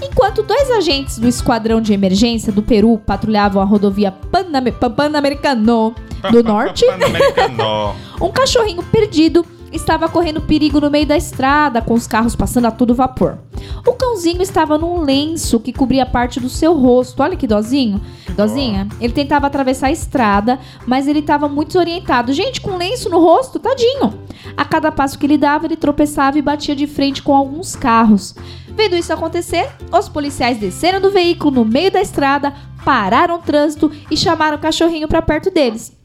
Enquanto 0.03 0.43
dois 0.45 0.71
agentes 0.71 1.19
do 1.19 1.27
esquadrão 1.27 1.81
de 1.81 1.93
emergência 1.93 2.53
do 2.53 2.63
Peru 2.63 2.99
patrulhavam 3.05 3.61
a 3.61 3.65
rodovia 3.65 4.13
Paname- 4.13 4.71
Pan- 4.73 4.91
Pan-Americano 4.93 5.95
do 6.31 6.43
Norte, 6.45 6.87
Pan-Americano. 6.87 7.95
um 8.21 8.31
cachorrinho 8.31 8.83
perdido 8.85 9.45
estava 9.73 10.09
correndo 10.09 10.41
perigo 10.41 10.81
no 10.81 10.91
meio 10.91 11.07
da 11.07 11.17
estrada, 11.17 11.81
com 11.83 11.95
os 11.95 12.07
carros 12.07 12.35
passando 12.35 12.67
a 12.67 12.71
todo 12.71 12.95
vapor. 12.95 13.39
O 13.87 13.93
cãozinho 13.93 14.43
estava 14.43 14.79
num 14.79 15.01
lenço 15.01 15.61
que 15.61 15.73
cobria 15.73 16.07
parte 16.07 16.41
do 16.41 16.49
seu 16.49 16.75
rosto. 16.75 17.23
Olha 17.23 17.37
que 17.37 17.47
dozinho. 17.47 18.01
Dozinha. 18.37 18.89
Ele 19.01 19.13
tentava 19.13 19.47
atravessar 19.47 19.89
a 19.89 19.93
estrada, 19.93 20.59
mas 20.87 21.07
ele 21.07 21.21
estava 21.21 21.49
muito 21.49 21.69
desorientado. 21.69 22.33
Gente, 22.33 22.61
com 22.61 22.77
lenço 22.77 23.09
no 23.09 23.19
rosto, 23.19 23.59
tadinho. 23.59 24.15
A 24.57 24.65
cada 24.65 24.91
passo 24.91 25.19
que 25.19 25.27
ele 25.27 25.39
dava, 25.39 25.67
ele 25.67 25.77
tropeçava 25.77 26.39
e 26.39 26.43
batia 26.43 26.75
de 26.75 26.87
frente 26.87 27.23
com 27.23 27.35
alguns 27.35 27.75
carros. 27.75 28.35
Vendo 28.69 28.95
isso 28.95 29.13
acontecer, 29.13 29.69
os 29.93 30.09
policiais 30.09 30.59
desceram 30.59 31.01
do 31.01 31.11
veículo 31.11 31.51
no 31.51 31.65
meio 31.65 31.91
da 31.91 32.01
estrada, 32.01 32.55
pararam 32.85 33.37
o 33.37 33.43
trânsito 33.43 33.91
e 34.09 34.17
chamaram 34.17 34.57
o 34.57 34.61
cachorrinho 34.61 35.09
para 35.09 35.21
perto 35.21 35.51
deles. 35.51 35.98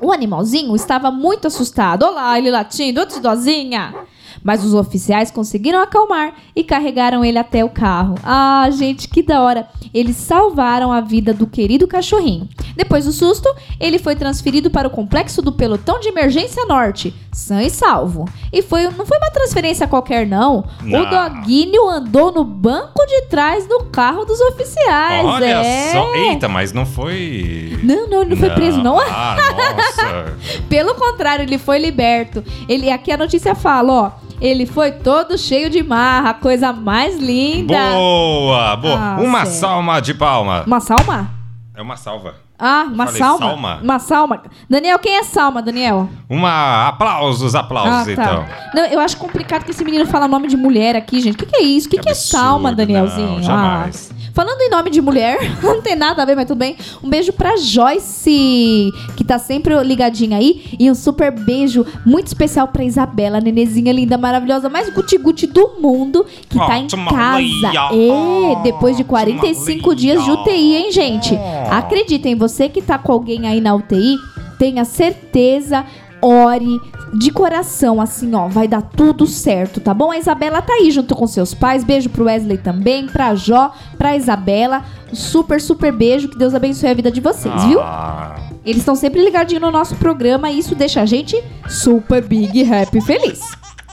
O 0.00 0.12
animalzinho 0.12 0.74
estava 0.74 1.10
muito 1.10 1.46
assustado. 1.46 2.04
Olá, 2.04 2.38
ele 2.38 2.50
latindo, 2.50 3.00
ô 3.00 3.20
dozinha. 3.20 3.94
Mas 4.42 4.64
os 4.64 4.74
oficiais 4.74 5.30
conseguiram 5.30 5.80
acalmar 5.80 6.34
e 6.54 6.62
carregaram 6.62 7.24
ele 7.24 7.38
até 7.38 7.64
o 7.64 7.70
carro. 7.70 8.14
Ah, 8.22 8.68
gente, 8.70 9.08
que 9.08 9.22
da 9.22 9.42
hora. 9.42 9.68
Eles 9.92 10.16
salvaram 10.16 10.92
a 10.92 11.00
vida 11.00 11.32
do 11.32 11.46
querido 11.46 11.88
cachorrinho. 11.88 12.48
Depois 12.76 13.06
do 13.06 13.12
susto, 13.12 13.48
ele 13.80 13.98
foi 13.98 14.14
transferido 14.14 14.70
para 14.70 14.86
o 14.86 14.90
complexo 14.90 15.40
do 15.40 15.52
pelotão 15.52 15.98
de 15.98 16.08
emergência 16.08 16.64
norte, 16.66 17.14
sã 17.36 17.62
e 17.62 17.68
salvo. 17.68 18.24
E 18.50 18.62
foi, 18.62 18.84
não 18.84 19.04
foi 19.04 19.18
uma 19.18 19.30
transferência 19.30 19.86
qualquer, 19.86 20.26
não. 20.26 20.64
Não. 20.82 21.02
O 21.02 21.06
doguinho 21.06 21.86
andou 21.88 22.32
no 22.32 22.42
banco 22.42 23.04
de 23.06 23.22
trás 23.26 23.66
do 23.68 23.84
carro 23.84 24.24
dos 24.24 24.40
oficiais. 24.40 25.24
Olha 25.24 25.44
é. 25.44 25.92
só. 25.92 26.14
Eita, 26.14 26.48
mas 26.48 26.72
não 26.72 26.86
foi. 26.86 27.78
Não, 27.82 28.08
não, 28.08 28.22
ele 28.22 28.30
não 28.30 28.36
foi 28.38 28.50
preso, 28.50 28.82
não. 28.82 28.98
Ah, 28.98 29.36
nossa. 29.36 30.36
Pelo 30.68 30.94
contrário, 30.94 31.42
ele 31.42 31.58
foi 31.58 31.78
liberto. 31.78 32.42
Ele 32.66 32.90
aqui 32.90 33.12
a 33.12 33.18
notícia 33.18 33.54
fala, 33.54 33.92
ó, 33.92 34.10
ele 34.40 34.64
foi 34.64 34.92
todo 34.92 35.36
cheio 35.36 35.68
de 35.68 35.82
marra, 35.82 36.32
coisa 36.32 36.72
mais 36.72 37.18
linda. 37.18 37.90
Boa, 37.90 38.76
boa. 38.76 38.98
Ah, 38.98 39.16
uma 39.20 39.44
sério. 39.44 39.60
salma 39.60 40.00
de 40.00 40.14
palma. 40.14 40.64
Uma 40.66 40.80
salma? 40.80 41.30
É 41.74 41.82
uma 41.82 41.98
salva. 41.98 42.45
Ah, 42.58 42.86
uma 42.92 43.06
Falei 43.06 43.20
salma. 43.20 43.46
salma? 43.46 43.80
Uma 43.82 43.98
salma. 43.98 44.42
Daniel, 44.68 44.98
quem 44.98 45.16
é 45.16 45.22
salma, 45.22 45.60
Daniel? 45.60 46.08
Uma. 46.28 46.88
Aplausos, 46.88 47.54
aplausos, 47.54 48.08
então. 48.08 48.24
tá. 48.44 48.70
Não, 48.74 48.84
eu 48.86 48.98
acho 49.00 49.16
complicado 49.18 49.64
que 49.64 49.70
esse 49.70 49.84
menino 49.84 50.06
fala 50.06 50.26
nome 50.26 50.48
de 50.48 50.56
mulher 50.56 50.96
aqui, 50.96 51.20
gente. 51.20 51.34
O 51.34 51.38
que, 51.38 51.46
que 51.46 51.56
é 51.56 51.62
isso? 51.62 51.86
O 51.86 51.90
que, 51.90 51.96
Que 51.96 52.02
que 52.04 52.08
é 52.08 52.12
absurdo, 52.12 52.40
salma, 52.42 52.70
não, 52.70 52.76
Danielzinho? 52.76 53.42
jamais. 53.42 54.10
Ah. 54.12 54.16
Falando 54.36 54.60
em 54.60 54.68
nome 54.68 54.90
de 54.90 55.00
mulher, 55.00 55.38
não 55.64 55.80
tem 55.80 55.96
nada 55.96 56.22
a 56.22 56.24
ver, 56.26 56.34
mas 56.36 56.46
tudo 56.46 56.58
bem. 56.58 56.76
Um 57.02 57.08
beijo 57.08 57.32
pra 57.32 57.56
Joyce, 57.56 58.92
que 59.16 59.24
tá 59.24 59.38
sempre 59.38 59.82
ligadinha 59.82 60.36
aí. 60.36 60.76
E 60.78 60.90
um 60.90 60.94
super 60.94 61.30
beijo 61.32 61.86
muito 62.04 62.26
especial 62.26 62.68
pra 62.68 62.84
Isabela, 62.84 63.40
nenezinha 63.40 63.92
linda, 63.92 64.18
maravilhosa, 64.18 64.68
mais 64.68 64.90
guti-guti 64.90 65.46
do 65.46 65.76
mundo, 65.80 66.26
que 66.48 66.58
tá 66.58 66.78
em 66.78 66.86
casa. 66.86 67.94
É, 67.94 68.62
depois 68.62 68.96
de 68.96 69.04
45 69.04 69.94
dias 69.94 70.22
de 70.22 70.30
UTI, 70.30 70.74
hein, 70.74 70.92
gente? 70.92 71.38
Acreditem, 71.70 72.36
você 72.48 72.68
que 72.68 72.82
tá 72.82 72.98
com 72.98 73.12
alguém 73.12 73.46
aí 73.46 73.60
na 73.60 73.74
UTI, 73.74 74.16
tenha 74.58 74.84
certeza, 74.84 75.84
ore 76.22 76.80
de 77.14 77.30
coração, 77.30 78.00
assim, 78.00 78.34
ó, 78.34 78.48
vai 78.48 78.66
dar 78.66 78.82
tudo 78.82 79.26
certo, 79.26 79.80
tá 79.80 79.94
bom? 79.94 80.10
A 80.10 80.18
Isabela 80.18 80.60
tá 80.60 80.72
aí 80.74 80.90
junto 80.90 81.14
com 81.14 81.26
seus 81.26 81.54
pais. 81.54 81.84
Beijo 81.84 82.10
pro 82.10 82.24
Wesley 82.24 82.58
também, 82.58 83.06
pra 83.06 83.34
Jó, 83.34 83.72
pra 83.96 84.16
Isabela. 84.16 84.84
Super, 85.12 85.60
super 85.60 85.92
beijo. 85.92 86.28
Que 86.28 86.36
Deus 86.36 86.52
abençoe 86.54 86.90
a 86.90 86.94
vida 86.94 87.10
de 87.10 87.20
vocês, 87.20 87.54
viu? 87.64 87.80
Ah, 87.80 88.36
Eles 88.64 88.78
estão 88.78 88.96
sempre 88.96 89.22
ligadinhos 89.22 89.62
no 89.62 89.70
nosso 89.70 89.94
programa 89.96 90.50
e 90.50 90.58
isso 90.58 90.74
deixa 90.74 91.00
a 91.00 91.06
gente 91.06 91.40
super 91.68 92.22
big, 92.22 92.62
happy, 92.70 93.00
feliz. 93.00 93.40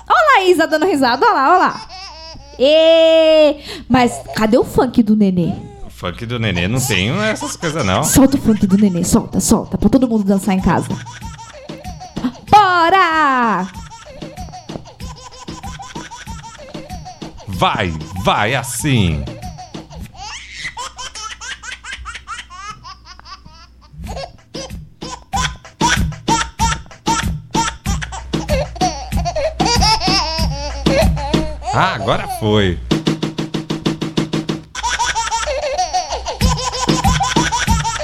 Olha 0.09 0.25
lá 0.35 0.41
a 0.41 0.45
Isa 0.49 0.67
dando 0.67 0.85
risada, 0.85 1.23
olha 1.25 1.33
lá, 1.35 1.49
olha 1.49 1.59
lá. 1.59 1.81
Ê, 2.59 3.57
mas 3.87 4.21
cadê 4.35 4.57
o 4.57 4.63
funk 4.63 5.01
do 5.03 5.15
nenê? 5.15 5.51
Funk 6.03 6.25
do 6.25 6.37
nenê 6.37 6.67
não 6.67 6.81
tem 6.81 7.09
essas 7.21 7.55
coisas, 7.55 7.85
não. 7.85 8.03
Solta 8.03 8.35
o 8.35 8.41
funk 8.41 8.67
do 8.67 8.75
nenê, 8.75 9.05
solta, 9.05 9.39
solta, 9.39 9.77
pra 9.77 9.87
todo 9.87 10.05
mundo 10.05 10.25
dançar 10.25 10.53
em 10.53 10.59
casa. 10.59 10.89
Bora! 12.51 13.65
Vai, 17.47 17.93
vai 18.21 18.53
assim. 18.53 19.23
Ah, 31.73 31.95
agora 31.95 32.27
foi. 32.39 32.77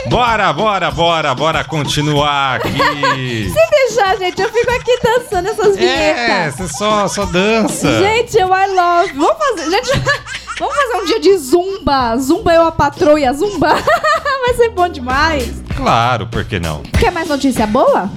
Bora, 0.09 0.51
bora, 0.53 0.91
bora, 0.91 1.35
bora 1.35 1.63
continuar 1.63 2.55
aqui. 2.57 3.49
Se 3.53 3.69
deixar, 3.69 4.17
gente, 4.17 4.41
eu 4.41 4.49
fico 4.51 4.71
aqui 4.71 4.99
dançando 5.03 5.47
essas 5.49 5.77
É, 5.77 5.79
vinhetas. 5.79 6.55
você 6.55 6.67
só, 6.77 7.07
só 7.07 7.25
dança. 7.25 7.99
Gente, 7.99 8.35
eu 8.37 8.47
I 8.47 8.67
love. 8.75 9.13
Vamos 9.13 9.37
fazer. 9.37 9.69
Gente, 9.71 9.89
Vamos 10.59 10.75
fazer 10.75 10.97
um 11.01 11.05
dia 11.05 11.19
de 11.21 11.37
zumba. 11.37 12.17
Zumba 12.17 12.53
eu 12.53 12.65
a 12.65 12.71
patroa 12.71 13.19
e 13.19 13.25
a 13.25 13.31
zumba. 13.31 13.69
Vai 14.45 14.53
ser 14.55 14.69
bom 14.71 14.89
demais. 14.89 15.63
Claro, 15.77 16.27
por 16.27 16.43
que 16.43 16.59
não? 16.59 16.81
Quer 16.99 17.11
mais 17.11 17.29
notícia 17.29 17.65
boa? 17.65 18.09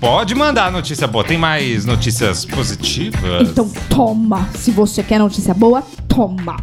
Pode 0.00 0.34
mandar 0.34 0.70
notícia 0.72 1.06
boa. 1.06 1.22
Tem 1.24 1.36
mais 1.36 1.84
notícias 1.84 2.44
positivas? 2.46 3.48
Então 3.50 3.70
toma. 3.90 4.48
Se 4.56 4.70
você 4.70 5.02
quer 5.02 5.18
notícia 5.18 5.52
boa, 5.52 5.82
toma. 6.08 6.56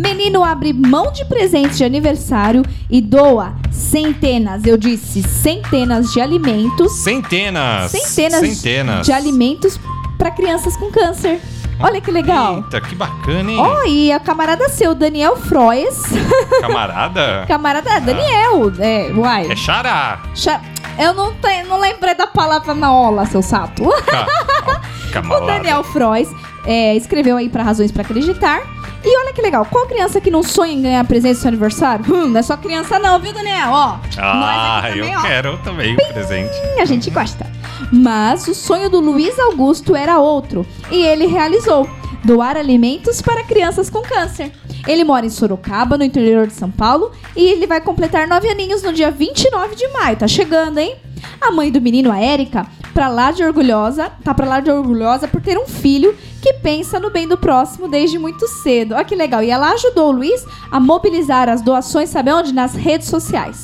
Menino 0.00 0.42
abre 0.42 0.72
mão 0.72 1.12
de 1.12 1.24
presentes 1.26 1.76
de 1.76 1.84
aniversário 1.84 2.62
e 2.88 3.00
doa 3.00 3.54
centenas, 3.70 4.64
eu 4.64 4.76
disse 4.76 5.22
centenas 5.22 6.10
de 6.12 6.20
alimentos, 6.20 6.90
Centenas. 7.02 7.90
centenas, 7.90 8.40
Centenas. 8.48 9.06
de 9.06 9.12
alimentos 9.12 9.78
para 10.16 10.30
crianças 10.30 10.76
com 10.76 10.90
câncer. 10.90 11.40
Olha 11.78 12.00
que 12.00 12.10
legal. 12.10 12.56
Eita, 12.56 12.80
que 12.80 12.94
bacana, 12.94 13.50
hein? 13.50 13.58
Ó, 13.58 13.84
e 13.86 14.12
a 14.12 14.20
camarada 14.20 14.68
seu, 14.68 14.94
Daniel 14.94 15.36
Froes. 15.36 15.98
Camarada? 16.60 17.44
camarada 17.48 18.00
Daniel, 18.00 18.70
é, 18.78 19.10
uai. 19.14 19.50
É 19.50 19.56
xará. 19.56 20.20
Cha- 20.34 20.60
Eu 20.98 21.14
não, 21.14 21.32
tenho, 21.34 21.66
não 21.68 21.78
lembrei 21.80 22.14
da 22.14 22.26
palavra 22.26 22.74
na 22.74 22.92
ola, 22.92 23.24
seu 23.26 23.40
sato. 23.42 23.82
Ca- 24.06 24.26
ó, 24.66 24.80
O 25.08 25.12
Camarada. 25.12 25.46
Daniel 25.46 25.82
Frois 25.84 26.28
é, 26.66 26.94
escreveu 26.96 27.36
aí 27.36 27.48
pra 27.48 27.62
Razões 27.62 27.90
pra 27.92 28.02
Acreditar. 28.02 28.60
E 29.02 29.18
olha 29.18 29.32
que 29.32 29.40
legal, 29.40 29.64
qual 29.64 29.86
criança 29.86 30.20
que 30.20 30.30
não 30.30 30.42
sonha 30.42 30.72
em 30.74 30.82
ganhar 30.82 31.04
presente 31.04 31.36
no 31.36 31.40
seu 31.40 31.48
aniversário? 31.48 32.04
Hum, 32.14 32.28
não 32.28 32.38
é 32.38 32.42
só 32.42 32.56
criança 32.56 32.98
não, 32.98 33.18
viu, 33.18 33.32
Daniel? 33.32 33.70
Ó, 33.70 33.96
Ah, 34.18 34.80
aqui 34.84 34.98
eu 34.98 35.04
também, 35.06 35.16
ó, 35.16 35.22
quero 35.22 35.58
também 35.58 35.94
um 35.94 36.12
presente. 36.12 36.50
a 36.78 36.84
gente 36.84 37.08
gosta. 37.10 37.46
Mas 37.90 38.46
o 38.46 38.54
sonho 38.54 38.90
do 38.90 39.00
Luiz 39.00 39.38
Augusto 39.38 39.96
era 39.96 40.18
outro, 40.18 40.66
e 40.90 41.02
ele 41.02 41.26
realizou. 41.26 41.88
Doar 42.22 42.54
alimentos 42.58 43.22
para 43.22 43.42
crianças 43.42 43.88
com 43.88 44.02
câncer. 44.02 44.52
Ele 44.86 45.04
mora 45.04 45.24
em 45.24 45.30
Sorocaba, 45.30 45.96
no 45.96 46.04
interior 46.04 46.46
de 46.46 46.52
São 46.52 46.70
Paulo, 46.70 47.10
e 47.34 47.42
ele 47.48 47.66
vai 47.66 47.80
completar 47.80 48.28
nove 48.28 48.46
aninhos 48.46 48.82
no 48.82 48.92
dia 48.92 49.10
29 49.10 49.74
de 49.74 49.88
maio. 49.88 50.16
Tá 50.16 50.28
chegando, 50.28 50.76
hein? 50.78 50.96
A 51.40 51.50
mãe 51.50 51.70
do 51.70 51.80
menino, 51.80 52.10
a 52.10 52.18
Érica, 52.18 52.66
pra 52.92 53.08
lá 53.08 53.30
de 53.30 53.42
orgulhosa, 53.42 54.10
tá 54.24 54.34
pra 54.34 54.46
lá 54.46 54.60
de 54.60 54.70
orgulhosa 54.70 55.28
por 55.28 55.40
ter 55.40 55.58
um 55.58 55.66
filho 55.66 56.16
que 56.42 56.54
pensa 56.54 56.98
no 56.98 57.10
bem 57.10 57.28
do 57.28 57.36
próximo 57.36 57.88
desde 57.88 58.18
muito 58.18 58.46
cedo. 58.48 58.94
Olha 58.94 59.04
que 59.04 59.14
legal. 59.14 59.42
E 59.42 59.50
ela 59.50 59.72
ajudou 59.72 60.08
o 60.08 60.12
Luiz 60.12 60.44
a 60.70 60.80
mobilizar 60.80 61.48
as 61.48 61.62
doações, 61.62 62.10
sabe 62.10 62.32
onde? 62.32 62.52
Nas 62.52 62.74
redes 62.74 63.08
sociais. 63.08 63.62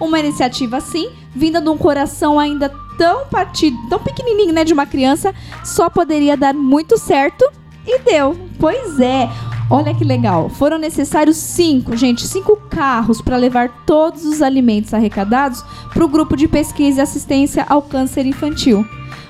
Uma 0.00 0.20
iniciativa 0.20 0.76
assim, 0.76 1.10
vinda 1.34 1.60
de 1.60 1.68
um 1.68 1.76
coração 1.76 2.38
ainda 2.38 2.72
tão 2.96 3.26
partido, 3.26 3.76
tão 3.88 3.98
pequenininho, 3.98 4.52
né, 4.52 4.64
de 4.64 4.72
uma 4.72 4.84
criança, 4.86 5.34
só 5.64 5.88
poderia 5.88 6.36
dar 6.36 6.52
muito 6.52 6.98
certo 6.98 7.44
e 7.86 7.98
deu. 8.00 8.36
Pois 8.58 9.00
é. 9.00 9.28
Olha 9.70 9.94
que 9.94 10.04
legal. 10.04 10.48
Foram 10.48 10.78
necessários 10.78 11.36
cinco, 11.36 11.94
gente, 11.94 12.26
cinco 12.26 12.56
carros 12.70 13.20
para 13.20 13.36
levar 13.36 13.84
todos 13.84 14.24
os 14.24 14.40
alimentos 14.40 14.94
arrecadados 14.94 15.62
para 15.92 16.04
o 16.04 16.08
grupo 16.08 16.36
de 16.36 16.48
pesquisa 16.48 17.00
e 17.00 17.02
assistência 17.02 17.66
ao 17.68 17.82
câncer 17.82 18.24
infantil. 18.24 18.86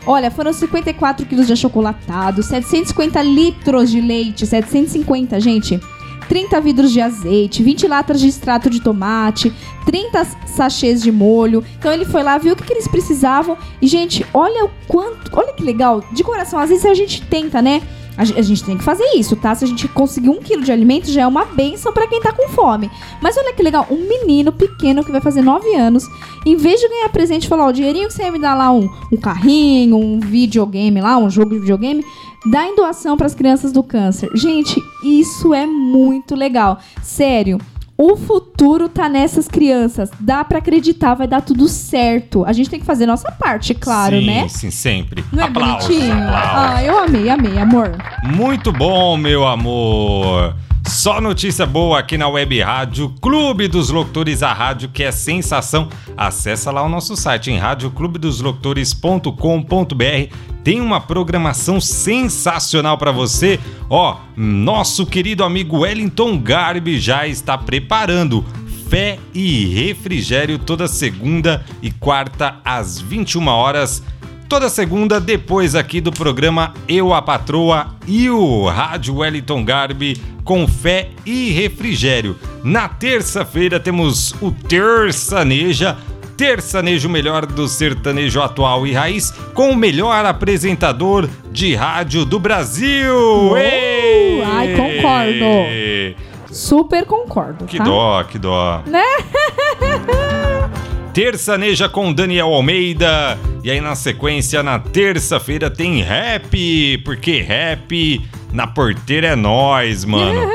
Olha, 0.07 0.30
foram 0.30 0.53
54 0.53 1.26
quilos 1.26 1.47
de 1.47 1.53
achocolatado, 1.53 2.43
750 2.43 3.20
litros 3.22 3.91
de 3.91 4.01
leite, 4.01 4.47
750, 4.47 5.41
gente. 5.41 5.80
30 6.28 6.61
vidros 6.61 6.93
de 6.93 7.01
azeite, 7.01 7.62
20 7.62 7.89
latas 7.89 8.20
de 8.20 8.28
extrato 8.28 8.70
de 8.70 8.80
tomate, 8.80 9.53
30 9.86 10.24
sachês 10.47 11.03
de 11.03 11.11
molho. 11.11 11.64
Então 11.78 11.93
ele 11.93 12.05
foi 12.05 12.22
lá, 12.22 12.39
viu 12.39 12.53
o 12.53 12.57
que, 12.57 12.64
que 12.64 12.72
eles 12.72 12.86
precisavam. 12.86 13.57
E, 13.80 13.86
gente, 13.86 14.24
olha 14.32 14.66
o 14.66 14.70
quanto. 14.86 15.30
Olha 15.32 15.53
que 15.53 15.64
legal. 15.64 16.03
De 16.12 16.22
coração, 16.22 16.59
às 16.59 16.68
vezes 16.68 16.84
a 16.84 16.95
gente 16.95 17.22
tenta, 17.22 17.61
né? 17.61 17.82
A 18.19 18.39
a 18.39 18.43
gente 18.43 18.64
tem 18.64 18.77
que 18.77 18.85
fazer 18.85 19.05
isso, 19.14 19.37
tá? 19.37 19.55
Se 19.55 19.64
a 19.64 19.69
gente 19.69 19.87
conseguir 19.89 20.29
um 20.29 20.41
quilo 20.41 20.62
de 20.62 20.73
alimento, 20.73 21.11
já 21.11 21.23
é 21.23 21.27
uma 21.27 21.45
benção 21.45 21.93
pra 21.93 22.07
quem 22.07 22.21
tá 22.21 22.33
com 22.33 22.49
fome. 22.49 22.91
Mas 23.23 23.37
olha 23.37 23.55
que 23.55 23.62
legal, 23.62 23.87
um 23.91 24.09
menino 24.09 24.53
pequeno 24.53 25.05
que 25.05 25.12
vai 25.12 25.21
fazer 25.21 25.41
9 25.41 25.75
anos, 25.75 26.05
em 26.45 26.57
vez 26.57 26.81
de 26.81 26.89
ganhar 26.89 27.09
presente 27.11 27.49
falar, 27.49 27.66
o 27.66 27.73
dinheirinho 27.73 28.09
que 28.09 28.14
você 28.14 28.25
ia 28.25 28.33
me 28.33 28.39
dar 28.39 28.55
lá, 28.55 28.71
um, 28.73 28.89
um 29.12 29.16
carrinho, 29.16 29.97
um 29.97 30.19
videogame 30.19 31.01
lá, 31.01 31.16
um 31.16 31.31
jogo 31.31 31.51
de 31.51 31.61
videogame, 31.61 32.05
dá 32.47 32.66
em 32.66 32.75
doação 32.75 33.16
pras 33.16 33.35
crianças 33.35 33.73
do 33.73 33.83
câncer. 33.83 34.29
Gente, 34.35 34.83
isso 35.05 35.55
é 35.55 35.66
muito 35.66 36.35
legal. 36.35 36.79
Sério. 37.03 37.59
O 38.01 38.17
futuro 38.17 38.89
tá 38.89 39.09
nessas 39.09 39.49
crianças. 39.49 40.09
Dá 40.21 40.45
pra 40.45 40.59
acreditar, 40.59 41.15
vai 41.15 41.27
dar 41.27 41.41
tudo 41.41 41.67
certo. 41.67 42.45
A 42.45 42.53
gente 42.53 42.71
tem 42.71 42.79
que 42.79 42.87
fazer 42.87 43.07
nossa 43.07 43.33
parte, 43.33 43.75
claro, 43.75 44.21
sim, 44.21 44.27
né? 44.27 44.47
Sim, 44.49 44.71
sempre. 44.71 45.25
Não 45.33 45.43
é 45.43 45.47
aplausos, 45.49 45.89
bonitinho? 45.89 46.13
aplausos. 46.13 46.77
Ah, 46.77 46.85
eu 46.85 46.97
amei, 46.97 47.29
amei, 47.29 47.59
amor. 47.59 47.91
Muito 48.23 48.71
bom, 48.71 49.17
meu 49.17 49.45
amor. 49.45 50.55
Só 50.99 51.21
notícia 51.21 51.65
boa 51.65 52.01
aqui 52.01 52.19
na 52.19 52.29
Web 52.29 52.61
Rádio 52.61 53.15
Clube 53.21 53.69
dos 53.69 53.89
Locutores, 53.89 54.43
a 54.43 54.53
rádio 54.53 54.89
que 54.89 55.05
é 55.05 55.13
sensação. 55.13 55.89
Acessa 56.17 56.73
lá 56.73 56.83
o 56.83 56.89
nosso 56.89 57.15
site 57.15 57.53
em 57.53 57.57
radioclubedosLocutores.com.br. 57.57 60.35
Tem 60.65 60.81
uma 60.81 61.01
programação 61.01 61.81
sensacional 61.81 62.99
para 62.99 63.13
você. 63.13 63.61
Ó, 63.89 64.17
nosso 64.37 65.07
querido 65.07 65.45
amigo 65.45 65.83
Wellington 65.83 66.37
Garbi 66.37 66.99
já 66.99 67.29
está 67.29 67.57
preparando 67.57 68.45
Fé 68.91 69.21
e 69.33 69.67
Refrigério 69.67 70.59
toda 70.59 70.89
segunda 70.89 71.65
e 71.81 71.93
quarta 71.93 72.57
às 72.65 73.01
21 73.01 73.47
horas. 73.47 74.03
Toda 74.49 74.71
segunda, 74.71 75.21
depois 75.21 75.75
aqui 75.75 76.01
do 76.01 76.11
programa 76.11 76.73
Eu 76.89 77.13
a 77.13 77.21
Patroa 77.21 77.89
e 78.07 78.31
o 78.31 78.67
Rádio 78.67 79.17
Wellington 79.17 79.63
Garbi 79.63 80.19
com 80.43 80.67
fé 80.67 81.11
e 81.27 81.51
refrigério. 81.51 82.35
Na 82.65 82.89
terça-feira 82.89 83.79
temos 83.79 84.35
o 84.41 84.51
Terçaneja, 84.51 85.99
Terçanejo 86.35 87.11
melhor 87.11 87.45
do 87.45 87.69
sertanejo 87.69 88.41
atual 88.41 88.87
e 88.87 88.93
raiz, 88.93 89.31
com 89.53 89.71
o 89.73 89.77
melhor 89.77 90.25
apresentador 90.25 91.29
de 91.53 91.75
rádio 91.75 92.25
do 92.25 92.39
Brasil. 92.39 93.55
Ê! 93.55 94.43
ai, 94.47 94.75
concordo. 94.75 96.55
Super 96.55 97.05
concordo, 97.05 97.67
Que 97.67 97.77
tá? 97.77 97.85
dó, 97.85 98.25
que 98.25 98.39
dó. 98.39 98.83
Né? 98.87 99.05
Terçaneja 101.19 101.89
com 101.89 102.12
Daniel 102.12 102.55
Almeida. 102.55 103.37
E 103.64 103.73
aí 103.73 103.81
na 103.81 103.97
sequência, 103.97 104.62
na 104.62 104.79
terça-feira, 104.79 105.69
tem 105.69 106.01
rap. 106.01 106.99
Porque 106.99 107.41
rap 107.41 108.25
na 108.53 108.69
porteira 108.69 109.27
é 109.27 109.35
nós, 109.35 110.05
mano. 110.05 110.49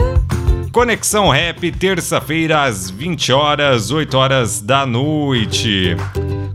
Conexão 0.71 1.27
Rap, 1.27 1.69
terça-feira, 1.69 2.63
às 2.63 2.89
20 2.89 3.33
horas, 3.33 3.91
8 3.91 4.17
horas 4.17 4.61
da 4.61 4.85
noite. 4.85 5.97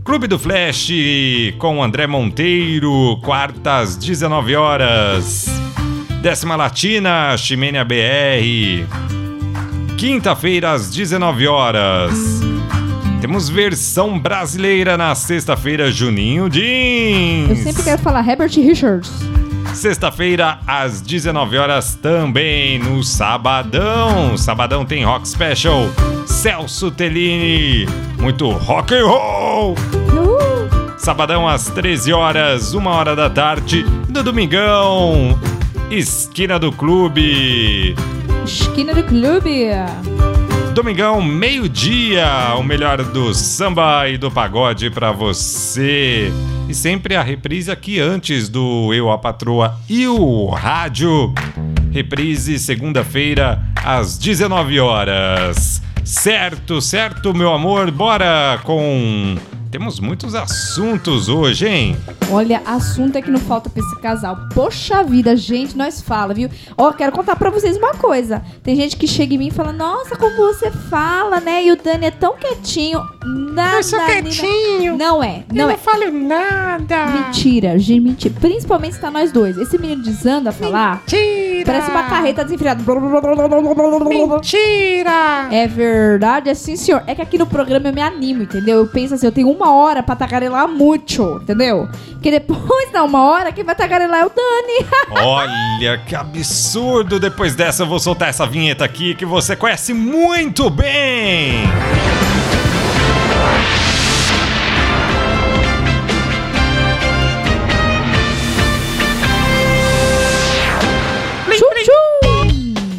Clube 0.03 0.25
do 0.25 0.39
Flash 0.39 0.89
com 1.59 1.83
André 1.83 2.07
Monteiro, 2.07 3.19
quarta 3.23 3.77
às 3.77 3.95
19 3.95 4.55
horas. 4.55 5.45
Décima 6.19 6.55
Latina, 6.55 7.37
Ximênia 7.37 7.85
BR. 7.85 8.87
Quinta-feira, 9.99 10.71
às 10.71 10.89
19 10.89 11.47
horas. 11.47 12.41
Temos 13.21 13.49
versão 13.49 14.17
brasileira 14.17 14.97
na 14.97 15.13
sexta-feira, 15.13 15.91
Juninho 15.91 16.49
Jeans. 16.49 17.49
Eu 17.49 17.55
sempre 17.57 17.83
quero 17.83 18.01
falar 18.01 18.25
Herbert 18.27 18.51
Richards. 18.55 19.11
Sexta-feira, 19.73 20.59
às 20.65 21.01
19 21.01 21.57
horas, 21.57 21.95
também 21.95 22.79
no 22.79 23.03
Sabadão. 23.03 24.37
Sabadão 24.37 24.85
tem 24.85 25.03
Rock 25.03 25.27
Special. 25.27 25.89
Celso 26.25 26.89
Tellini. 26.91 27.85
Muito 28.19 28.49
rock 28.49 28.95
and 28.95 29.05
roll. 29.05 29.75
Sabadão 30.97 31.47
às 31.47 31.65
13 31.67 32.13
horas, 32.13 32.73
1 32.73 32.85
hora 32.87 33.15
da 33.15 33.29
tarde. 33.29 33.85
No 34.07 34.23
Domingão, 34.23 35.37
Esquina 35.91 36.57
do 36.57 36.71
Clube. 36.71 37.95
esquina 38.45 38.93
do 38.93 39.03
clube. 39.03 39.69
Domingão, 40.79 41.21
meio-dia, 41.21 42.55
o 42.57 42.63
melhor 42.63 43.03
do 43.03 43.33
samba 43.33 44.07
e 44.07 44.17
do 44.17 44.31
pagode 44.31 44.89
pra 44.89 45.11
você. 45.11 46.31
E 46.69 46.73
sempre 46.73 47.17
a 47.17 47.21
reprise 47.21 47.69
aqui 47.69 47.99
antes 47.99 48.47
do 48.47 48.93
Eu, 48.93 49.11
a 49.11 49.17
Patroa 49.17 49.77
e 49.89 50.07
o 50.07 50.47
Rádio. 50.47 51.33
Reprise 51.91 52.57
segunda-feira 52.57 53.61
às 53.75 54.17
19 54.17 54.79
horas. 54.79 55.81
Certo, 56.05 56.79
certo, 56.79 57.33
meu 57.33 57.51
amor, 57.51 57.91
bora 57.91 58.57
com. 58.63 59.35
Temos 59.71 59.99
muitos 59.99 60.33
assuntos 60.33 61.29
hoje, 61.29 61.67
hein? 61.67 61.95
Olha, 62.31 62.59
assunto 62.65 63.15
é 63.17 63.21
que 63.21 63.29
não 63.29 63.39
falta 63.39 63.69
pra 63.69 63.83
esse 63.83 63.99
casal. 63.99 64.35
Poxa 64.51 65.03
vida, 65.03 65.37
gente, 65.37 65.77
nós 65.77 66.01
fala, 66.01 66.33
viu? 66.33 66.49
Ó, 66.75 66.91
quero 66.91 67.11
contar 67.11 67.35
pra 67.35 67.51
vocês 67.51 67.77
uma 67.77 67.93
coisa. 67.93 68.43
Tem 68.63 68.75
gente 68.75 68.97
que 68.97 69.07
chega 69.07 69.35
em 69.35 69.37
mim 69.37 69.47
e 69.49 69.51
fala, 69.51 69.71
nossa, 69.71 70.15
como 70.15 70.35
você 70.37 70.71
fala, 70.71 71.39
né? 71.39 71.65
E 71.65 71.71
o 71.71 71.75
Dani 71.75 72.07
é 72.07 72.11
tão 72.11 72.35
quietinho. 72.35 72.99
Nada, 73.25 73.77
Eu 73.77 73.83
sou 73.83 73.99
quietinho. 73.99 74.97
Não 74.97 75.21
é, 75.21 75.43
não 75.53 75.65
eu 75.65 75.69
é. 75.69 75.73
não 75.73 75.77
falo 75.77 76.11
nada. 76.11 77.05
Mentira, 77.07 77.77
gente, 77.77 77.99
mentira. 77.99 78.33
Principalmente 78.39 78.95
se 78.95 79.01
tá 79.01 79.11
nós 79.11 79.31
dois. 79.31 79.57
Esse 79.57 79.77
menino 79.77 80.01
desanda 80.01 80.51
a 80.51 80.53
falar. 80.53 81.01
Mentira. 81.01 81.65
Parece 81.65 81.91
uma 81.91 82.03
carreta 82.03 82.43
desenfreada. 82.43 82.81
Mentira! 84.07 85.49
É 85.51 85.67
verdade, 85.67 86.49
é 86.49 86.53
sim, 86.53 86.77
senhor. 86.77 87.03
É 87.05 87.13
que 87.13 87.21
aqui 87.21 87.37
no 87.37 87.45
programa 87.45 87.89
eu 87.89 87.93
me 87.93 88.01
animo, 88.01 88.43
entendeu? 88.43 88.77
Eu 88.77 88.87
penso 88.87 89.15
assim, 89.15 89.25
eu 89.25 89.31
tenho 89.31 89.49
uma 89.49 89.73
hora 89.73 90.01
pra 90.01 90.15
tagarelar 90.15 90.67
muito, 90.67 91.39
entendeu? 91.43 91.89
Que 92.21 92.31
depois 92.31 92.91
da 92.91 93.03
uma 93.03 93.29
hora, 93.29 93.51
quem 93.51 93.63
vai 93.63 93.75
tagarelar 93.75 94.21
é 94.21 94.25
o 94.25 94.29
Dani. 94.29 94.85
Olha 95.25 95.97
que 96.05 96.15
absurdo! 96.15 97.19
Depois 97.19 97.53
dessa, 97.55 97.83
eu 97.83 97.87
vou 97.87 97.99
soltar 97.99 98.29
essa 98.29 98.45
vinheta 98.45 98.85
aqui 98.85 99.13
que 99.13 99.25
você 99.25 99.55
conhece 99.55 99.93
muito 99.93 100.69
bem! 100.69 101.63
Tchum, 101.63 102.28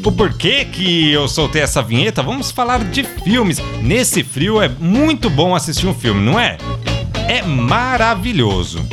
O 0.03 0.13
porquê 0.13 0.65
que 0.65 1.13
eu 1.13 1.29
soltei 1.29 1.63
essa 1.63 1.83
vinheta? 1.83 2.23
Vamos 2.23 2.51
falar 2.51 2.83
de 2.83 3.05
filmes. 3.05 3.59
Nesse 3.83 4.25
frio 4.25 4.61
é 4.61 4.69
muito 4.69 5.29
bom 5.29 5.55
assistir 5.55 5.87
um 5.87 5.95
filme, 5.95 6.21
não 6.21 6.41
é? 6.41 6.57
É 7.29 7.43
maravilhoso. 7.43 8.85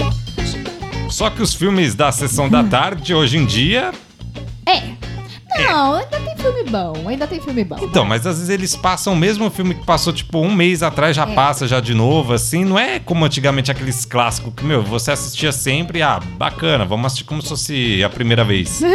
Só 1.09 1.29
que 1.29 1.41
os 1.41 1.53
filmes 1.53 1.95
da 1.95 2.11
sessão 2.11 2.49
da 2.49 2.63
tarde, 2.63 3.13
hoje 3.13 3.37
em 3.37 3.45
dia. 3.45 3.91
É. 4.65 4.96
Não, 5.63 5.95
ainda 5.95 6.19
tem 6.19 6.35
filme 6.37 6.63
bom, 6.69 6.93
ainda 7.07 7.27
tem 7.27 7.39
filme 7.41 7.63
bom. 7.63 7.77
Então, 7.81 8.05
mas 8.05 8.25
às 8.25 8.35
vezes 8.37 8.49
eles 8.49 8.75
passam 8.75 9.13
o 9.13 9.15
mesmo 9.15 9.49
filme 9.49 9.73
que 9.75 9.85
passou 9.85 10.13
tipo 10.13 10.39
um 10.39 10.53
mês 10.53 10.83
atrás, 10.83 11.15
já 11.15 11.23
É. 11.27 11.33
passa 11.33 11.67
já 11.67 11.79
de 11.79 11.93
novo, 11.93 12.33
assim. 12.33 12.63
Não 12.65 12.77
é 12.77 12.99
como 12.99 13.25
antigamente 13.25 13.71
aqueles 13.71 14.05
clássicos 14.05 14.53
que, 14.55 14.63
meu, 14.63 14.81
você 14.83 15.11
assistia 15.11 15.51
sempre, 15.51 16.01
ah, 16.01 16.19
bacana, 16.37 16.85
vamos 16.85 17.05
assistir 17.07 17.25
como 17.25 17.41
se 17.41 17.49
fosse 17.49 18.03
a 18.03 18.09
primeira 18.09 18.43
vez. 18.43 18.81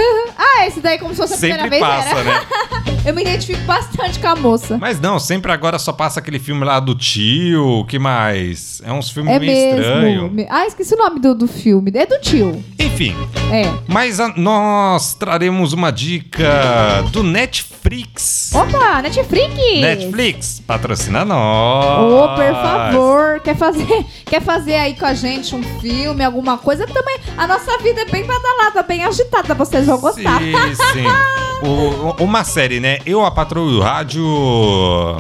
Ah, 0.55 0.67
esse 0.67 0.81
daí 0.81 0.99
como 0.99 1.11
se 1.11 1.17
fosse 1.17 1.35
a 1.35 1.37
primeira 1.39 1.63
sempre 1.65 1.79
vez 1.79 1.83
passa, 1.83 2.09
era. 2.19 2.25
né? 2.25 2.47
Eu 3.07 3.15
me 3.15 3.23
identifico 3.23 3.61
bastante 3.63 4.19
com 4.19 4.29
a 4.29 4.37
moça. 4.37 4.77
Mas 4.79 5.01
não, 5.01 5.19
sempre 5.19 5.51
agora 5.51 5.79
só 5.79 5.93
passa 5.93 6.21
aquele 6.21 6.39
filme 6.39 6.65
lá 6.65 6.79
do 6.79 6.95
tio, 6.95 7.65
o 7.81 7.85
que 7.85 7.99
mais? 7.99 8.81
É 8.85 8.93
uns 8.93 9.11
filmes 9.11 9.33
É 9.35 9.39
meio 9.39 9.77
estranhos. 9.79 10.47
Ah, 10.51 10.67
esqueci 10.67 10.95
o 10.95 10.99
nome 10.99 11.21
do, 11.21 11.35
do 11.35 11.47
filme. 11.49 11.91
É 11.95 12.07
do 12.07 12.19
tio. 12.21 12.63
Enfim, 12.79 13.15
É. 13.53 13.63
mas 13.89 14.21
a- 14.21 14.35
nós 14.37 15.15
traremos 15.15 15.73
uma 15.73 15.91
dica 15.91 16.43
do 17.11 17.23
Netflix. 17.23 18.51
Opa, 18.55 19.03
Netflix! 19.03 19.57
Netflix, 19.81 20.61
patrocina 20.67 21.25
nós. 21.25 22.13
Ô, 22.13 22.29
por 22.35 22.53
favor, 22.63 23.41
quer 23.41 23.57
fazer, 23.57 24.07
quer 24.27 24.41
fazer 24.43 24.75
aí 24.75 24.95
com 24.95 25.07
a 25.07 25.15
gente 25.15 25.55
um 25.55 25.63
filme, 25.81 26.23
alguma 26.25 26.59
coisa? 26.59 26.87
Também 26.87 27.19
a 27.37 27.47
nossa 27.47 27.77
vida 27.79 28.03
é 28.03 28.05
bem 28.07 28.25
badalada, 28.25 28.83
bem 28.83 29.05
agitada, 29.05 29.55
vocês 29.55 29.87
vão 29.87 29.99
gostar. 29.99 30.39
Sim, 30.41 30.53
sim. 30.93 31.05
O- 31.65 32.25
uma 32.25 32.43
série, 32.43 32.81
né? 32.81 32.99
Eu, 33.07 33.25
a 33.25 33.31
Patrulha 33.31 33.73
e 33.75 33.79
o 33.79 33.81
Rádio 33.81 35.17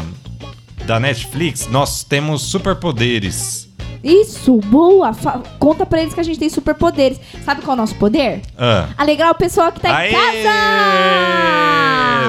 da 0.84 0.98
Netflix, 0.98 1.68
nós 1.68 2.02
temos 2.02 2.42
superpoderes. 2.42 3.68
Isso, 4.02 4.56
boa! 4.66 5.12
Fa- 5.12 5.40
conta 5.58 5.84
pra 5.86 6.00
eles 6.02 6.12
que 6.14 6.20
a 6.20 6.24
gente 6.24 6.38
tem 6.38 6.48
superpoderes. 6.48 7.20
Sabe 7.44 7.60
qual 7.62 7.76
é 7.76 7.78
o 7.78 7.82
nosso 7.82 7.94
poder? 7.96 8.40
Ah. 8.58 8.88
Alegrar 8.98 9.30
o 9.30 9.34
pessoal 9.34 9.70
que 9.70 9.80
tá 9.80 9.94
Aê! 9.96 10.10
em 10.10 10.12
casa! 10.12 10.48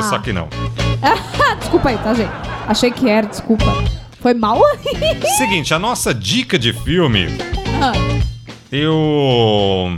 Só 0.10 0.20
que 0.20 0.32
não. 0.34 0.48
desculpa 1.60 1.90
aí, 1.90 1.98
tá, 1.98 2.14
gente? 2.14 2.30
Achei 2.68 2.92
que 2.92 3.10
era, 3.10 3.26
desculpa. 3.28 3.66
Foi 4.20 4.34
mal? 4.34 4.60
Seguinte, 5.38 5.74
a 5.74 5.80
nossa 5.80 6.14
dica 6.14 6.60
de 6.60 6.74
filme, 6.74 7.28
Ah. 7.82 7.94
eu. 8.72 9.90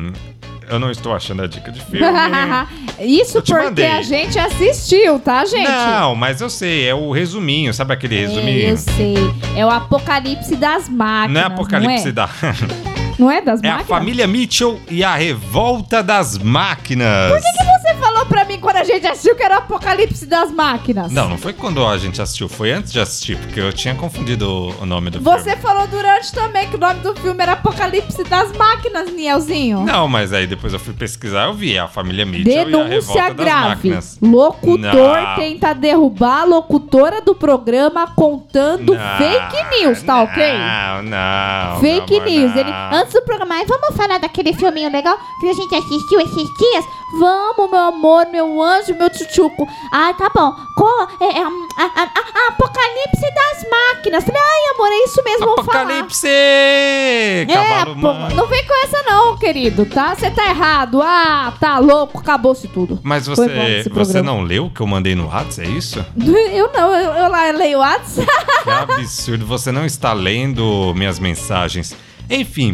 Eu 0.69 0.79
não 0.79 0.89
estou 0.91 1.13
achando 1.13 1.43
a 1.43 1.47
dica 1.47 1.71
de 1.71 1.79
filme. 1.81 2.05
Isso 2.99 3.41
porque 3.41 3.53
mandei. 3.53 3.85
a 3.87 4.01
gente 4.01 4.37
assistiu, 4.39 5.19
tá, 5.19 5.45
gente? 5.45 5.67
Não, 5.67 6.15
mas 6.15 6.41
eu 6.41 6.49
sei, 6.49 6.87
é 6.87 6.93
o 6.95 7.11
resuminho, 7.11 7.73
sabe 7.73 7.93
aquele 7.93 8.15
É, 8.17 8.27
resuminho? 8.27 8.69
eu 8.69 8.77
sei. 8.77 9.15
É 9.55 9.65
o 9.65 9.69
apocalipse 9.69 10.55
das 10.55 10.87
máquinas. 10.89 11.33
Não 11.33 11.41
é 11.41 11.53
Apocalipse 11.53 12.03
não 12.05 12.09
é? 12.09 12.11
da. 12.13 12.29
Não 13.17 13.31
é 13.31 13.41
das 13.41 13.61
É 13.63 13.67
a 13.67 13.71
máquinas? 13.77 13.87
família 13.87 14.27
Mitchell 14.27 14.79
e 14.89 15.03
a 15.03 15.15
revolta 15.15 16.03
das 16.03 16.37
máquinas. 16.37 17.31
Por 17.31 17.41
que, 17.41 17.57
que 17.57 17.63
você 17.79 17.93
falou 17.95 18.25
pra 18.25 18.43
mim 18.45 18.59
quando 18.59 18.77
a 18.77 18.83
gente 18.83 19.05
assistiu 19.07 19.35
que 19.35 19.43
era 19.43 19.55
o 19.55 19.57
apocalipse 19.59 20.25
das 20.25 20.51
máquinas? 20.51 21.11
Não, 21.11 21.29
não 21.29 21.37
foi 21.37 21.53
quando 21.53 21.85
a 21.85 21.97
gente 21.97 22.21
assistiu, 22.21 22.49
foi 22.49 22.71
antes 22.71 22.91
de 22.91 22.99
assistir, 22.99 23.37
porque 23.37 23.59
eu 23.59 23.71
tinha 23.71 23.95
confundido 23.95 24.75
o- 24.81 24.85
nome 24.85 25.09
do 25.09 25.19
Você 25.21 25.51
filme. 25.51 25.61
falou 25.61 25.87
durante 25.87 26.31
também 26.33 26.67
que 26.69 26.75
o 26.75 26.79
nome 26.79 26.99
do 26.99 27.15
filme 27.15 27.41
era 27.41 27.53
Apocalipse 27.53 28.23
das 28.25 28.51
Máquinas, 28.57 29.11
Nielzinho. 29.13 29.81
Não, 29.81 30.07
mas 30.07 30.33
aí 30.33 30.45
depois 30.47 30.73
eu 30.73 30.79
fui 30.79 30.93
pesquisar, 30.93 31.45
eu 31.45 31.53
vi 31.53 31.75
é 31.75 31.79
a 31.79 31.87
família 31.87 32.25
Mitchell 32.25 32.53
e 32.53 32.59
a 32.59 32.63
Denúncia 32.65 32.87
revolta 32.89 33.33
das 33.33 33.45
grave. 33.45 33.69
máquinas. 33.69 34.19
Locutor 34.21 34.79
Não. 35.21 35.35
tenta 35.35 35.73
derrubar 35.73 36.41
a 36.41 36.43
locutora 36.43 37.21
do 37.21 37.33
programa 37.35 38.07
contando 38.15 38.93
Não, 38.93 39.17
fake 39.17 39.79
news, 39.81 40.01
tá 40.03 40.21
ok? 40.23 40.43
Não, 40.57 41.03
não. 41.03 41.79
Fake 41.81 42.15
amor, 42.17 42.29
news. 42.29 42.51
não. 42.53 42.59
Ele, 42.61 42.71
antes 43.05 43.13
do 43.13 43.21
programa, 43.21 43.55
"Ai, 43.55 43.65
vamos 43.65 43.95
falar 43.95 44.17
daquele 44.19 44.53
filminho 44.53 44.91
legal 44.91 45.17
que 45.39 45.47
a 45.49 45.53
gente 45.53 45.75
assistiu 45.75 46.19
esses 46.19 46.49
dias? 46.57 46.85
Vamos, 47.19 47.69
meu 47.69 47.79
amor, 47.79 48.25
meu 48.31 48.61
anjo, 48.61 48.93
meu 48.95 49.09
tchutchuco. 49.09 49.67
Ah, 49.93 50.13
tá 50.13 50.29
bom. 50.35 50.53
Qual 50.75 51.07
é, 51.21 51.37
é, 51.37 51.41
a, 51.43 51.47
a- 51.47 51.91
a- 51.95 52.03
a- 52.03 52.47
Apocalipse 52.49 53.33
das 53.33 53.65
máquinas. 53.69 54.23
Falei, 54.23 54.41
ai, 54.41 54.73
amor, 54.75 54.87
é 54.91 55.03
isso 55.03 55.23
mesmo. 55.23 55.49
Apocalipse! 55.51 56.27
É, 56.27 57.45
pô, 57.85 58.13
não 58.35 58.47
vem 58.47 58.65
com 58.65 58.85
essa 58.85 59.03
não, 59.03 59.37
querido, 59.37 59.85
tá? 59.85 60.15
Você 60.15 60.29
tá 60.31 60.49
errado. 60.49 61.01
Ah, 61.01 61.53
tá 61.59 61.79
louco, 61.79 62.19
acabou-se 62.19 62.67
tudo. 62.67 62.99
Mas 63.03 63.27
você, 63.27 63.83
você 63.91 64.21
não 64.21 64.41
leu 64.41 64.65
o 64.65 64.69
que 64.69 64.81
eu 64.81 64.87
mandei 64.87 65.15
no 65.15 65.27
WhatsApp, 65.27 65.67
é 65.67 65.71
isso? 65.71 66.05
Eu 66.55 66.71
não, 66.73 66.95
eu, 66.95 67.11
eu 67.11 67.29
lá 67.29 67.51
leio 67.51 67.77
o 67.77 67.81
WhatsApp. 67.81 68.27
Que 68.63 68.69
absurdo, 68.69 69.45
você 69.45 69.71
não 69.71 69.85
está 69.85 70.13
lendo 70.13 70.93
minhas 70.95 71.19
mensagens. 71.19 71.95
Enfim, 72.29 72.73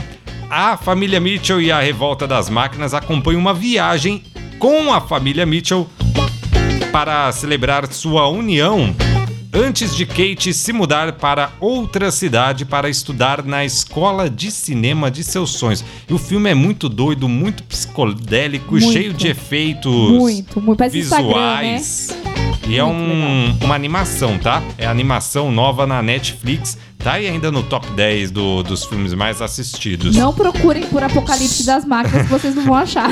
a 0.49 0.77
família 0.77 1.19
Mitchell 1.19 1.61
e 1.61 1.71
a 1.71 1.79
revolta 1.79 2.27
das 2.27 2.49
máquinas 2.49 2.93
acompanham 2.93 3.39
uma 3.39 3.53
viagem 3.53 4.23
com 4.59 4.93
a 4.93 5.01
família 5.01 5.45
Mitchell 5.45 5.87
para 6.91 7.31
celebrar 7.31 7.87
sua 7.91 8.27
união 8.27 8.93
antes 9.53 9.95
de 9.95 10.05
Kate 10.05 10.53
se 10.53 10.71
mudar 10.71 11.13
para 11.13 11.51
outra 11.59 12.09
cidade 12.11 12.63
para 12.63 12.89
estudar 12.89 13.43
na 13.43 13.65
escola 13.65 14.29
de 14.29 14.49
cinema 14.51 15.11
de 15.11 15.23
seus 15.23 15.51
sonhos. 15.51 15.83
E 16.09 16.13
o 16.13 16.17
filme 16.17 16.49
é 16.49 16.53
muito 16.53 16.87
doido, 16.87 17.27
muito 17.27 17.63
psicodélico, 17.63 18.71
Muito. 18.71 18.91
cheio 18.91 19.13
de 19.13 19.27
efeitos 19.27 19.91
Muito, 20.11 20.61
muito. 20.61 20.79
Né? 20.79 20.89
visuais. 20.89 22.09
E 22.67 22.77
é 22.77 22.83
um- 22.85 23.57
uma 23.61 23.75
animação, 23.75 24.37
tá? 24.37 24.61
É 24.77 24.85
animação 24.85 25.51
nova 25.51 25.85
na 25.85 26.01
Netflix. 26.01 26.77
Tá 27.03 27.13
aí 27.13 27.27
ainda 27.27 27.51
no 27.51 27.63
top 27.63 27.87
10 27.93 28.29
do- 28.29 28.61
dos 28.61 28.85
filmes 28.85 29.13
mais 29.15 29.41
assistidos. 29.41 30.15
Não 30.15 30.31
procurem 30.31 30.83
por 30.85 31.01
Apocalipse 31.03 31.65
das 31.65 31.83
Máquinas 31.83 32.23
que 32.27 32.29
vocês 32.31 32.53
não 32.53 32.63
vão 32.63 32.75
achar. 32.75 33.09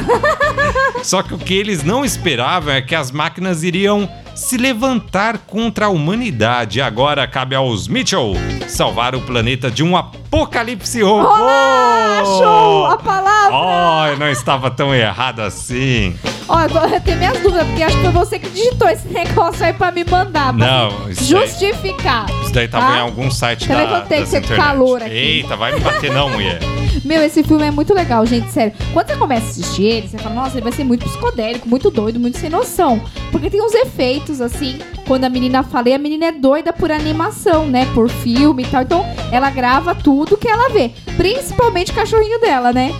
Só 1.03 1.23
que 1.23 1.33
o 1.33 1.39
que 1.39 1.55
eles 1.55 1.83
não 1.83 2.05
esperavam 2.05 2.71
é 2.71 2.83
que 2.83 2.93
as 2.93 3.09
máquinas 3.11 3.63
iriam 3.63 4.07
se 4.35 4.57
levantar 4.57 5.39
contra 5.39 5.87
a 5.87 5.89
humanidade. 5.89 6.79
Agora 6.81 7.25
cabe 7.27 7.55
aos 7.55 7.87
Mitchell 7.87 8.33
salvar 8.67 9.15
o 9.15 9.21
planeta 9.21 9.71
de 9.71 9.83
um 9.83 9.97
apocalipse 9.97 11.01
robô. 11.01 11.27
Olá, 11.27 12.21
show! 12.25 12.85
A 12.85 12.97
palavra! 12.97 13.55
Oh, 13.57 14.05
eu 14.13 14.17
não 14.19 14.29
estava 14.29 14.69
tão 14.69 14.93
errado 14.93 15.39
assim. 15.39 16.15
Ó, 16.49 16.67
tô- 16.67 16.79
eu 16.79 16.99
tenho 17.01 17.17
minhas 17.17 17.37
dúvidas, 17.39 17.67
porque 17.67 17.83
acho 17.83 17.95
que 17.97 18.03
foi 18.03 18.11
você 18.11 18.39
que 18.39 18.49
digitou 18.49 18.89
esse 18.89 19.07
negócio 19.07 19.63
aí 19.63 19.71
pra 19.73 19.91
me 19.91 20.03
mandar. 20.03 20.51
pra 20.51 20.65
Não, 20.67 21.09
isso 21.09 21.23
Justificar. 21.25 22.25
Isso 22.41 22.51
daí 22.51 22.67
tava 22.67 22.87
Tá? 22.87 22.97
em 22.97 23.01
algum 23.01 23.29
site 23.29 23.69
Eu 23.69 23.77
da, 23.77 23.83
levantei 23.83 24.19
das 24.21 24.29
que 24.31 24.47
você 24.47 24.55
calor 24.55 25.01
aqui. 25.03 25.13
Eita, 25.13 25.55
vai 25.55 25.73
me 25.73 25.79
bater 25.79 26.11
não, 26.11 26.29
mulher. 26.29 26.59
Meu, 27.05 27.23
esse 27.23 27.43
filme 27.43 27.65
é 27.67 27.71
muito 27.71 27.93
legal, 27.93 28.25
gente, 28.25 28.51
sério. 28.51 28.73
Quando 28.93 29.07
você 29.07 29.15
começa 29.15 29.45
a 29.45 29.49
assistir 29.49 29.83
ele, 29.83 30.07
você 30.07 30.17
fala, 30.17 30.35
nossa, 30.35 30.55
ele 30.55 30.63
vai 30.63 30.71
ser 30.71 30.83
muito 30.83 31.05
psicodélico, 31.05 31.69
muito 31.69 31.89
doido, 31.91 32.19
muito 32.19 32.37
sem 32.39 32.49
noção. 32.49 32.99
Porque 33.31 33.49
tem 33.49 33.61
uns 33.61 33.73
efeitos, 33.73 34.41
assim, 34.41 34.79
quando 35.07 35.23
a 35.25 35.29
menina 35.29 35.61
fala, 35.63 35.89
e 35.89 35.93
a 35.93 35.97
menina 35.99 36.25
é 36.25 36.31
doida 36.31 36.73
por 36.73 36.91
animação, 36.91 37.65
né? 37.67 37.87
Por 37.93 38.09
filme 38.09 38.63
e 38.63 38.65
tal. 38.65 38.81
Então, 38.81 39.05
ela 39.31 39.49
grava 39.51 39.93
tudo 39.95 40.35
que 40.35 40.47
ela 40.47 40.67
vê. 40.69 40.91
Principalmente 41.15 41.91
o 41.91 41.95
cachorrinho 41.95 42.41
dela, 42.41 42.73
né? 42.73 42.93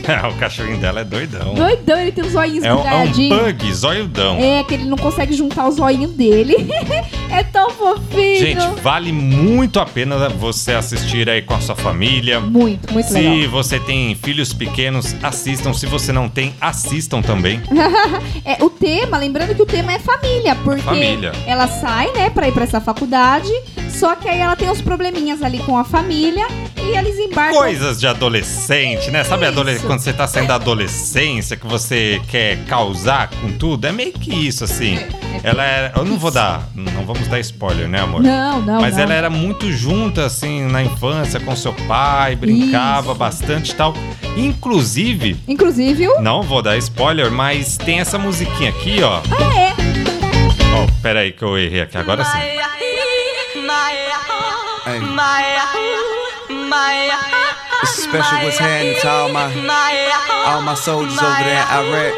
o 0.30 0.34
cachorrinho 0.38 0.78
dela 0.78 1.00
é 1.00 1.04
doidão. 1.04 1.54
Doidão, 1.54 1.98
ele 2.00 2.12
tem 2.12 2.24
os 2.24 2.34
olhinhos 2.34 2.64
É 2.64 2.72
um, 2.74 2.78
é 2.78 2.80
um 2.80 2.84
grudadinhos. 3.02 3.38
pug, 3.42 3.72
zoiudão. 3.72 4.36
É, 4.38 4.64
que 4.64 4.74
ele 4.74 4.84
não 4.84 4.96
consegue 4.96 5.32
juntar 5.34 5.68
os 5.68 5.78
olhinhos 5.78 6.12
dele. 6.12 6.56
é 7.30 7.42
tão 7.42 7.70
fofinho. 7.70 8.38
Gente, 8.38 8.66
vale 8.82 9.12
muito 9.12 9.78
a 9.80 9.86
pena 9.86 10.28
você 10.28 10.72
assistir 10.72 11.28
aí 11.28 11.42
com 11.42 11.54
a 11.54 11.60
sua 11.60 11.76
família. 11.76 12.40
muito, 12.40 12.92
muito 12.92 13.06
Se 13.06 13.14
legal. 13.20 13.50
você 13.50 13.78
tem 13.80 14.14
filhos 14.14 14.52
pequenos, 14.52 15.14
assistam. 15.22 15.72
Se 15.72 15.86
você 15.86 16.12
não 16.12 16.28
tem, 16.28 16.54
assistam 16.60 17.22
também. 17.22 17.60
É, 18.44 18.62
o 18.64 18.70
tema, 18.70 19.18
lembrando 19.18 19.54
que 19.54 19.62
o 19.62 19.66
tema 19.66 19.92
é 19.92 19.98
família, 19.98 20.54
porque 20.56 20.82
Família. 20.82 21.32
ela 21.46 21.68
sai, 21.68 22.10
né, 22.12 22.30
pra 22.30 22.48
ir 22.48 22.52
pra 22.52 22.64
essa 22.64 22.80
faculdade, 22.80 23.50
Só 23.90 24.14
que 24.14 24.28
aí 24.28 24.38
ela 24.40 24.56
tem 24.56 24.70
uns 24.70 24.80
probleminhas 24.80 25.42
ali 25.42 25.58
com 25.60 25.76
a 25.76 25.84
família 25.84 26.46
e 26.76 26.96
eles 26.96 27.18
embarcam. 27.18 27.58
Coisas 27.58 28.00
de 28.00 28.06
adolescente, 28.06 29.10
né? 29.10 29.24
Sabe 29.24 29.46
adolescente, 29.46 29.86
quando 29.86 30.00
você 30.00 30.12
tá 30.12 30.26
saindo 30.26 30.48
da 30.48 30.54
adolescência, 30.54 31.56
que 31.56 31.66
você 31.66 32.20
quer 32.28 32.64
causar 32.64 33.28
com 33.28 33.52
tudo? 33.52 33.86
É 33.86 33.92
meio 33.92 34.12
que 34.12 34.34
isso, 34.34 34.64
assim. 34.64 34.98
Ela 35.42 35.64
era. 35.64 35.92
Eu 35.96 36.04
não 36.04 36.18
vou 36.18 36.30
dar. 36.30 36.68
Não 36.74 37.04
vamos 37.04 37.26
dar 37.28 37.38
spoiler, 37.40 37.88
né, 37.88 38.00
amor? 38.00 38.22
Não, 38.22 38.60
não. 38.60 38.80
Mas 38.80 38.96
não. 38.96 39.02
ela 39.02 39.14
era 39.14 39.30
muito 39.30 39.70
junta, 39.72 40.26
assim, 40.26 40.62
na 40.62 40.82
infância 40.82 41.40
com 41.40 41.54
seu 41.56 41.72
pai, 41.86 42.36
brincava 42.36 43.10
Isso. 43.10 43.18
bastante 43.18 43.70
e 43.72 43.74
tal. 43.74 43.94
Inclusive, 44.36 45.36
Inclusive, 45.48 46.08
o. 46.08 46.20
não 46.20 46.42
vou 46.42 46.62
dar 46.62 46.76
spoiler, 46.78 47.30
mas 47.30 47.76
tem 47.76 48.00
essa 48.00 48.18
musiquinha 48.18 48.70
aqui, 48.70 49.02
ó. 49.02 49.20
Ah, 49.30 49.58
é. 49.58 49.70
Ó, 50.76 50.86
pera 51.02 51.20
aí 51.20 51.32
que 51.32 51.42
eu 51.42 51.58
errei 51.58 51.82
aqui, 51.82 51.98
agora 51.98 52.24
sim. 52.24 52.38
Special 57.84 58.44
what's 58.44 58.58
happening 58.58 59.00
to 59.00 59.08
all 59.08 59.32
my 59.32 59.46
all 60.46 60.62
my 60.62 60.74
soldiers 60.74 61.18
over 61.18 61.44
there 61.44 61.64
in 61.70 61.92
Iraq. 61.92 62.14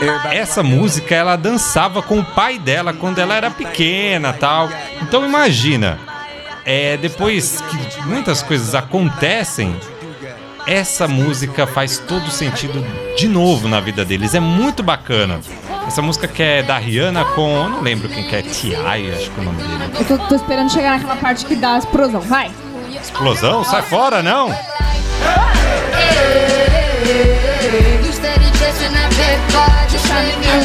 Everybody 0.00 0.36
Essa 0.36 0.62
música 0.62 1.14
ela 1.14 1.36
dançava 1.36 2.02
com 2.02 2.20
o 2.20 2.24
pai 2.24 2.58
dela 2.58 2.92
quando 2.92 3.18
ela 3.18 3.34
era 3.34 3.50
pequena 3.50 4.32
tal. 4.32 4.68
Então 5.02 5.26
imagina, 5.26 5.98
é, 6.64 6.96
depois 6.96 7.60
que 7.62 8.02
muitas 8.02 8.42
coisas 8.42 8.74
acontecem, 8.74 9.74
essa 10.66 11.08
música 11.08 11.66
faz 11.66 11.98
todo 11.98 12.30
sentido 12.30 12.84
de 13.16 13.26
novo 13.26 13.66
na 13.66 13.80
vida 13.80 14.04
deles. 14.04 14.34
É 14.34 14.40
muito 14.40 14.82
bacana. 14.82 15.40
Essa 15.88 16.02
música 16.02 16.28
que 16.28 16.42
é 16.42 16.62
da 16.62 16.76
Rihanna 16.76 17.24
com. 17.24 17.48
Eu 17.48 17.68
não 17.70 17.80
lembro 17.80 18.10
quem 18.10 18.22
que 18.22 18.36
é, 18.36 18.42
T.I., 18.42 19.10
acho 19.10 19.30
que 19.30 19.38
é 19.38 19.40
o 19.40 19.44
nome 19.44 19.62
dele. 19.62 19.84
Eu 19.98 20.04
tô, 20.04 20.18
tô 20.18 20.34
esperando 20.34 20.70
chegar 20.70 20.90
naquela 20.98 21.16
parte 21.16 21.46
que 21.46 21.56
dá 21.56 21.76
a 21.76 21.78
explosão. 21.78 22.20
Vai. 22.20 22.50
Explosão? 23.02 23.64
Sai 23.64 23.80
fora, 23.80 24.22
não! 24.22 24.48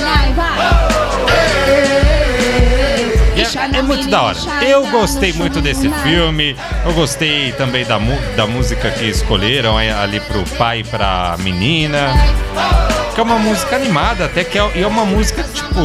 Vai, 0.01 0.33
vai. 0.33 0.52
Muito 3.95 4.09
da 4.09 4.21
hora. 4.23 4.37
Eu 4.61 4.87
gostei 4.87 5.33
muito 5.33 5.61
desse 5.61 5.89
filme. 5.89 6.55
Eu 6.85 6.93
gostei 6.93 7.51
também 7.53 7.85
da, 7.85 7.99
da 8.35 8.47
música 8.47 8.89
que 8.91 9.05
escolheram 9.05 9.79
é, 9.79 9.91
ali 9.91 10.19
pro 10.19 10.43
pai 10.57 10.79
e 10.79 10.83
pra 10.83 11.35
menina. 11.39 12.11
Que 13.13 13.19
é 13.19 13.23
uma 13.23 13.37
música 13.37 13.75
animada, 13.75 14.25
até 14.25 14.43
que 14.43 14.57
é, 14.57 14.71
e 14.75 14.81
é 14.81 14.87
uma 14.87 15.05
música, 15.05 15.43
tipo, 15.43 15.79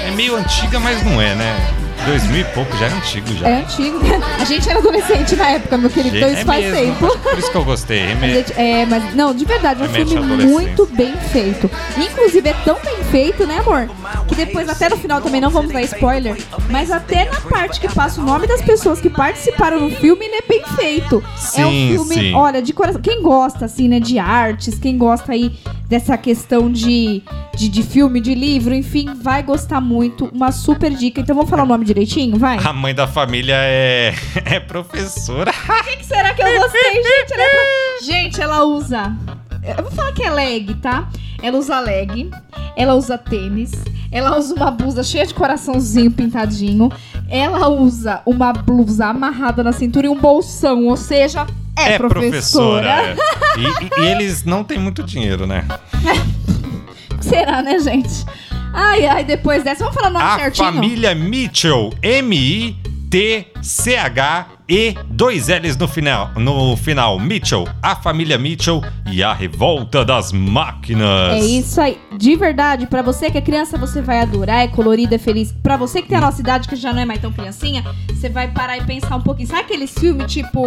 é 0.00 0.10
meio 0.12 0.36
antiga, 0.36 0.80
mas 0.80 1.02
não 1.04 1.20
é, 1.20 1.34
né? 1.34 1.85
2000 2.06 2.40
e 2.40 2.44
pouco, 2.44 2.76
já 2.76 2.86
é 2.86 2.92
antigo 2.92 3.34
já. 3.34 3.48
É 3.48 3.60
antigo. 3.62 3.98
A 4.40 4.44
gente 4.44 4.68
era 4.68 4.78
adolescente 4.78 5.36
na 5.36 5.48
época, 5.50 5.76
meu 5.76 5.90
querido. 5.90 6.16
Então 6.16 6.28
é 6.28 6.32
isso 6.32 6.44
faz 6.44 6.64
mesmo. 6.64 6.78
tempo. 7.06 7.18
Por 7.18 7.38
isso 7.38 7.50
que 7.50 7.56
eu 7.56 7.64
gostei. 7.64 8.06
Reme- 8.06 8.32
gente- 8.34 8.52
É, 8.56 8.86
mas 8.86 9.14
não, 9.14 9.34
de 9.34 9.44
verdade, 9.44 9.82
é 9.82 9.84
um 9.86 9.88
filme 9.92 10.16
muito 10.46 10.86
bem 10.86 11.14
feito. 11.32 11.70
Inclusive, 11.96 12.48
é 12.48 12.54
tão 12.64 12.76
bem 12.84 12.96
feito, 13.10 13.46
né, 13.46 13.58
amor? 13.58 13.88
Que 14.28 14.34
depois, 14.34 14.68
até 14.68 14.88
no 14.88 14.96
final 14.96 15.20
também, 15.20 15.40
não 15.40 15.50
vamos 15.50 15.72
dar 15.72 15.82
spoiler, 15.82 16.36
mas 16.70 16.90
até 16.90 17.24
na 17.26 17.40
parte 17.40 17.80
que 17.80 17.88
passa 17.92 18.20
o 18.20 18.24
nome 18.24 18.46
das 18.46 18.62
pessoas 18.62 19.00
que 19.00 19.10
participaram 19.10 19.80
no 19.80 19.90
filme, 19.90 20.24
ele 20.26 20.36
é 20.36 20.42
bem 20.48 20.62
feito. 20.76 21.22
é 21.56 21.66
um 21.66 21.70
Sim, 21.70 21.88
filme, 21.92 22.14
sim. 22.14 22.34
olha, 22.34 22.62
de 22.62 22.72
coração. 22.72 23.00
Quem 23.00 23.22
gosta, 23.22 23.64
assim, 23.64 23.88
né, 23.88 23.98
de 24.00 24.18
artes, 24.18 24.78
quem 24.78 24.96
gosta 24.96 25.32
aí 25.32 25.52
dessa 25.88 26.16
questão 26.18 26.70
de, 26.70 27.22
de, 27.56 27.68
de 27.68 27.82
filme, 27.82 28.20
de 28.20 28.34
livro, 28.34 28.74
enfim, 28.74 29.06
vai 29.22 29.42
gostar 29.42 29.80
muito. 29.80 30.28
Uma 30.32 30.50
super 30.52 30.90
dica. 30.92 31.20
Então 31.20 31.34
vamos 31.34 31.48
falar 31.50 31.62
o 31.62 31.66
nome 31.66 31.84
direitinho? 31.84 32.36
Vai. 32.38 32.58
A 32.64 32.72
mãe 32.72 32.94
da 32.94 33.06
família 33.06 33.54
é, 33.56 34.12
é 34.44 34.60
professora. 34.60 35.50
O 35.50 35.84
que, 35.84 35.96
que 35.98 36.06
será 36.06 36.34
que 36.34 36.42
eu 36.42 36.60
gostei, 36.60 36.94
gente? 36.94 37.32
Ela 37.32 37.42
é 37.42 37.48
pro- 37.48 38.06
Gente, 38.06 38.40
ela 38.40 38.64
usa. 38.64 39.16
Eu 39.76 39.82
vou 39.84 39.92
falar 39.92 40.12
que 40.12 40.22
é 40.22 40.30
leg, 40.30 40.74
tá? 40.74 41.08
Ela 41.42 41.58
usa 41.58 41.78
leg, 41.80 42.30
ela 42.76 42.94
usa 42.94 43.18
tênis, 43.18 43.72
ela 44.10 44.38
usa 44.38 44.54
uma 44.54 44.70
blusa 44.70 45.02
cheia 45.02 45.26
de 45.26 45.34
coraçãozinho 45.34 46.10
pintadinho, 46.10 46.90
ela 47.28 47.68
usa 47.68 48.22
uma 48.24 48.52
blusa 48.52 49.06
amarrada 49.06 49.62
na 49.62 49.72
cintura 49.72 50.06
e 50.06 50.08
um 50.08 50.16
bolsão, 50.18 50.86
ou 50.86 50.96
seja, 50.96 51.46
é, 51.76 51.98
professora. 51.98 52.88
é. 52.88 53.16
E, 53.58 53.62
e- 53.62 53.90
e 54.02 54.06
eles 54.10 54.44
não 54.44 54.62
têm 54.64 54.78
muito 54.78 55.02
dinheiro, 55.02 55.46
né? 55.46 55.64
Será, 57.20 57.62
né, 57.62 57.78
gente? 57.78 58.24
Ai, 58.72 59.06
ai, 59.06 59.24
depois 59.24 59.64
dessa, 59.64 59.84
vamos 59.84 59.94
falar 59.94 60.10
o 60.10 60.12
nome 60.12 60.24
A 60.24 60.36
certinho? 60.38 60.72
família 60.72 61.14
Mitchell, 61.14 61.92
M-I-T-C-H 63.16 64.46
e 64.68 64.94
dois 65.10 65.48
L's 65.48 65.76
no 65.76 65.86
final, 65.86 66.30
no 66.36 66.76
final. 66.76 67.18
Mitchell, 67.20 67.68
a 67.82 67.94
família 67.94 68.36
Mitchell 68.36 68.82
e 69.10 69.22
a 69.22 69.32
revolta 69.32 70.04
das 70.04 70.32
máquinas. 70.32 71.34
É 71.34 71.38
isso 71.40 71.80
aí. 71.80 71.98
De 72.16 72.34
verdade, 72.36 72.86
pra 72.86 73.02
você 73.02 73.30
que 73.30 73.38
é 73.38 73.40
criança, 73.40 73.78
você 73.78 74.02
vai 74.02 74.20
adorar, 74.20 74.64
é 74.64 74.68
colorido, 74.68 75.14
é 75.14 75.18
feliz. 75.18 75.52
Pra 75.62 75.76
você 75.76 76.02
que 76.02 76.08
tem 76.08 76.18
a 76.18 76.20
nossa 76.20 76.40
idade, 76.40 76.68
que 76.68 76.74
já 76.76 76.92
não 76.92 77.00
é 77.02 77.04
mais 77.04 77.20
tão 77.20 77.32
criancinha, 77.32 77.84
você 78.08 78.28
vai 78.28 78.48
parar 78.48 78.76
e 78.78 78.82
pensar 78.84 79.16
um 79.16 79.20
pouquinho. 79.20 79.48
Sabe 79.48 79.60
aqueles 79.62 79.92
filmes 79.92 80.32
tipo 80.32 80.66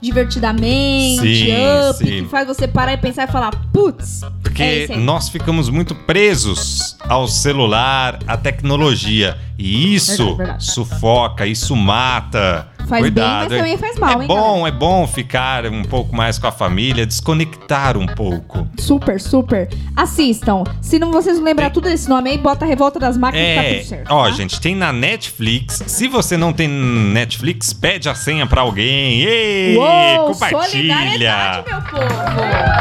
Divertidamente, 0.00 1.20
Sim, 1.20 1.52
Up, 1.90 1.98
sim. 1.98 2.04
que 2.04 2.24
faz 2.30 2.46
você 2.46 2.66
parar 2.66 2.94
e 2.94 2.96
pensar 2.96 3.28
e 3.28 3.32
falar, 3.32 3.50
putz, 3.72 4.22
é 4.22 4.30
Porque 4.42 4.62
aí. 4.62 4.96
nós 4.98 5.28
ficamos 5.28 5.68
muito 5.68 5.94
presos 5.94 6.96
ao 7.08 7.26
celular, 7.28 8.18
à 8.26 8.36
tecnologia. 8.36 9.36
E 9.58 9.94
isso 9.94 10.16
Verdade, 10.16 10.36
verdade. 10.38 10.64
sufoca, 10.64 11.46
isso 11.46 11.76
mata. 11.76 12.68
Faz 12.90 13.02
bem, 13.02 13.12
Cuidado, 13.12 13.42
mas 13.44 13.52
hein? 13.52 13.58
também 13.58 13.78
faz 13.78 13.98
mal, 13.98 14.18
é 14.20 14.22
hein, 14.24 14.28
bom, 14.28 14.66
é 14.66 14.70
bom 14.72 15.06
ficar 15.06 15.64
um 15.66 15.82
pouco 15.84 16.14
mais 16.14 16.38
com 16.38 16.46
a 16.48 16.52
família, 16.52 17.06
desconectar 17.06 17.96
um 17.96 18.04
pouco. 18.06 18.66
Super, 18.78 19.20
super. 19.20 19.68
Assistam. 19.96 20.64
Se 20.82 20.98
não 20.98 21.12
vocês 21.12 21.36
não 21.38 21.44
lembrar 21.44 21.70
tudo 21.70 21.84
desse 21.88 22.08
nome 22.08 22.30
aí, 22.30 22.36
bota 22.38 22.64
a 22.64 22.68
Revolta 22.68 22.98
das 22.98 23.16
Máquinas 23.16 23.46
que 23.48 23.54
tá 23.54 23.62
É, 23.62 23.74
tudo 23.74 23.88
certo. 23.88 24.10
ó, 24.10 24.24
tá? 24.24 24.30
gente, 24.32 24.60
tem 24.60 24.74
na 24.74 24.92
Netflix. 24.92 25.82
Se 25.86 26.08
você 26.08 26.36
não 26.36 26.52
tem 26.52 26.66
Netflix, 26.68 27.72
pede 27.72 28.08
a 28.08 28.14
senha 28.14 28.44
pra 28.46 28.62
alguém. 28.62 29.22
Ei, 29.22 29.76
Uou, 29.76 30.32
compartilha. 30.34 30.64
solidariedade, 30.68 31.68
meu 31.68 31.82
povo. 31.82 32.40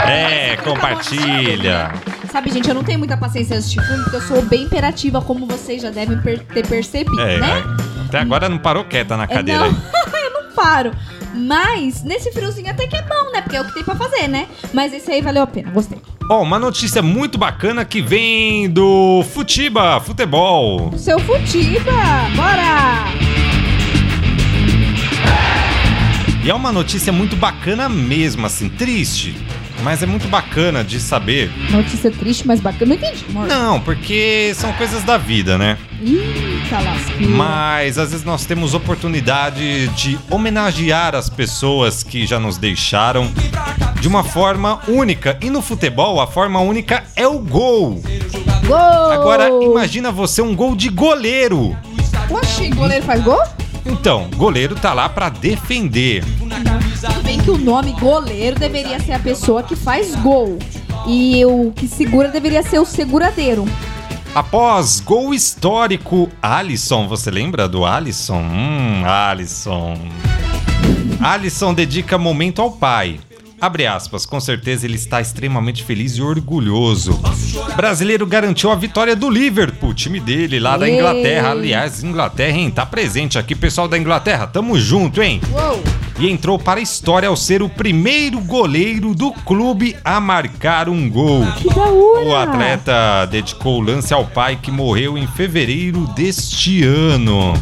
É, 0.09 0.57
compartilha. 0.63 1.91
Sabe, 2.31 2.51
gente, 2.51 2.67
eu 2.69 2.75
não 2.75 2.83
tenho 2.83 2.99
muita 2.99 3.17
paciência 3.17 3.53
de 3.55 3.59
assistir 3.59 3.81
filme, 3.83 4.03
porque 4.03 4.17
eu 4.17 4.21
sou 4.21 4.41
bem 4.43 4.63
imperativa, 4.63 5.19
como 5.21 5.45
vocês 5.47 5.81
já 5.81 5.89
devem 5.89 6.17
per- 6.19 6.43
ter 6.53 6.65
percebido, 6.67 7.19
É, 7.21 7.39
né? 7.39 7.63
Até 8.09 8.19
agora 8.19 8.49
não 8.49 8.57
parou 8.57 8.83
quieta 8.83 9.15
na 9.15 9.23
É, 9.23 9.27
cadeira. 9.27 9.59
não, 9.61 9.67
aí. 9.67 9.73
eu 10.25 10.43
não 10.43 10.51
paro. 10.53 10.91
Mas, 11.33 12.03
nesse 12.03 12.31
friozinho 12.31 12.69
até 12.69 12.87
que 12.87 12.95
é 12.97 13.01
bom, 13.03 13.31
né? 13.31 13.41
Porque 13.41 13.55
é 13.55 13.61
o 13.61 13.65
que 13.65 13.73
tem 13.75 13.83
pra 13.83 13.95
fazer, 13.95 14.27
né? 14.27 14.47
Mas 14.73 14.91
esse 14.93 15.09
aí 15.11 15.21
valeu 15.21 15.43
a 15.43 15.47
pena, 15.47 15.71
gostei. 15.71 16.01
Ó, 16.29 16.41
uma 16.41 16.59
notícia 16.59 17.01
muito 17.01 17.37
bacana 17.37 17.85
que 17.85 18.01
vem 18.01 18.69
do 18.69 19.23
Futiba, 19.33 19.99
futebol. 20.01 20.91
Seu 20.97 21.19
Futiba, 21.19 21.91
bora! 22.35 23.05
E 26.43 26.49
é 26.49 26.53
uma 26.53 26.71
notícia 26.71 27.11
muito 27.13 27.35
bacana 27.35 27.87
mesmo, 27.89 28.45
assim, 28.45 28.69
triste. 28.69 29.35
Mas 29.83 30.03
é 30.03 30.05
muito 30.05 30.27
bacana 30.27 30.83
de 30.83 30.99
saber. 30.99 31.51
Notícia 31.71 32.11
triste, 32.11 32.45
mas 32.45 32.59
bacana. 32.59 32.87
Não 32.87 32.95
entendi, 32.95 33.25
amor. 33.29 33.47
Não, 33.47 33.79
porque 33.79 34.51
são 34.55 34.71
coisas 34.73 35.03
da 35.03 35.17
vida, 35.17 35.57
né? 35.57 35.77
Eita, 36.01 36.79
lasqueira. 36.79 37.31
Mas 37.33 37.97
às 37.97 38.11
vezes 38.11 38.25
nós 38.25 38.45
temos 38.45 38.73
oportunidade 38.73 39.87
de 39.89 40.17
homenagear 40.29 41.15
as 41.15 41.29
pessoas 41.29 42.03
que 42.03 42.25
já 42.25 42.39
nos 42.39 42.57
deixaram 42.57 43.31
de 43.99 44.07
uma 44.07 44.23
forma 44.23 44.79
única. 44.87 45.37
E 45.41 45.49
no 45.49 45.61
futebol, 45.61 46.21
a 46.21 46.27
forma 46.27 46.59
única 46.59 47.03
é 47.15 47.27
o 47.27 47.39
gol. 47.39 48.01
Gol! 48.65 49.11
Agora, 49.11 49.49
imagina 49.61 50.11
você 50.11 50.41
um 50.41 50.55
gol 50.55 50.75
de 50.75 50.89
goleiro. 50.89 51.75
Oxi, 52.29 52.69
goleiro 52.69 53.03
faz 53.05 53.23
gol? 53.23 53.41
Então, 53.85 54.29
goleiro 54.35 54.75
tá 54.75 54.93
lá 54.93 55.09
pra 55.09 55.29
defender. 55.29 56.23
Bem 57.29 57.39
que 57.39 57.51
o 57.51 57.59
nome 57.59 57.91
goleiro 57.91 58.59
deveria 58.59 58.99
ser 58.99 59.11
a 59.11 59.19
pessoa 59.19 59.61
que 59.61 59.75
faz 59.75 60.15
gol. 60.15 60.57
E 61.07 61.45
o 61.45 61.71
que 61.75 61.87
segura 61.87 62.29
deveria 62.29 62.63
ser 62.63 62.79
o 62.79 62.85
seguradeiro. 62.85 63.65
Após 64.33 64.99
gol 64.99 65.31
histórico, 65.31 66.27
Alisson, 66.41 67.07
você 67.07 67.29
lembra 67.29 67.69
do 67.69 67.85
Alisson? 67.85 68.41
Hum, 68.41 69.03
Alisson. 69.05 69.95
Alisson 71.21 71.71
dedica 71.71 72.17
momento 72.17 72.63
ao 72.63 72.71
pai. 72.71 73.19
Abre 73.61 73.85
aspas, 73.85 74.25
com 74.25 74.39
certeza 74.39 74.87
ele 74.87 74.95
está 74.95 75.21
extremamente 75.21 75.83
feliz 75.83 76.13
e 76.13 76.23
orgulhoso. 76.23 77.21
Brasileiro 77.75 78.25
garantiu 78.25 78.71
a 78.71 78.75
vitória 78.75 79.15
do 79.15 79.29
Liverpool, 79.29 79.93
time 79.93 80.19
dele 80.19 80.59
lá 80.59 80.77
da. 80.77 80.89
Inglaterra. 80.89 81.51
Aliás, 81.51 82.03
Inglaterra, 82.03 82.57
hein? 82.57 82.71
Tá 82.71 82.87
presente 82.87 83.37
aqui, 83.37 83.53
pessoal 83.53 83.87
da 83.87 83.99
Inglaterra. 83.99 84.47
Tamo 84.47 84.79
junto, 84.79 85.21
hein? 85.21 85.39
Uou! 85.51 85.98
E 86.19 86.29
entrou 86.29 86.59
para 86.59 86.79
a 86.79 86.83
história 86.83 87.29
ao 87.29 87.35
ser 87.35 87.61
o 87.61 87.69
primeiro 87.69 88.39
goleiro 88.41 89.15
do 89.15 89.31
clube 89.31 89.95
a 90.03 90.19
marcar 90.19 90.89
um 90.89 91.09
gol. 91.09 91.43
Que! 91.57 91.67
O 92.27 92.35
atleta 92.35 93.25
dedicou 93.25 93.79
o 93.79 93.81
lance 93.81 94.13
ao 94.13 94.25
pai 94.25 94.57
que 94.61 94.69
morreu 94.69 95.17
em 95.17 95.25
fevereiro 95.27 96.05
deste 96.15 96.83
ano. 96.83 97.53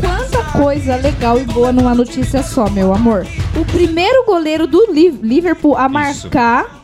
Quanta 0.00 0.42
coisa 0.52 0.96
legal 0.96 1.38
e 1.38 1.44
boa 1.44 1.70
numa 1.72 1.94
notícia 1.94 2.42
só, 2.42 2.70
meu 2.70 2.94
amor. 2.94 3.26
O 3.54 3.64
primeiro 3.66 4.24
goleiro 4.24 4.66
do 4.66 4.90
Li- 4.92 5.18
Liverpool 5.22 5.76
a 5.76 5.88
marcar 5.88 6.75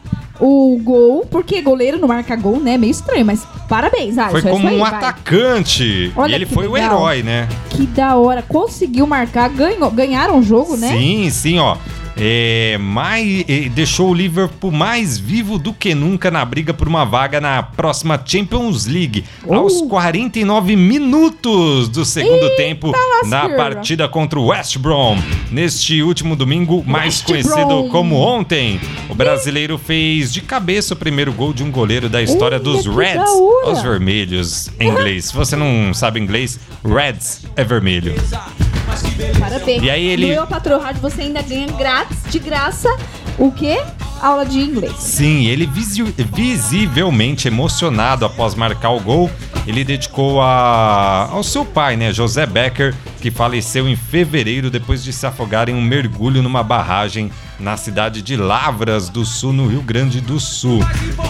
o 0.45 0.77
gol, 0.83 1.25
porque 1.31 1.63
goleiro 1.63 1.99
não 1.99 2.09
marca 2.09 2.35
gol, 2.35 2.59
né? 2.59 2.77
Meio 2.77 2.91
estranho, 2.91 3.25
mas 3.25 3.47
parabéns, 3.69 4.19
Alisson. 4.19 4.41
Foi 4.41 4.51
é 4.51 4.53
como 4.53 4.67
aí, 4.67 4.75
um 4.75 4.81
vai. 4.81 4.93
atacante. 4.93 6.13
Olha 6.17 6.33
e 6.33 6.35
ele 6.35 6.47
foi 6.47 6.67
o 6.67 6.73
legal. 6.73 6.99
herói, 6.99 7.23
né? 7.23 7.49
Que 7.71 7.87
da 7.87 8.17
hora. 8.17 8.43
Conseguiu 8.43 9.07
marcar, 9.07 9.49
ganhou, 9.49 9.89
ganharam 9.93 10.41
o 10.41 10.43
jogo, 10.43 10.77
né? 10.77 10.89
Sim, 10.89 11.31
sim, 11.31 11.59
ó. 11.61 11.77
É, 12.17 12.77
mais, 12.79 13.45
é, 13.49 13.69
deixou 13.69 14.11
o 14.11 14.15
Liverpool 14.15 14.71
mais 14.71 15.19
vivo 15.19 15.59
do 15.59 15.73
que 15.73 15.95
nunca 15.95 16.31
na 16.31 16.45
briga 16.45 16.75
por 16.75 16.87
uma 16.87 17.05
vaga 17.05 17.41
na 17.41 17.63
próxima 17.63 18.23
Champions 18.25 18.87
League. 18.87 19.25
Oh. 19.47 19.55
Aos 19.55 19.81
49 19.83 20.77
minutos 20.77 21.89
do 21.89 22.05
segundo 22.05 22.55
tempo, 22.57 22.93
na 23.27 23.49
partida 23.51 24.09
contra 24.09 24.39
o 24.39 24.47
West 24.47 24.79
Brom. 24.79 25.19
Neste 25.51 26.03
último 26.03 26.37
domingo, 26.37 26.83
mais 26.87 27.17
West 27.17 27.27
conhecido 27.27 27.67
Brom. 27.67 27.89
como 27.89 28.17
ontem, 28.17 28.81
o 29.09 29.15
brasileiro 29.15 29.79
fez 29.79 30.33
de 30.33 30.41
cabeça 30.41 30.95
o 30.95 30.97
primeiro 30.97 31.33
gol 31.33 31.53
de 31.53 31.63
um 31.63 31.71
goleiro 31.71 32.09
da 32.09 32.23
história 32.23 32.57
Olha 32.57 32.65
dos 32.65 32.87
Reds, 32.87 33.31
os 33.67 33.83
vermelhos 33.83 34.71
em 34.79 34.89
inglês. 34.89 35.27
Se 35.27 35.35
você 35.35 35.57
não 35.57 35.95
sabe 35.95 36.21
inglês, 36.21 36.59
Reds 36.85 37.47
é 37.57 37.65
vermelho. 37.65 38.15
Parabéns. 39.39 39.83
E 39.83 39.91
aí 39.91 40.07
ele- 40.07 40.27
No 40.27 40.33
Eu 40.33 40.47
Patrão 40.47 40.81
Rádio 40.81 41.01
você 41.03 41.23
ainda 41.23 41.43
ganha 41.43 41.67
grátis, 41.73 42.19
de 42.31 42.39
graça, 42.39 42.89
o 43.39 43.51
quê? 43.51 43.81
Aula 44.21 44.45
de 44.47 44.61
inglês. 44.61 44.95
Sim, 44.99 45.47
ele 45.47 45.67
visi- 45.67 46.15
visivelmente 46.35 47.49
emocionado 47.49 48.25
após 48.25 48.55
marcar 48.55 48.91
o 48.91 49.01
gol, 49.01 49.31
ele 49.67 49.85
dedicou 49.85 50.41
a- 50.41 51.29
ao 51.31 51.43
seu 51.43 51.65
pai, 51.65 51.97
né, 51.97 52.13
José 52.13 52.45
Becker, 52.47 52.95
que 53.21 53.31
faleceu 53.31 53.89
em 53.89 53.95
fevereiro 53.97 54.71
depois 54.71 55.05
de 55.05 55.13
se 55.13 55.25
afogar 55.27 55.69
em 55.69 55.75
um 55.75 55.83
mergulho 55.83 56.43
numa 56.43 56.63
barragem 56.63 57.31
na 57.61 57.77
cidade 57.77 58.23
de 58.23 58.37
Lavras 58.37 59.09
do 59.09 59.25
Sul, 59.25 59.53
no 59.53 59.69
Rio 59.69 59.83
Grande 59.83 60.21
do 60.21 60.41
Sul. 60.41 60.81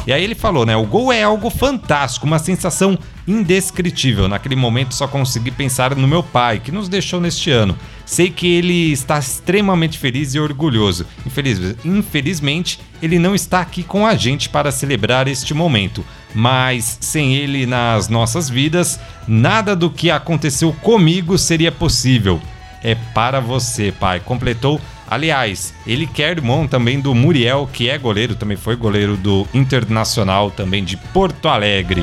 E 0.07 0.13
aí 0.13 0.25
ele 0.25 0.35
falou, 0.35 0.65
né, 0.65 0.75
o 0.75 0.87
gol 0.87 1.13
é 1.13 1.23
algo 1.23 1.51
fantástico, 1.51 2.27
uma 2.27 2.39
sensação 2.39 2.99
indescritível. 3.29 4.29
Naquele 4.29 4.57
momento 4.57 4.95
só 4.95 5.07
consegui 5.07 5.51
pensar 5.51 5.95
no 5.95 6.09
meu 6.09 6.23
pai, 6.23 6.59
que 6.59 6.73
nos 6.73 6.89
deixou 6.89 7.21
neste 7.21 7.51
ano. 7.51 7.77
Sei 8.07 8.31
que 8.31 8.47
ele 8.47 8.93
está 8.93 9.19
extremamente 9.19 9.99
feliz 9.99 10.35
e 10.35 10.41
orgulhoso. 10.41 11.07
Infeliz- 11.27 11.77
infelizmente, 11.85 12.79
ele 13.03 13.19
não 13.19 13.35
está 13.35 13.61
aqui 13.61 13.83
com 13.83 14.07
a 14.07 14.15
gente 14.15 14.49
para 14.49 14.73
celebrar 14.73 15.29
este 15.29 15.53
momento. 15.53 16.05
Mas 16.35 16.99
sem 17.01 17.35
ele 17.35 17.67
nas 17.67 18.09
nossas 18.09 18.49
vidas, 18.49 18.99
nada 19.27 19.77
do 19.77 19.91
que 19.91 20.11
aconteceu 20.11 20.73
comigo 20.73 21.37
seria 21.37 21.71
possível. 21.71 22.41
É 22.83 22.95
para 22.95 23.41
você, 23.41 23.93
pai. 23.93 24.21
Completou. 24.21 24.81
Aliás, 25.09 25.75
ele 25.87 26.07
que 26.07 26.23
é 26.23 26.31
irmão 26.31 26.67
também 26.67 26.99
do 26.99 27.15
Muriel, 27.15 27.69
que 27.71 27.89
é 27.89 27.99
goleiro, 27.99 28.35
também 28.35 28.57
foi 28.57 28.77
goleiro 28.77 29.17
do 29.17 29.47
Internacional, 29.53 30.51
também 30.51 30.83
de 30.83 30.97
Porto 30.97 31.49
Alegre. 31.49 32.03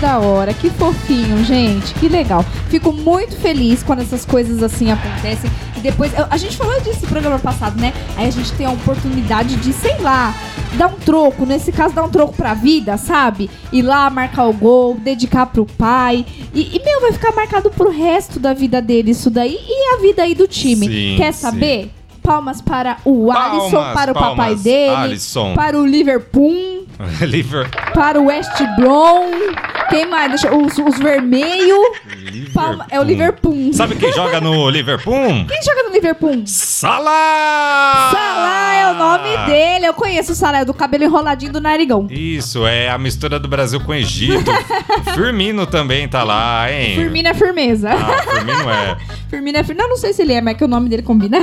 Da 0.00 0.18
hora, 0.18 0.54
que 0.54 0.70
fofinho, 0.70 1.44
gente, 1.44 1.92
que 1.94 2.08
legal. 2.08 2.42
Fico 2.70 2.90
muito 2.90 3.36
feliz 3.36 3.82
quando 3.82 4.00
essas 4.00 4.24
coisas 4.24 4.62
assim 4.62 4.90
acontecem. 4.90 5.50
E 5.76 5.80
depois, 5.80 6.10
a 6.30 6.36
gente 6.38 6.56
falou 6.56 6.80
disso 6.80 7.02
no 7.02 7.08
programa 7.08 7.38
passado, 7.38 7.78
né? 7.78 7.92
Aí 8.16 8.26
a 8.26 8.30
gente 8.30 8.50
tem 8.52 8.64
a 8.64 8.70
oportunidade 8.70 9.56
de, 9.56 9.74
sei 9.74 9.98
lá, 9.98 10.34
dar 10.78 10.86
um 10.86 10.94
troco. 10.98 11.44
Nesse 11.44 11.70
caso, 11.70 11.94
dar 11.94 12.04
um 12.04 12.08
troco 12.08 12.32
pra 12.32 12.54
vida, 12.54 12.96
sabe? 12.96 13.50
Ir 13.70 13.82
lá, 13.82 14.08
marcar 14.08 14.46
o 14.46 14.54
gol, 14.54 14.94
dedicar 14.98 15.44
pro 15.46 15.66
pai. 15.66 16.24
E, 16.54 16.76
e, 16.76 16.82
meu, 16.82 17.02
vai 17.02 17.12
ficar 17.12 17.32
marcado 17.34 17.68
pro 17.70 17.90
resto 17.90 18.40
da 18.40 18.54
vida 18.54 18.80
dele 18.80 19.10
isso 19.10 19.28
daí. 19.28 19.58
E 19.62 19.94
a 19.94 20.00
vida 20.00 20.22
aí 20.22 20.34
do 20.34 20.48
time. 20.48 20.86
Sim, 20.86 21.14
Quer 21.18 21.34
sim. 21.34 21.40
saber? 21.42 21.90
Palmas 22.22 22.62
para 22.62 22.96
o 23.04 23.26
Palmas, 23.26 23.62
Alisson, 23.62 23.92
para 23.92 24.12
o 24.12 24.14
papai 24.14 24.34
palmas, 24.36 24.62
dele, 24.62 24.94
Alisson. 24.94 25.54
para 25.54 25.78
o 25.78 25.86
Liverpool 25.86 26.79
Liver... 27.26 27.68
para 27.94 28.20
o 28.20 28.26
West 28.26 28.60
Brom. 28.76 29.30
Quem 29.88 30.06
mais? 30.06 30.30
Deixa, 30.30 30.54
os, 30.54 30.78
os 30.78 30.98
vermelhos. 30.98 31.78
É 32.90 33.00
o 33.00 33.02
Liverpool. 33.02 33.72
Sabe 33.72 33.96
quem 33.96 34.12
joga 34.12 34.40
no 34.40 34.70
Liverpool? 34.70 35.44
Quem 35.48 35.62
joga 35.64 35.82
no 35.82 35.92
Liverpool? 35.92 36.42
Salah! 36.46 38.10
Salah 38.12 38.74
é 38.74 38.92
o 38.92 38.94
nome 38.94 39.36
dele. 39.46 39.86
Eu 39.86 39.94
conheço 39.94 40.32
o 40.32 40.34
Salah, 40.34 40.60
é 40.60 40.64
do 40.64 40.72
cabelo 40.72 41.04
enroladinho 41.04 41.52
do 41.52 41.60
narigão. 41.60 42.06
Isso, 42.08 42.66
é 42.66 42.88
a 42.88 42.98
mistura 42.98 43.40
do 43.40 43.48
Brasil 43.48 43.80
com 43.80 43.90
o 43.90 43.94
Egito. 43.94 44.50
Firmino 45.14 45.66
também 45.66 46.06
tá 46.06 46.22
lá, 46.22 46.70
hein? 46.70 46.94
Firmino 46.94 47.28
é 47.28 47.34
firmeza. 47.34 47.90
Ah, 47.90 48.22
Firmino 48.22 48.70
é. 48.70 48.96
Firmino 49.28 49.58
é 49.58 49.64
firmeza. 49.64 49.82
Não, 49.82 49.90
não 49.90 49.96
sei 49.96 50.12
se 50.12 50.22
ele 50.22 50.34
é, 50.34 50.40
mas 50.40 50.54
é 50.54 50.58
que 50.58 50.64
o 50.64 50.68
nome 50.68 50.88
dele 50.88 51.02
combina. 51.02 51.38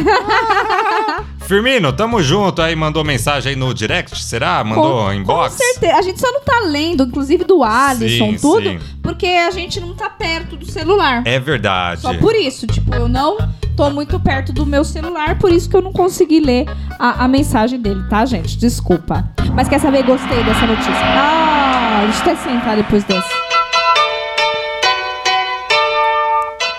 Firmino, 1.47 1.93
tamo 1.93 2.21
junto 2.21 2.61
aí, 2.61 2.75
mandou 2.75 3.05
mensagem 3.05 3.51
aí 3.51 3.55
no 3.55 3.73
direct, 3.73 4.21
será? 4.21 4.61
Mandou 4.65 5.05
com, 5.05 5.13
inbox? 5.13 5.55
Com 5.55 5.63
certeza. 5.63 5.95
A 5.95 6.01
gente 6.01 6.19
só 6.19 6.29
não 6.29 6.41
tá 6.41 6.59
lendo, 6.59 7.03
inclusive 7.03 7.45
do 7.45 7.63
Alisson, 7.63 8.31
Sim, 8.31 8.37
tudo, 8.37 8.69
sim. 8.69 8.79
porque 9.01 9.25
a 9.27 9.49
gente 9.49 9.79
não 9.79 9.95
tá 9.95 10.09
perto 10.09 10.57
do 10.57 10.69
celular. 10.69 11.23
É 11.25 11.39
verdade. 11.39 12.01
Só 12.01 12.13
por 12.15 12.35
isso, 12.35 12.67
tipo, 12.67 12.93
eu 12.93 13.07
não 13.07 13.37
tô 13.77 13.89
muito 13.89 14.19
perto 14.19 14.51
do 14.51 14.65
meu 14.65 14.83
celular, 14.83 15.39
por 15.39 15.49
isso 15.49 15.69
que 15.69 15.77
eu 15.77 15.81
não 15.81 15.93
consegui 15.93 16.41
ler 16.41 16.65
a, 16.99 17.23
a 17.23 17.27
mensagem 17.29 17.79
dele, 17.79 18.03
tá, 18.09 18.25
gente? 18.25 18.57
Desculpa. 18.57 19.31
Mas 19.53 19.69
quer 19.69 19.79
saber? 19.79 20.03
Gostei 20.03 20.43
dessa 20.43 20.65
notícia. 20.67 20.91
Ah, 21.01 22.01
deixa 22.03 22.25
eu 22.25 22.33
até 22.33 22.35
sentar 22.43 22.75
depois 22.75 23.05
dessa. 23.05 23.29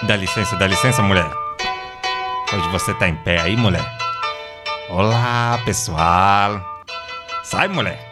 Dá 0.02 0.14
licença, 0.14 0.56
dá 0.56 0.66
licença, 0.66 1.02
mulher. 1.02 1.30
Hoje 2.52 2.68
você 2.70 2.92
tá 2.92 3.08
em 3.08 3.14
pé 3.14 3.40
aí, 3.40 3.56
mulher? 3.56 4.07
Olá, 4.91 5.61
pessoal. 5.66 6.62
Sai, 7.45 7.68
mulher. 7.68 8.11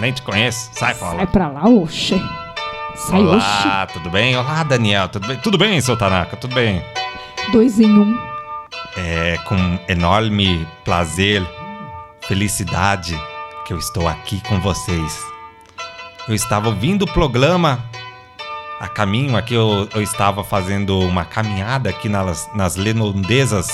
Nem 0.00 0.12
te 0.12 0.22
conheço. 0.22 0.70
Sai, 0.72 0.94
fala. 0.94 1.16
Sai 1.16 1.26
pra 1.26 1.48
lá, 1.48 1.68
oxe. 1.68 2.18
Sai, 2.94 3.22
oxe. 3.22 3.66
Olá, 3.66 3.86
tudo 3.86 4.08
bem? 4.08 4.34
Olá, 4.34 4.62
Daniel, 4.62 5.10
tudo 5.10 5.28
bem? 5.28 5.36
Tudo 5.36 5.58
bem, 5.58 5.78
seu 5.82 5.94
Tanaka? 5.94 6.34
Tudo 6.38 6.54
bem? 6.54 6.82
Dois 7.52 7.78
em 7.78 7.90
um. 7.90 8.18
É 8.96 9.36
com 9.44 9.78
enorme 9.88 10.66
prazer, 10.86 11.46
felicidade 12.26 13.14
que 13.66 13.74
eu 13.74 13.78
estou 13.78 14.08
aqui 14.08 14.40
com 14.48 14.58
vocês. 14.58 15.22
Eu 16.26 16.34
estava 16.34 16.68
ouvindo 16.68 17.02
o 17.02 17.12
programa 17.12 17.84
a 18.80 18.88
caminho 18.88 19.36
aqui, 19.36 19.52
eu, 19.52 19.86
eu 19.94 20.02
estava 20.02 20.42
fazendo 20.42 20.98
uma 20.98 21.26
caminhada 21.26 21.90
aqui 21.90 22.08
nas, 22.08 22.48
nas 22.54 22.76
redondezas. 22.76 23.68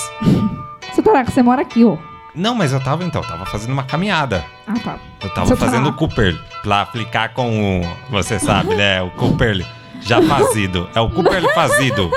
Você 0.93 1.03
tá 1.03 1.23
você 1.25 1.41
mora 1.41 1.63
aqui, 1.63 1.85
ó. 1.85 2.12
Não, 2.35 2.55
mas 2.55 2.73
eu 2.73 2.81
tava 2.81 3.05
então, 3.05 3.21
eu 3.23 3.29
tava 3.29 3.45
fazendo 3.45 3.73
uma 3.73 3.85
caminhada. 3.85 4.45
Ah, 4.67 4.75
tá. 4.83 4.99
Eu 5.23 5.31
tava 5.35 5.47
Você 5.47 5.57
tá 5.57 5.67
fazendo 5.67 5.89
o 5.91 5.93
Cooper 5.93 6.35
pra 6.63 6.81
aplicar 6.83 7.31
com 7.35 7.81
o. 7.83 7.97
Você 8.11 8.39
sabe, 8.39 8.75
né? 8.75 9.03
O 9.03 9.11
Cooper 9.11 9.67
já 10.01 10.21
fazido. 10.27 10.89
É 10.95 11.01
o 11.01 11.11
Cooper 11.11 11.55
fazido. 11.55 12.11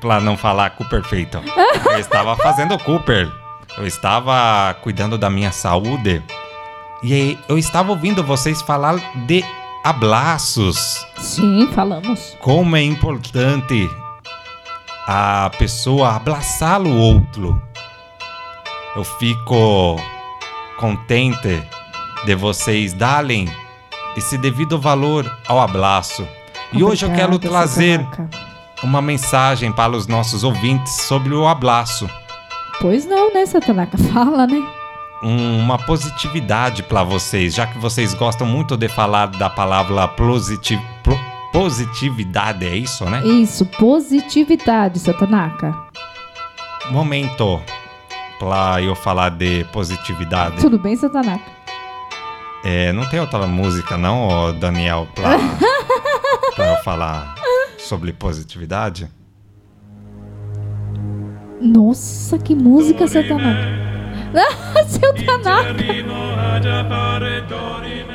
Pra 0.00 0.20
não 0.20 0.36
falar 0.36 0.70
Cooper 0.70 1.02
feito. 1.02 1.40
Eu 1.86 1.98
estava 1.98 2.36
fazendo 2.36 2.74
o 2.74 2.78
Cooper. 2.78 3.28
Eu 3.76 3.86
estava 3.86 4.72
cuidando 4.82 5.18
da 5.18 5.28
minha 5.28 5.50
saúde. 5.50 6.22
E 7.02 7.12
aí, 7.12 7.38
eu 7.48 7.58
estava 7.58 7.90
ouvindo 7.90 8.22
vocês 8.22 8.62
falar 8.62 8.96
de 9.26 9.44
abraços. 9.82 11.04
Sim, 11.18 11.68
falamos. 11.74 12.36
Como 12.40 12.76
é 12.76 12.82
importante 12.82 13.90
a 15.06 15.50
pessoa 15.58 16.14
abraçar 16.16 16.80
o 16.80 16.96
outro. 16.96 17.60
Eu 18.96 19.04
fico 19.04 19.96
contente 20.78 21.62
de 22.24 22.34
vocês 22.34 22.92
darem 22.92 23.48
esse 24.16 24.38
devido 24.38 24.78
valor 24.78 25.30
ao 25.48 25.60
abraço. 25.60 26.26
E 26.72 26.82
hoje 26.82 27.04
eu 27.04 27.12
quero 27.12 27.38
trazer 27.38 28.06
uma 28.82 29.00
mensagem 29.02 29.72
para 29.72 29.92
os 29.92 30.06
nossos 30.06 30.44
ouvintes 30.44 30.92
sobre 31.02 31.34
o 31.34 31.46
abraço. 31.46 32.08
Pois 32.80 33.06
não, 33.06 33.32
né, 33.32 33.46
Satanaca? 33.46 33.96
Fala, 34.12 34.46
né? 34.46 34.62
Um- 35.22 35.58
uma 35.60 35.78
positividade 35.78 36.82
para 36.82 37.02
vocês, 37.02 37.54
já 37.54 37.66
que 37.66 37.78
vocês 37.78 38.12
gostam 38.14 38.46
muito 38.46 38.76
de 38.76 38.88
falar 38.88 39.26
da 39.26 39.48
palavra 39.48 40.06
pro- 40.08 40.38
positividade, 41.52 42.66
é 42.66 42.76
isso, 42.76 43.04
né? 43.06 43.24
Isso, 43.26 43.64
positividade, 43.64 44.98
Satanaca. 44.98 45.74
Momento 46.90 47.62
pra 48.38 48.80
eu 48.80 48.94
falar 48.94 49.30
de 49.30 49.64
positividade. 49.72 50.60
Tudo 50.60 50.78
bem, 50.78 50.96
Satanaca? 50.96 51.44
É, 52.64 52.92
não 52.92 53.08
tem 53.08 53.20
outra 53.20 53.46
música 53.46 53.96
não, 53.96 54.58
Daniel, 54.58 55.06
pra, 55.14 55.36
pra 56.54 56.72
eu 56.72 56.76
falar 56.82 57.34
sobre 57.78 58.12
positividade? 58.12 59.08
Nossa, 61.60 62.38
que 62.38 62.54
música, 62.54 63.06
Satanaca. 63.06 63.84
Ah, 64.34 64.84
seu 64.88 65.14
Tanaka. 65.14 65.76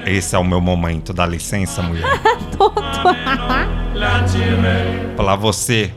Esse 0.06 0.36
é 0.36 0.40
o 0.40 0.44
meu 0.44 0.60
momento, 0.60 1.14
dá 1.14 1.26
licença, 1.26 1.82
mulher. 1.82 2.10
Pra 5.16 5.36
você 5.36 5.94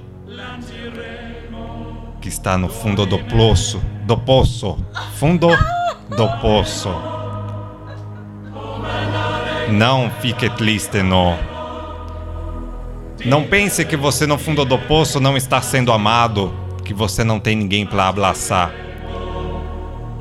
que 2.20 2.28
está 2.28 2.56
no 2.56 2.68
fundo 2.68 3.04
do 3.04 3.18
poço, 3.18 3.82
do 4.02 4.16
poço, 4.16 4.78
fundo 5.16 5.48
do 6.10 6.28
poço. 6.40 6.90
Não 9.70 10.10
fique 10.20 10.50
triste, 10.50 11.02
não. 11.02 11.38
Não 13.24 13.44
pense 13.44 13.84
que 13.84 13.96
você 13.96 14.26
no 14.26 14.36
fundo 14.36 14.64
do 14.64 14.78
poço 14.78 15.20
não 15.20 15.36
está 15.36 15.62
sendo 15.62 15.92
amado, 15.92 16.52
que 16.84 16.92
você 16.92 17.22
não 17.22 17.38
tem 17.38 17.54
ninguém 17.54 17.86
para 17.86 18.08
abraçar. 18.08 18.72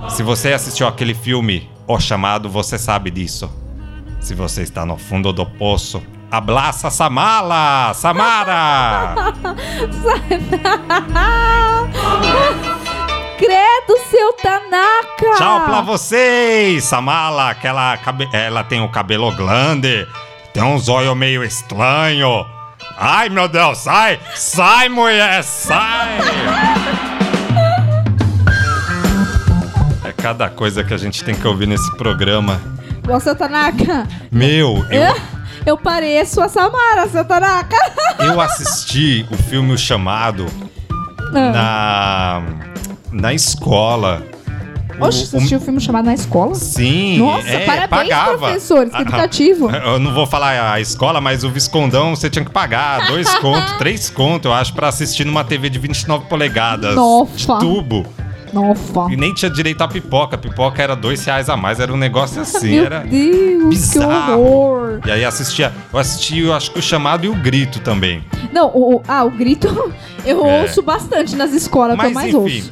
Se 0.10 0.24
você 0.24 0.54
assistiu 0.54 0.88
aquele 0.88 1.14
filme 1.14 1.70
O 1.88 2.00
Chamado, 2.00 2.50
você 2.50 2.78
sabe 2.78 3.10
disso. 3.10 3.52
Se 4.20 4.36
você 4.36 4.62
está 4.62 4.86
no 4.86 4.98
fundo 4.98 5.34
do 5.34 5.46
poço, 5.46 6.02
abraça 6.30 6.92
Samala! 6.92 7.94
Samara! 7.94 9.16
Credo, 13.42 14.00
seu 14.10 14.34
Tanaka! 14.34 15.36
Tchau 15.38 15.66
pra 15.66 15.82
vocês! 15.82 16.84
Samala, 16.84 17.50
aquela 17.50 17.98
cabe... 17.98 18.30
ela 18.32 18.64
tem 18.64 18.82
o 18.82 18.88
cabelo 18.90 19.32
grande, 19.36 20.08
tem 20.54 20.62
um 20.62 20.78
zóio 20.78 21.16
meio 21.16 21.44
estranho. 21.44 22.46
Ai, 22.98 23.30
meu 23.30 23.48
Deus, 23.48 23.80
sai! 23.80 24.20
Sai, 24.36 24.90
mulher, 24.90 25.44
sai! 25.44 26.20
É 30.06 30.12
cada 30.14 30.48
coisa 30.50 30.84
que 30.84 30.94
a 30.94 30.98
gente 30.98 31.24
tem 31.24 31.34
que 31.34 31.48
ouvir 31.48 31.68
nesse 31.68 31.92
programa. 31.98 32.62
Ô, 33.10 33.20
seu 33.20 33.36
Tanaka, 33.36 34.08
Meu, 34.32 34.86
eu, 34.92 35.02
eu, 35.02 35.16
eu 35.66 35.78
pareço 35.78 36.40
a 36.42 36.48
Samara, 36.48 37.10
seu 37.10 37.26
Tanaka. 37.26 37.76
eu 38.20 38.40
assisti 38.40 39.26
o 39.32 39.36
filme 39.36 39.74
O 39.74 39.78
Chamado 39.80 40.46
Ah. 41.36 42.40
na, 42.44 42.71
na 43.12 43.34
escola. 43.34 44.24
Oxe, 45.00 45.26
você 45.26 45.38
assistiu 45.38 45.58
o 45.58 45.62
filme 45.62 45.80
chamado 45.82 46.06
Na 46.06 46.14
Escola? 46.14 46.54
Sim, 46.54 47.18
Nossa, 47.18 47.48
é, 47.48 47.66
parabéns, 47.66 47.90
pagava. 47.90 48.38
professores, 48.38 48.92
que 48.92 48.98
Ah, 48.98 49.02
educativo. 49.02 49.70
Eu 49.74 49.98
não 50.00 50.14
vou 50.14 50.28
falar 50.28 50.74
a 50.74 50.80
escola, 50.80 51.20
mas 51.20 51.44
o 51.44 51.50
Viscondão 51.50 52.16
você 52.16 52.30
tinha 52.30 52.46
que 52.46 52.52
pagar 52.52 53.08
dois 53.08 53.28
contos, 53.40 53.72
três 53.80 54.10
contos, 54.12 54.46
eu 54.46 54.54
acho, 54.54 54.74
pra 54.74 54.90
assistir 54.90 55.26
numa 55.26 55.44
TV 55.44 55.70
de 55.72 55.80
29 55.80 56.26
polegadas. 56.26 56.94
Nossa. 56.96 57.32
De 57.36 57.60
tubo. 57.60 58.06
Nossa. 58.54 59.08
E 59.12 59.16
nem 59.16 59.34
tinha 59.34 59.50
direito 59.50 59.82
a 59.82 59.88
pipoca. 59.88 60.36
A 60.36 60.38
pipoca 60.38 60.84
era 60.84 60.96
dois 60.96 61.24
reais 61.26 61.50
a 61.50 61.56
mais, 61.58 61.80
era 61.80 61.92
um 61.92 61.98
negócio 61.98 62.40
assim, 62.42 62.72
Meu 62.76 62.86
era. 62.86 63.00
Deus, 63.00 63.70
bizarro. 63.70 64.26
que 64.26 64.32
horror. 64.34 65.00
E 65.06 65.12
aí 65.12 65.26
assistia, 65.26 65.74
eu 65.92 65.98
assisti, 65.98 66.40
eu 66.42 66.54
acho 66.54 66.70
que 66.70 66.78
o 66.78 66.82
chamado 66.82 67.26
e 67.26 67.30
o 67.30 67.34
grito 67.34 67.80
também. 67.80 68.24
Não, 68.54 68.68
o, 68.68 69.02
ah, 69.08 69.24
o 69.24 69.32
grito 69.32 69.68
eu 70.26 70.46
É. 70.46 70.62
ouço 70.62 70.84
bastante 70.84 71.36
nas 71.36 71.54
escolas, 71.54 71.96
que 71.98 72.02
eu 72.06 72.06
Mas 72.06 72.14
mais 72.14 72.28
enfim. 72.36 72.38
ouço. 72.38 72.72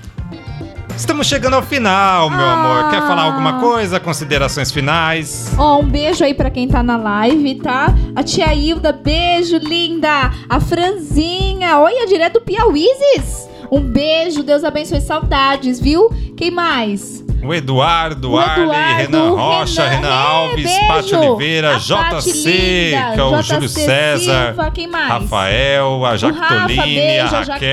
Estamos 1.00 1.28
chegando 1.28 1.54
ao 1.54 1.64
final, 1.64 2.30
meu 2.30 2.46
Ah. 2.46 2.54
amor. 2.82 2.92
Quer 2.92 3.00
falar 3.08 3.24
alguma 3.24 3.54
coisa? 3.62 4.02
Considerações 4.02 4.70
finais? 4.70 5.50
Ó, 5.58 5.80
um 5.80 5.86
beijo 5.86 6.26
aí 6.26 6.34
pra 6.34 6.50
quem 6.50 6.68
tá 6.68 6.84
na 6.84 6.98
live, 6.98 7.56
tá? 7.56 7.96
A 8.14 8.22
tia 8.22 8.54
Hilda, 8.54 8.92
beijo, 8.92 9.58
linda. 9.60 10.30
A 10.50 10.60
Franzinha, 10.60 11.80
olha, 11.80 12.06
direto 12.06 12.34
do 12.34 12.42
Piauízes. 12.42 13.48
Um 13.72 13.80
beijo, 13.80 14.44
Deus 14.44 14.66
abençoe, 14.66 15.00
saudades, 15.00 15.80
viu? 15.80 16.10
Quem 16.36 16.52
mais? 16.52 17.24
O 17.42 17.54
Eduardo, 17.54 18.32
O 18.32 18.38
Arley, 18.38 18.64
Eduardo, 18.66 18.98
Renan 18.98 19.32
o 19.32 19.36
Rocha, 19.38 19.84
Renan, 19.88 19.96
Renan 19.96 20.10
é, 20.10 20.12
Alves, 20.12 20.64
beijo. 20.64 20.88
Pati 20.90 21.16
Oliveira, 21.16 21.80
JC, 21.80 22.92
que 23.14 23.20
é 23.20 23.24
o 23.24 23.42
Júlio 23.42 23.70
César, 23.70 24.48
Silva, 24.48 24.72
quem 24.72 24.88
mais? 24.88 25.08
Rafael, 25.08 26.06
a 26.06 26.18
Jaque 26.18 26.38
Rafa, 26.38 26.68
beijo, 26.68 27.36
a 27.36 27.40
a 27.40 27.44
Jaque 27.44 27.66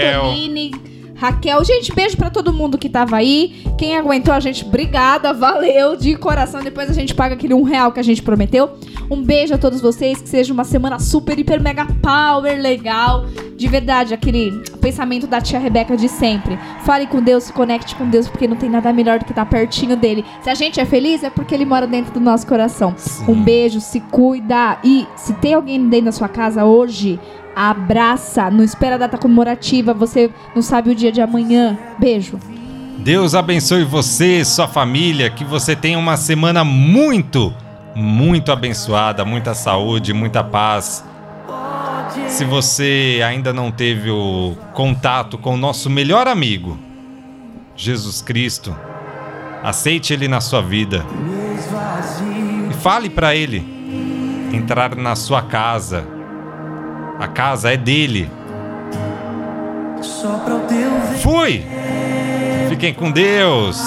Raquel. 1.16 1.64
Gente, 1.64 1.94
beijo 1.94 2.16
pra 2.16 2.30
todo 2.30 2.52
mundo 2.52 2.78
que 2.78 2.88
tava 2.88 3.16
aí. 3.16 3.64
Quem 3.78 3.96
aguentou 3.96 4.32
a 4.32 4.40
gente, 4.40 4.64
obrigada, 4.64 5.32
valeu 5.32 5.96
de 5.96 6.14
coração. 6.16 6.62
Depois 6.62 6.90
a 6.90 6.92
gente 6.92 7.14
paga 7.14 7.34
aquele 7.34 7.54
um 7.54 7.62
real 7.62 7.92
que 7.92 8.00
a 8.00 8.02
gente 8.02 8.22
prometeu. 8.22 8.70
Um 9.10 9.22
beijo 9.22 9.54
a 9.54 9.58
todos 9.58 9.80
vocês, 9.80 10.20
que 10.20 10.28
seja 10.28 10.52
uma 10.52 10.64
semana 10.64 10.98
super, 10.98 11.38
hiper, 11.38 11.60
mega 11.60 11.86
power, 12.02 12.60
legal. 12.60 13.26
De 13.56 13.68
verdade, 13.68 14.12
aquele 14.12 14.52
pensamento 14.80 15.26
da 15.26 15.40
tia 15.40 15.58
Rebeca 15.58 15.96
de 15.96 16.08
sempre. 16.08 16.58
Fale 16.84 17.06
com 17.06 17.22
Deus, 17.22 17.44
se 17.44 17.52
conecte 17.52 17.94
com 17.94 18.08
Deus, 18.08 18.28
porque 18.28 18.46
não 18.46 18.56
tem 18.56 18.68
nada 18.68 18.92
melhor 18.92 19.18
do 19.18 19.24
que 19.24 19.32
estar 19.32 19.46
pertinho 19.46 19.96
dele. 19.96 20.24
Se 20.42 20.50
a 20.50 20.54
gente 20.54 20.78
é 20.78 20.84
feliz, 20.84 21.22
é 21.24 21.30
porque 21.30 21.54
ele 21.54 21.64
mora 21.64 21.86
dentro 21.86 22.12
do 22.12 22.20
nosso 22.20 22.46
coração. 22.46 22.94
Um 23.26 23.42
beijo, 23.42 23.80
se 23.80 24.00
cuida. 24.00 24.78
E 24.84 25.06
se 25.16 25.32
tem 25.34 25.54
alguém 25.54 25.88
dentro 25.88 26.06
da 26.06 26.12
sua 26.12 26.28
casa 26.28 26.64
hoje, 26.64 27.18
abraça. 27.56 28.50
Não 28.50 28.62
espera 28.62 28.96
a 28.96 28.98
data 28.98 29.16
comemorativa, 29.16 29.94
você 29.94 30.30
não 30.54 30.60
sabe 30.60 30.90
o 30.90 30.94
dia 30.94 31.10
de 31.10 31.22
amanhã. 31.22 31.78
Beijo. 31.98 32.38
Deus 32.98 33.34
abençoe 33.34 33.84
você, 33.84 34.44
sua 34.44 34.68
família, 34.68 35.30
que 35.30 35.44
você 35.44 35.74
tenha 35.74 35.98
uma 35.98 36.16
semana 36.16 36.64
muito, 36.64 37.54
muito 37.94 38.52
abençoada, 38.52 39.24
muita 39.24 39.54
saúde, 39.54 40.12
muita 40.12 40.44
paz. 40.44 41.04
Se 42.28 42.44
você 42.44 43.22
ainda 43.26 43.52
não 43.52 43.70
teve 43.70 44.10
o 44.10 44.56
contato 44.74 45.38
com 45.38 45.54
o 45.54 45.56
nosso 45.56 45.88
melhor 45.88 46.26
amigo, 46.26 46.76
Jesus 47.76 48.20
Cristo, 48.20 48.74
aceite 49.62 50.12
ele 50.12 50.28
na 50.28 50.40
sua 50.40 50.60
vida 50.60 51.04
e 52.70 52.74
fale 52.74 53.08
para 53.08 53.34
ele 53.34 53.64
entrar 54.52 54.96
na 54.96 55.14
sua 55.14 55.42
casa. 55.42 56.15
A 57.18 57.26
casa 57.28 57.72
é 57.72 57.76
dele. 57.78 58.30
Só 60.02 60.38
pra 60.38 60.54
o 60.54 60.60
teu 60.60 60.90
ver 61.10 61.18
Fui! 61.18 61.64
Fiquem 62.68 62.92
com 62.92 63.10
Deus! 63.10 63.82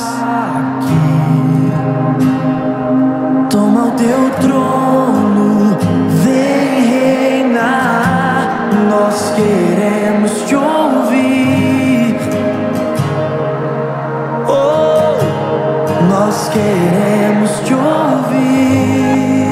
Toma 3.51 3.87
o 3.87 3.91
teu 3.91 4.31
trono, 4.41 5.77
vem 6.23 6.81
reinar. 6.89 8.69
Nós 8.89 9.33
queremos 9.35 10.31
te 10.47 10.55
ouvir. 10.55 12.15
Oh, 14.47 15.17
nós 16.09 16.49
queremos 16.49 17.51
te 17.63 17.73
ouvir. 17.75 19.48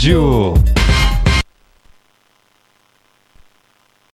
Rádio. 0.00 0.39